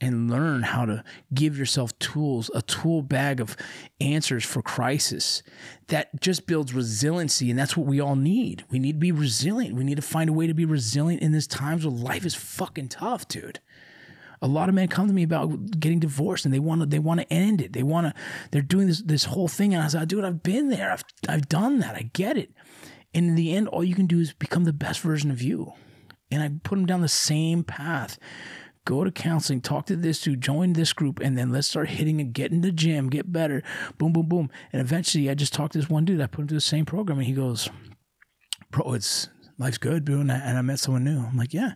and 0.01 0.29
learn 0.29 0.63
how 0.63 0.85
to 0.85 1.01
give 1.33 1.57
yourself 1.57 1.97
tools, 1.97 2.51
a 2.53 2.61
tool 2.61 3.01
bag 3.01 3.39
of 3.39 3.55
answers 4.01 4.43
for 4.43 4.61
crisis 4.61 5.41
that 5.87 6.19
just 6.19 6.45
builds 6.45 6.73
resiliency. 6.73 7.49
And 7.49 7.57
that's 7.57 7.77
what 7.77 7.87
we 7.87 8.01
all 8.01 8.17
need. 8.17 8.65
We 8.69 8.79
need 8.79 8.93
to 8.93 8.99
be 8.99 9.13
resilient. 9.13 9.75
We 9.75 9.85
need 9.85 9.95
to 9.95 10.01
find 10.01 10.29
a 10.29 10.33
way 10.33 10.45
to 10.45 10.53
be 10.53 10.65
resilient 10.65 11.23
in 11.23 11.31
these 11.31 11.47
times 11.47 11.85
where 11.85 11.95
life 11.95 12.25
is 12.25 12.35
fucking 12.35 12.89
tough, 12.89 13.29
dude 13.29 13.61
a 14.43 14.47
lot 14.47 14.67
of 14.67 14.75
men 14.75 14.89
come 14.89 15.07
to 15.07 15.13
me 15.13 15.23
about 15.23 15.79
getting 15.79 15.99
divorced 15.99 16.43
and 16.43 16.53
they 16.53 16.59
want 16.59 16.81
to 16.81 16.85
they 16.85 16.99
want 16.99 17.21
to 17.21 17.33
end 17.33 17.61
it. 17.61 17.71
They 17.71 17.81
want 17.81 18.07
to 18.07 18.21
they're 18.51 18.61
doing 18.61 18.87
this 18.87 19.01
this 19.01 19.23
whole 19.23 19.47
thing 19.47 19.73
and 19.73 19.81
I 19.81 19.87
said, 19.87 20.09
dude, 20.09 20.25
I've 20.25 20.43
been 20.43 20.69
there. 20.69 20.91
I've 20.91 21.03
I've 21.29 21.47
done 21.47 21.79
that. 21.79 21.95
I 21.95 22.09
get 22.13 22.37
it. 22.37 22.51
And 23.13 23.29
in 23.29 23.35
the 23.35 23.55
end, 23.55 23.69
all 23.69 23.85
you 23.85 23.95
can 23.95 24.05
do 24.05 24.19
is 24.19 24.33
become 24.33 24.65
the 24.65 24.73
best 24.73 24.99
version 24.99 25.31
of 25.31 25.41
you. 25.41 25.71
And 26.29 26.43
I 26.43 26.51
put 26.63 26.75
them 26.75 26.85
down 26.85 27.01
the 27.01 27.07
same 27.07 27.63
path. 27.63 28.19
Go 28.85 29.05
to 29.05 29.11
counseling, 29.11 29.61
talk 29.61 29.85
to 29.85 29.95
this 29.95 30.21
dude, 30.21 30.41
join 30.41 30.73
this 30.73 30.91
group, 30.91 31.21
and 31.21 31.37
then 31.37 31.53
let's 31.53 31.69
start 31.69 31.87
hitting 31.87 32.19
and 32.19 32.33
get 32.33 32.51
in 32.51 32.59
the 32.59 32.71
gym, 32.71 33.09
get 33.09 33.31
better. 33.31 33.63
Boom, 33.97 34.11
boom, 34.11 34.27
boom. 34.27 34.49
And 34.73 34.81
eventually 34.81 35.29
I 35.29 35.35
just 35.35 35.53
talked 35.53 35.71
to 35.73 35.79
this 35.79 35.89
one 35.89 36.03
dude. 36.03 36.19
I 36.19 36.27
put 36.27 36.41
him 36.41 36.47
through 36.49 36.57
the 36.57 36.61
same 36.61 36.83
program 36.83 37.19
and 37.19 37.27
he 37.27 37.33
goes, 37.33 37.69
Bro, 38.71 38.93
it's 38.95 39.29
life's 39.63 39.77
good, 39.77 40.05
bro. 40.05 40.19
And 40.19 40.31
I, 40.31 40.37
and 40.37 40.57
I 40.57 40.61
met 40.61 40.79
someone 40.79 41.03
new. 41.03 41.19
I'm 41.19 41.37
like, 41.37 41.53
yeah, 41.53 41.73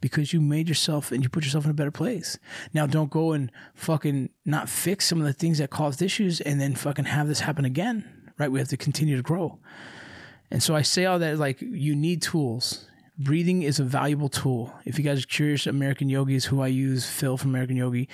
because 0.00 0.32
you 0.32 0.40
made 0.40 0.68
yourself 0.68 1.10
and 1.10 1.22
you 1.22 1.28
put 1.28 1.44
yourself 1.44 1.64
in 1.64 1.70
a 1.70 1.74
better 1.74 1.90
place. 1.90 2.38
Now, 2.72 2.86
don't 2.86 3.10
go 3.10 3.32
and 3.32 3.50
fucking 3.74 4.30
not 4.44 4.68
fix 4.68 5.06
some 5.06 5.20
of 5.20 5.26
the 5.26 5.32
things 5.32 5.58
that 5.58 5.70
caused 5.70 6.02
issues 6.02 6.40
and 6.40 6.60
then 6.60 6.74
fucking 6.74 7.06
have 7.06 7.28
this 7.28 7.40
happen 7.40 7.64
again, 7.64 8.32
right? 8.38 8.50
We 8.50 8.58
have 8.58 8.68
to 8.68 8.76
continue 8.76 9.16
to 9.16 9.22
grow. 9.22 9.58
And 10.50 10.62
so 10.62 10.76
I 10.76 10.82
say 10.82 11.06
all 11.06 11.18
that 11.18 11.38
like 11.38 11.60
you 11.62 11.96
need 11.96 12.22
tools. 12.22 12.86
Breathing 13.18 13.62
is 13.62 13.78
a 13.78 13.84
valuable 13.84 14.28
tool. 14.28 14.72
If 14.84 14.98
you 14.98 15.04
guys 15.04 15.22
are 15.22 15.26
curious, 15.26 15.66
American 15.66 16.08
Yogi 16.08 16.34
is 16.34 16.46
who 16.46 16.60
I 16.60 16.66
use. 16.66 17.06
Phil 17.06 17.36
from 17.36 17.50
American 17.50 17.76
Yogi, 17.76 18.08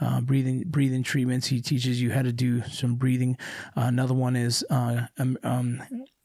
uh, 0.00 0.20
breathing 0.20 0.64
breathing 0.66 1.02
treatments. 1.02 1.48
He 1.48 1.60
teaches 1.60 2.00
you 2.00 2.12
how 2.12 2.22
to 2.22 2.32
do 2.32 2.62
some 2.64 2.94
breathing. 2.94 3.36
Uh, 3.76 3.82
another 3.82 4.14
one 4.14 4.36
is 4.36 4.64
uh, 4.70 5.06
um, 5.18 5.36
um, 5.42 5.82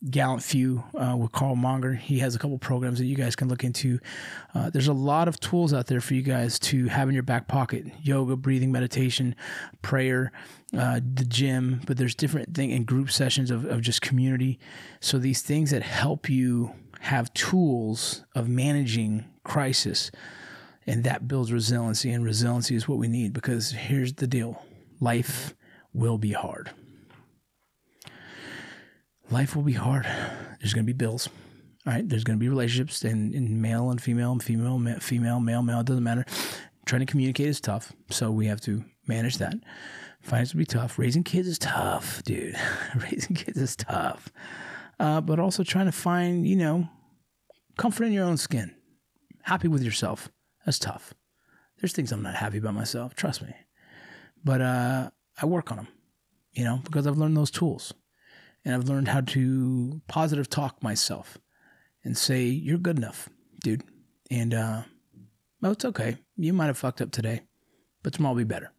Gallant 0.07 0.41
Few 0.41 0.83
uh, 0.95 1.17
with 1.17 1.33
Karl 1.33 1.57
Monger. 1.57 1.93
He 1.93 2.19
has 2.19 2.33
a 2.33 2.39
couple 2.39 2.57
programs 2.57 2.99
that 2.99 3.05
you 3.05 3.15
guys 3.15 3.35
can 3.35 3.49
look 3.49 3.65
into. 3.65 3.99
Uh, 4.55 4.69
there's 4.69 4.87
a 4.87 4.93
lot 4.93 5.27
of 5.27 5.39
tools 5.41 5.73
out 5.73 5.87
there 5.87 5.99
for 5.99 6.13
you 6.13 6.21
guys 6.21 6.57
to 6.59 6.87
have 6.87 7.09
in 7.09 7.13
your 7.13 7.23
back 7.23 7.47
pocket: 7.49 7.85
yoga, 8.01 8.37
breathing, 8.37 8.71
meditation, 8.71 9.35
prayer, 9.81 10.31
uh, 10.77 11.01
the 11.01 11.25
gym. 11.25 11.81
But 11.85 11.97
there's 11.97 12.15
different 12.15 12.55
thing 12.55 12.71
in 12.71 12.85
group 12.85 13.11
sessions 13.11 13.51
of, 13.51 13.65
of 13.65 13.81
just 13.81 14.01
community. 14.01 14.57
So 15.01 15.17
these 15.17 15.41
things 15.41 15.71
that 15.71 15.83
help 15.83 16.29
you 16.29 16.73
have 17.01 17.33
tools 17.33 18.23
of 18.35 18.47
managing 18.47 19.25
crisis, 19.43 20.11
and 20.87 21.03
that 21.03 21.27
builds 21.27 21.51
resiliency. 21.51 22.09
And 22.11 22.23
resiliency 22.23 22.75
is 22.75 22.87
what 22.87 22.99
we 22.99 23.09
need 23.09 23.33
because 23.33 23.71
here's 23.71 24.13
the 24.13 24.27
deal: 24.27 24.63
life 25.01 25.53
will 25.93 26.17
be 26.17 26.31
hard 26.31 26.71
life 29.31 29.55
will 29.55 29.63
be 29.63 29.73
hard. 29.73 30.05
There's 30.59 30.73
going 30.73 30.85
to 30.85 30.93
be 30.93 30.97
bills. 30.97 31.29
All 31.85 31.93
right. 31.93 32.07
There's 32.07 32.23
going 32.23 32.37
to 32.37 32.39
be 32.39 32.49
relationships 32.49 33.03
and, 33.03 33.61
male 33.61 33.89
and 33.89 34.01
female 34.01 34.31
and 34.31 34.43
female, 34.43 34.79
ma- 34.79 34.99
female, 34.99 35.39
male, 35.39 35.61
male. 35.61 35.79
It 35.79 35.85
doesn't 35.85 36.03
matter. 36.03 36.25
Trying 36.85 37.01
to 37.01 37.05
communicate 37.05 37.47
is 37.47 37.61
tough. 37.61 37.93
So 38.09 38.31
we 38.31 38.47
have 38.47 38.61
to 38.61 38.83
manage 39.07 39.37
that. 39.37 39.55
Finance 40.21 40.53
will 40.53 40.59
be 40.59 40.65
tough. 40.65 40.99
Raising 40.99 41.23
kids 41.23 41.47
is 41.47 41.59
tough, 41.59 42.23
dude. 42.23 42.55
Raising 42.95 43.35
kids 43.35 43.57
is 43.57 43.75
tough. 43.75 44.29
Uh, 44.99 45.21
but 45.21 45.39
also 45.39 45.63
trying 45.63 45.85
to 45.85 45.91
find, 45.93 46.45
you 46.45 46.57
know, 46.57 46.89
comfort 47.77 48.05
in 48.05 48.13
your 48.13 48.25
own 48.25 48.37
skin. 48.37 48.75
Happy 49.43 49.67
with 49.67 49.81
yourself. 49.81 50.29
That's 50.65 50.79
tough. 50.79 51.13
There's 51.79 51.93
things 51.93 52.11
I'm 52.11 52.21
not 52.21 52.35
happy 52.35 52.57
about 52.57 52.73
myself. 52.73 53.15
Trust 53.15 53.41
me. 53.41 53.53
But 54.43 54.61
uh, 54.61 55.09
I 55.41 55.45
work 55.45 55.71
on 55.71 55.77
them, 55.77 55.87
you 56.51 56.65
know, 56.65 56.81
because 56.83 57.07
I've 57.07 57.17
learned 57.17 57.37
those 57.37 57.51
tools 57.51 57.93
and 58.65 58.75
I've 58.75 58.89
learned 58.89 59.07
how 59.07 59.21
to 59.21 60.01
positive 60.07 60.49
talk 60.49 60.83
myself 60.83 61.37
and 62.03 62.17
say, 62.17 62.43
You're 62.45 62.77
good 62.77 62.97
enough, 62.97 63.29
dude. 63.63 63.83
And, 64.31 64.53
uh, 64.53 64.83
well, 65.61 65.71
it's 65.71 65.85
okay. 65.85 66.17
You 66.37 66.53
might 66.53 66.67
have 66.67 66.77
fucked 66.77 67.01
up 67.01 67.11
today, 67.11 67.41
but 68.03 68.13
tomorrow 68.13 68.33
will 68.33 68.39
be 68.39 68.45
better. 68.45 68.71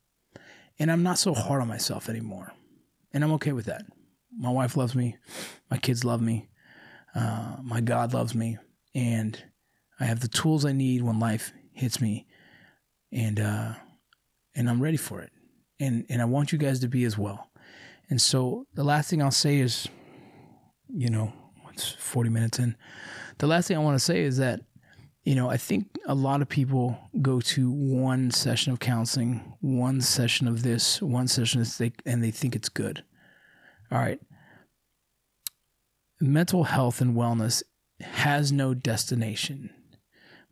And 0.78 0.91
I'm 0.91 1.03
not 1.03 1.18
so 1.18 1.35
hard 1.35 1.61
on 1.61 1.68
myself 1.68 2.09
anymore. 2.09 2.53
And 3.12 3.22
I'm 3.22 3.33
okay 3.33 3.53
with 3.53 3.66
that. 3.66 3.85
My 4.37 4.51
wife 4.51 4.76
loves 4.76 4.95
me. 4.95 5.16
My 5.70 5.76
kids 5.76 6.05
love 6.05 6.22
me. 6.22 6.49
Uh, 7.14 7.57
my 7.62 7.81
God 7.81 8.14
loves 8.14 8.35
me. 8.35 8.59
And 8.95 9.43
I 9.99 10.05
have 10.05 10.20
the 10.20 10.28
tools 10.28 10.64
I 10.64 10.72
need 10.72 11.03
when 11.03 11.18
life 11.18 11.53
hits 11.72 12.01
me. 12.01 12.26
And, 13.12 13.41
uh, 13.41 13.74
and 14.55 14.70
I'm 14.70 14.81
ready 14.81 14.97
for 14.97 15.20
it. 15.20 15.33
And, 15.78 16.07
and 16.09 16.22
I 16.22 16.26
want 16.26 16.53
you 16.53 16.59
guys 16.59 16.81
to 16.81 16.89
be 16.89 17.05
as 17.05 17.18
well. 17.18 17.49
And 18.11 18.21
so 18.21 18.67
the 18.75 18.85
last 18.85 19.09
thing 19.09 19.23
I'll 19.23 19.31
say 19.31 19.59
is, 19.59 19.89
you 20.89 21.09
know, 21.09 21.33
it's 21.73 21.93
40 21.93 22.29
minutes 22.29 22.59
in. 22.59 22.77
The 23.39 23.47
last 23.47 23.69
thing 23.69 23.77
I 23.77 23.81
want 23.81 23.95
to 23.95 24.05
say 24.05 24.21
is 24.21 24.37
that, 24.39 24.61
you 25.23 25.35
know, 25.35 25.49
I 25.49 25.57
think 25.57 25.87
a 26.07 26.15
lot 26.15 26.43
of 26.43 26.49
people 26.49 26.99
go 27.23 27.41
to 27.41 27.71
one 27.71 28.31
session 28.31 28.73
of 28.73 28.81
counseling, 28.81 29.55
one 29.61 30.01
session 30.01 30.49
of 30.49 30.63
this, 30.63 31.01
one 31.01 31.29
session 31.29 31.61
of 31.61 31.67
this, 31.79 31.93
and 32.05 32.23
they 32.23 32.31
think 32.31 32.57
it's 32.57 32.69
good. 32.69 33.05
All 33.93 33.99
right. 33.99 34.19
Mental 36.21 36.65
health 36.65 37.01
and 37.01 37.17
wellness 37.17 37.63
has 38.01 38.51
no 38.51 38.75
destination. 38.75 39.71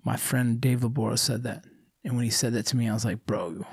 My 0.04 0.16
friend 0.16 0.60
Dave 0.60 0.80
Labora 0.80 1.18
said 1.18 1.42
that. 1.42 1.64
And 2.04 2.14
when 2.14 2.24
he 2.24 2.30
said 2.30 2.52
that 2.54 2.66
to 2.66 2.76
me, 2.76 2.88
I 2.88 2.94
was 2.94 3.04
like, 3.04 3.26
bro, 3.26 3.66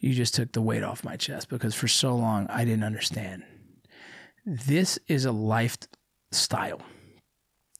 you 0.00 0.14
just 0.14 0.34
took 0.34 0.52
the 0.52 0.62
weight 0.62 0.82
off 0.82 1.04
my 1.04 1.16
chest 1.16 1.48
because 1.48 1.74
for 1.74 1.88
so 1.88 2.16
long 2.16 2.46
I 2.48 2.64
didn't 2.64 2.84
understand. 2.84 3.44
This 4.44 4.98
is 5.06 5.24
a 5.24 5.32
lifestyle. 5.32 6.82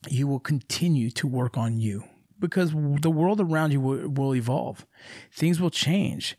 You 0.09 0.27
will 0.27 0.41
continue 0.41 1.11
to 1.13 1.27
work 1.27 1.57
on 1.57 1.81
you 1.81 2.05
because 2.39 2.73
the 2.73 3.11
world 3.11 3.41
around 3.41 3.73
you 3.73 3.81
will, 3.81 4.09
will 4.09 4.35
evolve. 4.35 4.87
Things 5.33 5.61
will 5.61 5.71
change. 5.71 6.37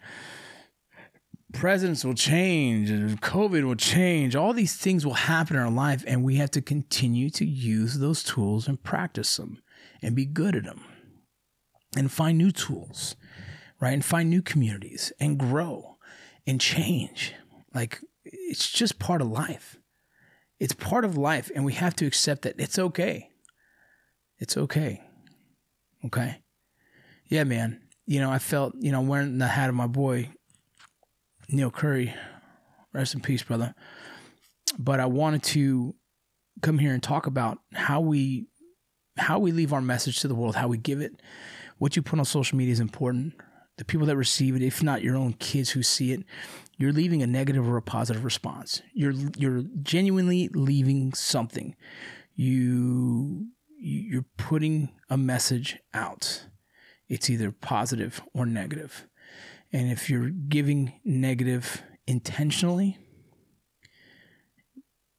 Presidents 1.54 2.06
will 2.06 2.14
change, 2.14 2.90
COVID 3.20 3.66
will 3.66 3.76
change. 3.76 4.36
All 4.38 4.54
these 4.54 4.78
things 4.78 5.06
will 5.06 5.16
happen 5.16 5.58
in 5.58 5.62
our 5.62 5.70
life, 5.70 6.02
and 6.08 6.24
we 6.24 6.38
have 6.38 6.52
to 6.52 6.62
continue 6.62 7.30
to 7.32 7.46
use 7.46 8.00
those 8.00 8.24
tools 8.24 8.70
and 8.70 8.82
practice 8.82 9.36
them 9.36 9.62
and 10.02 10.16
be 10.16 10.26
good 10.26 10.56
at 10.56 10.64
them 10.64 10.82
and 11.98 12.10
find 12.10 12.38
new 12.38 12.52
tools 12.52 13.18
right? 13.82 13.94
And 13.94 14.06
find 14.06 14.30
new 14.30 14.42
communities 14.42 15.12
and 15.20 15.38
grow 15.38 15.98
and 16.48 16.62
change. 16.62 17.34
Like 17.74 18.00
it's 18.24 18.72
just 18.72 19.00
part 19.00 19.22
of 19.22 19.28
life. 19.28 19.78
It's 20.60 20.74
part 20.74 21.06
of 21.06 21.18
life, 21.18 21.50
and 21.56 21.66
we 21.66 21.74
have 21.74 21.96
to 21.96 22.06
accept 22.06 22.44
that 22.44 22.60
it's 22.60 22.78
okay. 22.78 23.30
It's 24.38 24.56
okay. 24.56 25.02
Okay. 26.06 26.38
Yeah, 27.26 27.46
man. 27.46 27.82
You 28.06 28.20
know, 28.20 28.30
I 28.30 28.38
felt, 28.38 28.76
you 28.80 28.92
know, 28.92 29.02
wearing 29.02 29.40
the 29.40 29.48
hat 29.48 29.70
of 29.70 29.76
my 29.76 29.88
boy, 29.88 30.30
Neil 31.50 31.72
Curry. 31.72 32.14
Rest 32.94 33.16
in 33.16 33.22
peace, 33.22 33.42
brother. 33.42 33.74
But 34.78 35.00
I 35.00 35.06
wanted 35.08 35.44
to 35.44 35.96
come 36.62 36.78
here 36.78 36.94
and 36.94 37.02
talk 37.02 37.26
about 37.26 37.58
how 37.74 38.02
we 38.02 38.48
how 39.18 39.40
we 39.40 39.52
leave 39.52 39.74
our 39.74 39.82
message 39.82 40.20
to 40.22 40.28
the 40.28 40.36
world, 40.36 40.56
how 40.56 40.68
we 40.68 40.78
give 40.78 41.02
it. 41.02 41.22
What 41.78 41.96
you 41.96 42.02
put 42.02 42.20
on 42.20 42.26
social 42.26 42.58
media 42.58 42.74
is 42.74 42.80
important, 42.80 43.34
the 43.82 43.86
people 43.86 44.06
that 44.06 44.16
receive 44.16 44.56
it, 44.56 44.62
if 44.62 44.84
not 44.84 45.02
your 45.02 45.18
own 45.18 45.34
kids 45.34 45.72
who 45.72 45.82
see 45.82 46.12
it, 46.12 46.24
you're 46.78 46.94
leaving 46.94 47.24
a 47.24 47.28
negative 47.28 47.68
or 47.68 47.78
a 47.78 47.82
positive 47.82 48.24
response. 48.24 48.80
You're 48.94 49.16
you're 49.36 49.64
genuinely 49.82 50.50
leaving 50.50 51.14
something. 51.14 51.76
You 52.36 53.48
you're 53.80 54.28
putting 54.38 54.90
a 55.10 55.18
message 55.18 55.80
out. 55.96 56.46
It's 57.10 57.28
either 57.28 57.52
positive 57.52 58.22
or 58.36 58.46
negative. 58.46 59.08
And 59.74 59.92
if 59.92 60.12
you're 60.12 60.30
giving 60.30 60.94
negative 61.04 61.82
intentionally, 62.06 63.00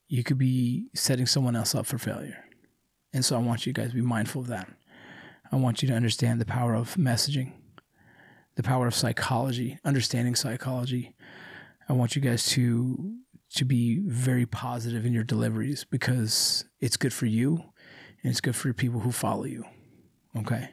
you 0.06 0.22
could 0.22 0.38
be 0.38 0.86
setting 0.94 1.26
someone 1.26 1.56
else 1.56 1.74
up 1.74 1.86
for 1.86 1.98
failure. 1.98 2.44
And 3.12 3.24
so 3.24 3.34
I 3.34 3.40
want 3.40 3.66
you 3.66 3.72
guys 3.72 3.88
to 3.88 3.96
be 3.96 4.02
mindful 4.02 4.42
of 4.42 4.46
that. 4.46 4.68
I 5.50 5.56
want 5.56 5.82
you 5.82 5.88
to 5.88 5.94
understand 5.94 6.40
the 6.40 6.46
power 6.46 6.76
of 6.76 6.94
messaging 6.94 7.54
the 8.54 8.62
power 8.62 8.86
of 8.86 8.94
psychology, 8.94 9.78
understanding 9.84 10.34
psychology. 10.34 11.14
I 11.88 11.94
want 11.94 12.16
you 12.16 12.22
guys 12.22 12.46
to 12.50 13.16
to 13.54 13.64
be 13.66 13.98
very 14.06 14.46
positive 14.46 15.04
in 15.04 15.12
your 15.12 15.24
deliveries 15.24 15.84
because 15.84 16.64
it's 16.80 16.96
good 16.96 17.12
for 17.12 17.26
you 17.26 17.56
and 18.22 18.30
it's 18.30 18.40
good 18.40 18.56
for 18.56 18.72
people 18.72 19.00
who 19.00 19.12
follow 19.12 19.44
you. 19.44 19.64
Okay? 20.34 20.70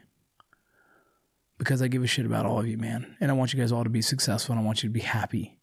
Because 1.58 1.82
I 1.82 1.88
give 1.88 2.02
a 2.02 2.06
shit 2.06 2.24
about 2.24 2.46
all 2.46 2.58
of 2.58 2.66
you, 2.66 2.78
man. 2.78 3.16
And 3.20 3.30
I 3.30 3.34
want 3.34 3.52
you 3.52 3.60
guys 3.60 3.70
all 3.70 3.84
to 3.84 3.90
be 3.90 4.00
successful 4.00 4.54
and 4.54 4.62
I 4.62 4.64
want 4.64 4.82
you 4.82 4.88
to 4.88 4.92
be 4.94 5.00
happy. 5.00 5.58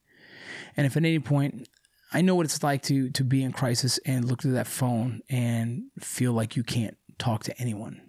And 0.75 0.85
if 0.85 0.95
at 0.95 1.03
any 1.03 1.17
point 1.17 1.67
I 2.13 2.21
know 2.21 2.35
what 2.35 2.45
it's 2.45 2.63
like 2.63 2.83
to 2.83 3.09
to 3.11 3.23
be 3.23 3.43
in 3.43 3.51
crisis 3.51 3.99
and 4.05 4.25
look 4.25 4.41
through 4.41 4.53
that 4.53 4.67
phone 4.67 5.21
and 5.29 5.85
feel 5.99 6.33
like 6.33 6.55
you 6.55 6.63
can't 6.63 6.97
talk 7.17 7.43
to 7.45 7.59
anyone. 7.59 8.01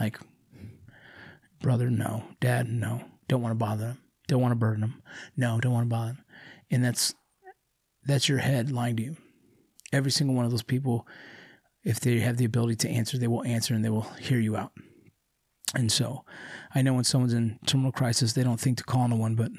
Like 0.00 0.18
brother, 1.64 1.88
no. 1.88 2.24
Dad, 2.40 2.68
no. 2.68 3.02
Don't 3.26 3.40
want 3.40 3.52
to 3.52 3.56
bother 3.56 3.86
them. 3.86 3.98
Don't 4.28 4.42
want 4.42 4.52
to 4.52 4.56
burden 4.56 4.82
them. 4.82 5.02
No, 5.34 5.58
don't 5.60 5.72
want 5.72 5.86
to 5.86 5.88
bother 5.88 6.12
them. 6.12 6.24
And 6.70 6.84
that's 6.84 7.14
that's 8.04 8.28
your 8.28 8.38
head 8.38 8.70
lying 8.70 8.96
to 8.96 9.02
you. 9.02 9.16
Every 9.90 10.10
single 10.10 10.36
one 10.36 10.44
of 10.44 10.50
those 10.50 10.62
people, 10.62 11.08
if 11.82 12.00
they 12.00 12.20
have 12.20 12.36
the 12.36 12.44
ability 12.44 12.76
to 12.76 12.90
answer, 12.90 13.16
they 13.16 13.28
will 13.28 13.42
answer 13.44 13.72
and 13.72 13.82
they 13.82 13.88
will 13.88 14.10
hear 14.20 14.38
you 14.38 14.56
out. 14.56 14.72
And 15.74 15.90
so 15.90 16.26
I 16.74 16.82
know 16.82 16.92
when 16.92 17.04
someone's 17.04 17.32
in 17.32 17.58
terminal 17.64 17.92
crisis, 17.92 18.34
they 18.34 18.44
don't 18.44 18.60
think 18.60 18.76
to 18.78 18.84
call 18.84 19.08
no 19.08 19.16
one, 19.16 19.34
but 19.34 19.50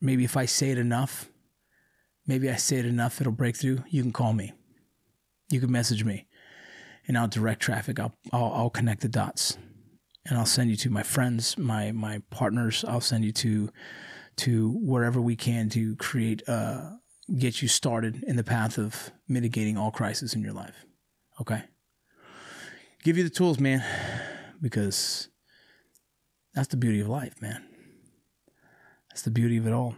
maybe 0.00 0.24
if 0.24 0.36
I 0.36 0.44
say 0.44 0.70
it 0.70 0.78
enough, 0.78 1.30
maybe 2.26 2.50
I 2.50 2.56
say 2.56 2.78
it 2.78 2.84
enough, 2.84 3.20
it'll 3.20 3.32
break 3.32 3.56
through. 3.56 3.84
You 3.90 4.02
can 4.02 4.12
call 4.12 4.32
me. 4.32 4.52
you 5.50 5.60
can 5.60 5.70
message 5.70 6.02
me 6.04 6.26
and 7.06 7.16
I'll 7.16 7.28
direct 7.28 7.62
traffic. 7.62 8.00
I'll, 8.00 8.14
I'll, 8.32 8.52
I'll 8.52 8.70
connect 8.70 9.02
the 9.02 9.08
dots 9.08 9.56
and 10.30 10.38
I'll 10.38 10.46
send 10.46 10.70
you 10.70 10.76
to 10.76 10.90
my 10.90 11.02
friends, 11.02 11.58
my, 11.58 11.90
my 11.90 12.22
partners. 12.30 12.84
I'll 12.86 13.00
send 13.00 13.24
you 13.24 13.32
to, 13.32 13.68
to 14.36 14.70
wherever 14.80 15.20
we 15.20 15.34
can 15.34 15.68
to 15.70 15.96
create, 15.96 16.48
uh, 16.48 16.92
get 17.36 17.60
you 17.60 17.68
started 17.68 18.22
in 18.26 18.36
the 18.36 18.44
path 18.44 18.78
of 18.78 19.10
mitigating 19.28 19.76
all 19.76 19.90
crisis 19.90 20.32
in 20.34 20.42
your 20.42 20.52
life. 20.52 20.86
Okay. 21.40 21.64
Give 23.02 23.18
you 23.18 23.24
the 23.24 23.30
tools, 23.30 23.58
man, 23.58 23.84
because 24.62 25.28
that's 26.54 26.68
the 26.68 26.76
beauty 26.76 27.00
of 27.00 27.08
life, 27.08 27.42
man. 27.42 27.64
That's 29.10 29.22
the 29.22 29.30
beauty 29.30 29.56
of 29.56 29.66
it 29.66 29.72
all. 29.72 29.96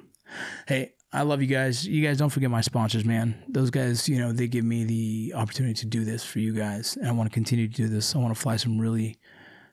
Hey, 0.67 0.95
I 1.13 1.23
love 1.23 1.43
you 1.43 1.47
guys. 1.47 1.87
You 1.87 2.03
guys 2.03 2.17
don't 2.17 2.31
forget 2.31 2.51
my 2.51 2.63
sponsors, 2.63 3.05
man. 3.05 3.43
Those 3.49 3.69
guys, 3.69 4.09
you 4.09 4.19
know, 4.19 4.33
they 4.33 4.49
give 4.49 4.65
me 4.65 4.85
the 4.85 5.35
opportunity 5.37 5.75
to 5.75 5.87
do 5.87 6.07
this 6.07 6.25
for 6.25 6.39
you 6.39 6.55
guys. 6.55 6.97
And 6.97 7.07
I 7.07 7.13
want 7.13 7.31
to 7.31 7.35
continue 7.35 7.69
to 7.69 7.75
do 7.75 7.89
this. 7.89 8.15
I 8.15 8.19
want 8.19 8.35
to 8.35 8.41
fly 8.41 8.57
some 8.57 8.79
really 8.79 9.19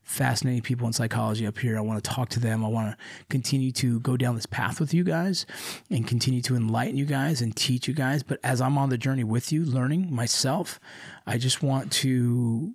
fascinating 0.09 0.61
people 0.61 0.87
in 0.87 0.93
psychology 0.93 1.45
up 1.45 1.57
here. 1.57 1.77
I 1.77 1.81
want 1.81 2.03
to 2.03 2.09
talk 2.09 2.29
to 2.29 2.39
them. 2.39 2.65
I 2.65 2.67
want 2.67 2.91
to 2.91 2.97
continue 3.29 3.71
to 3.73 3.99
go 3.99 4.17
down 4.17 4.35
this 4.35 4.45
path 4.45 4.79
with 4.79 4.93
you 4.93 5.03
guys 5.03 5.45
and 5.89 6.07
continue 6.07 6.41
to 6.41 6.55
enlighten 6.55 6.97
you 6.97 7.05
guys 7.05 7.41
and 7.41 7.55
teach 7.55 7.87
you 7.87 7.93
guys. 7.93 8.23
But 8.23 8.39
as 8.43 8.59
I'm 8.59 8.77
on 8.77 8.89
the 8.89 8.97
journey 8.97 9.23
with 9.23 9.51
you, 9.51 9.63
learning 9.63 10.13
myself, 10.13 10.79
I 11.27 11.37
just 11.37 11.61
want 11.61 11.91
to 11.93 12.73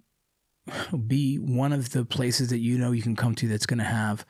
be 1.07 1.37
one 1.37 1.72
of 1.72 1.91
the 1.91 2.05
places 2.05 2.49
that 2.49 2.59
you 2.59 2.78
know 2.78 2.93
you 2.93 3.03
can 3.03 3.16
come 3.16 3.35
to 3.35 3.49
that's 3.49 3.66
going 3.66 3.78
to 3.78 3.85
have 3.85 4.24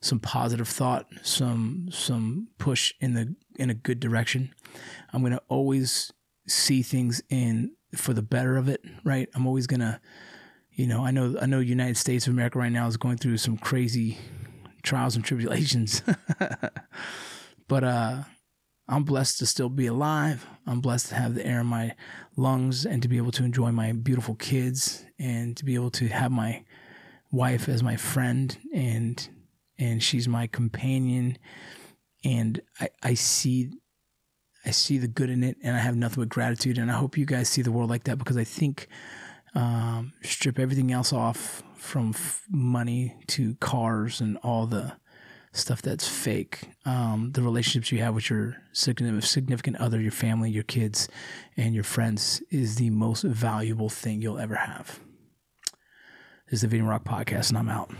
some 0.00 0.20
positive 0.20 0.68
thought, 0.68 1.06
some 1.22 1.88
some 1.90 2.48
push 2.58 2.94
in 3.00 3.14
the 3.14 3.34
in 3.58 3.68
a 3.68 3.74
good 3.74 3.98
direction. 3.98 4.54
I'm 5.12 5.22
gonna 5.22 5.40
always 5.48 6.12
see 6.46 6.82
things 6.82 7.20
in 7.28 7.72
for 7.96 8.12
the 8.12 8.22
better 8.22 8.56
of 8.56 8.68
it, 8.68 8.80
right? 9.02 9.28
I'm 9.34 9.46
always 9.46 9.66
gonna, 9.66 10.00
you 10.78 10.86
know, 10.86 11.04
I 11.04 11.10
know 11.10 11.34
I 11.42 11.46
know 11.46 11.58
United 11.58 11.96
States 11.96 12.28
of 12.28 12.32
America 12.32 12.60
right 12.60 12.70
now 12.70 12.86
is 12.86 12.96
going 12.96 13.16
through 13.16 13.38
some 13.38 13.58
crazy 13.58 14.16
trials 14.84 15.16
and 15.16 15.24
tribulations, 15.24 16.04
but 17.68 17.82
uh, 17.82 18.22
I'm 18.86 19.02
blessed 19.02 19.40
to 19.40 19.46
still 19.46 19.70
be 19.70 19.86
alive. 19.86 20.46
I'm 20.68 20.80
blessed 20.80 21.08
to 21.08 21.16
have 21.16 21.34
the 21.34 21.44
air 21.44 21.60
in 21.60 21.66
my 21.66 21.96
lungs 22.36 22.86
and 22.86 23.02
to 23.02 23.08
be 23.08 23.16
able 23.16 23.32
to 23.32 23.44
enjoy 23.44 23.72
my 23.72 23.90
beautiful 23.90 24.36
kids 24.36 25.04
and 25.18 25.56
to 25.56 25.64
be 25.64 25.74
able 25.74 25.90
to 25.90 26.06
have 26.06 26.30
my 26.30 26.64
wife 27.32 27.68
as 27.68 27.82
my 27.82 27.96
friend 27.96 28.56
and 28.72 29.28
and 29.80 30.00
she's 30.00 30.28
my 30.28 30.46
companion. 30.46 31.38
And 32.24 32.60
I, 32.80 32.90
I 33.02 33.14
see 33.14 33.72
I 34.64 34.70
see 34.70 34.98
the 34.98 35.08
good 35.08 35.28
in 35.28 35.42
it 35.42 35.56
and 35.60 35.74
I 35.74 35.80
have 35.80 35.96
nothing 35.96 36.22
but 36.22 36.28
gratitude. 36.28 36.78
And 36.78 36.88
I 36.88 36.94
hope 36.94 37.18
you 37.18 37.26
guys 37.26 37.48
see 37.48 37.62
the 37.62 37.72
world 37.72 37.90
like 37.90 38.04
that 38.04 38.18
because 38.18 38.36
I 38.36 38.44
think 38.44 38.86
um, 39.54 40.12
strip 40.22 40.58
everything 40.58 40.92
else 40.92 41.12
off 41.12 41.62
from 41.76 42.10
f- 42.10 42.44
money 42.50 43.16
to 43.28 43.54
cars 43.56 44.20
and 44.20 44.36
all 44.38 44.66
the 44.66 44.92
stuff 45.52 45.82
that's 45.82 46.06
fake. 46.06 46.68
Um, 46.84 47.32
the 47.32 47.42
relationships 47.42 47.90
you 47.90 47.98
have 47.98 48.14
with 48.14 48.30
your 48.30 48.56
significant, 48.72 49.76
other 49.78 50.00
your 50.00 50.12
family 50.12 50.50
your 50.50 50.62
kids 50.64 51.08
and 51.56 51.74
your 51.74 51.84
friends 51.84 52.42
is 52.50 52.76
the 52.76 52.90
most 52.90 53.22
valuable 53.22 53.88
thing 53.88 54.22
you'll 54.22 54.38
ever 54.38 54.56
have. 54.56 55.00
This 56.50 56.62
is 56.62 56.70
the 56.70 56.78
VinnyRoc 56.78 57.04
Podcast 57.04 57.50
and 57.50 57.58
I'm 57.58 57.68
out 57.68 57.90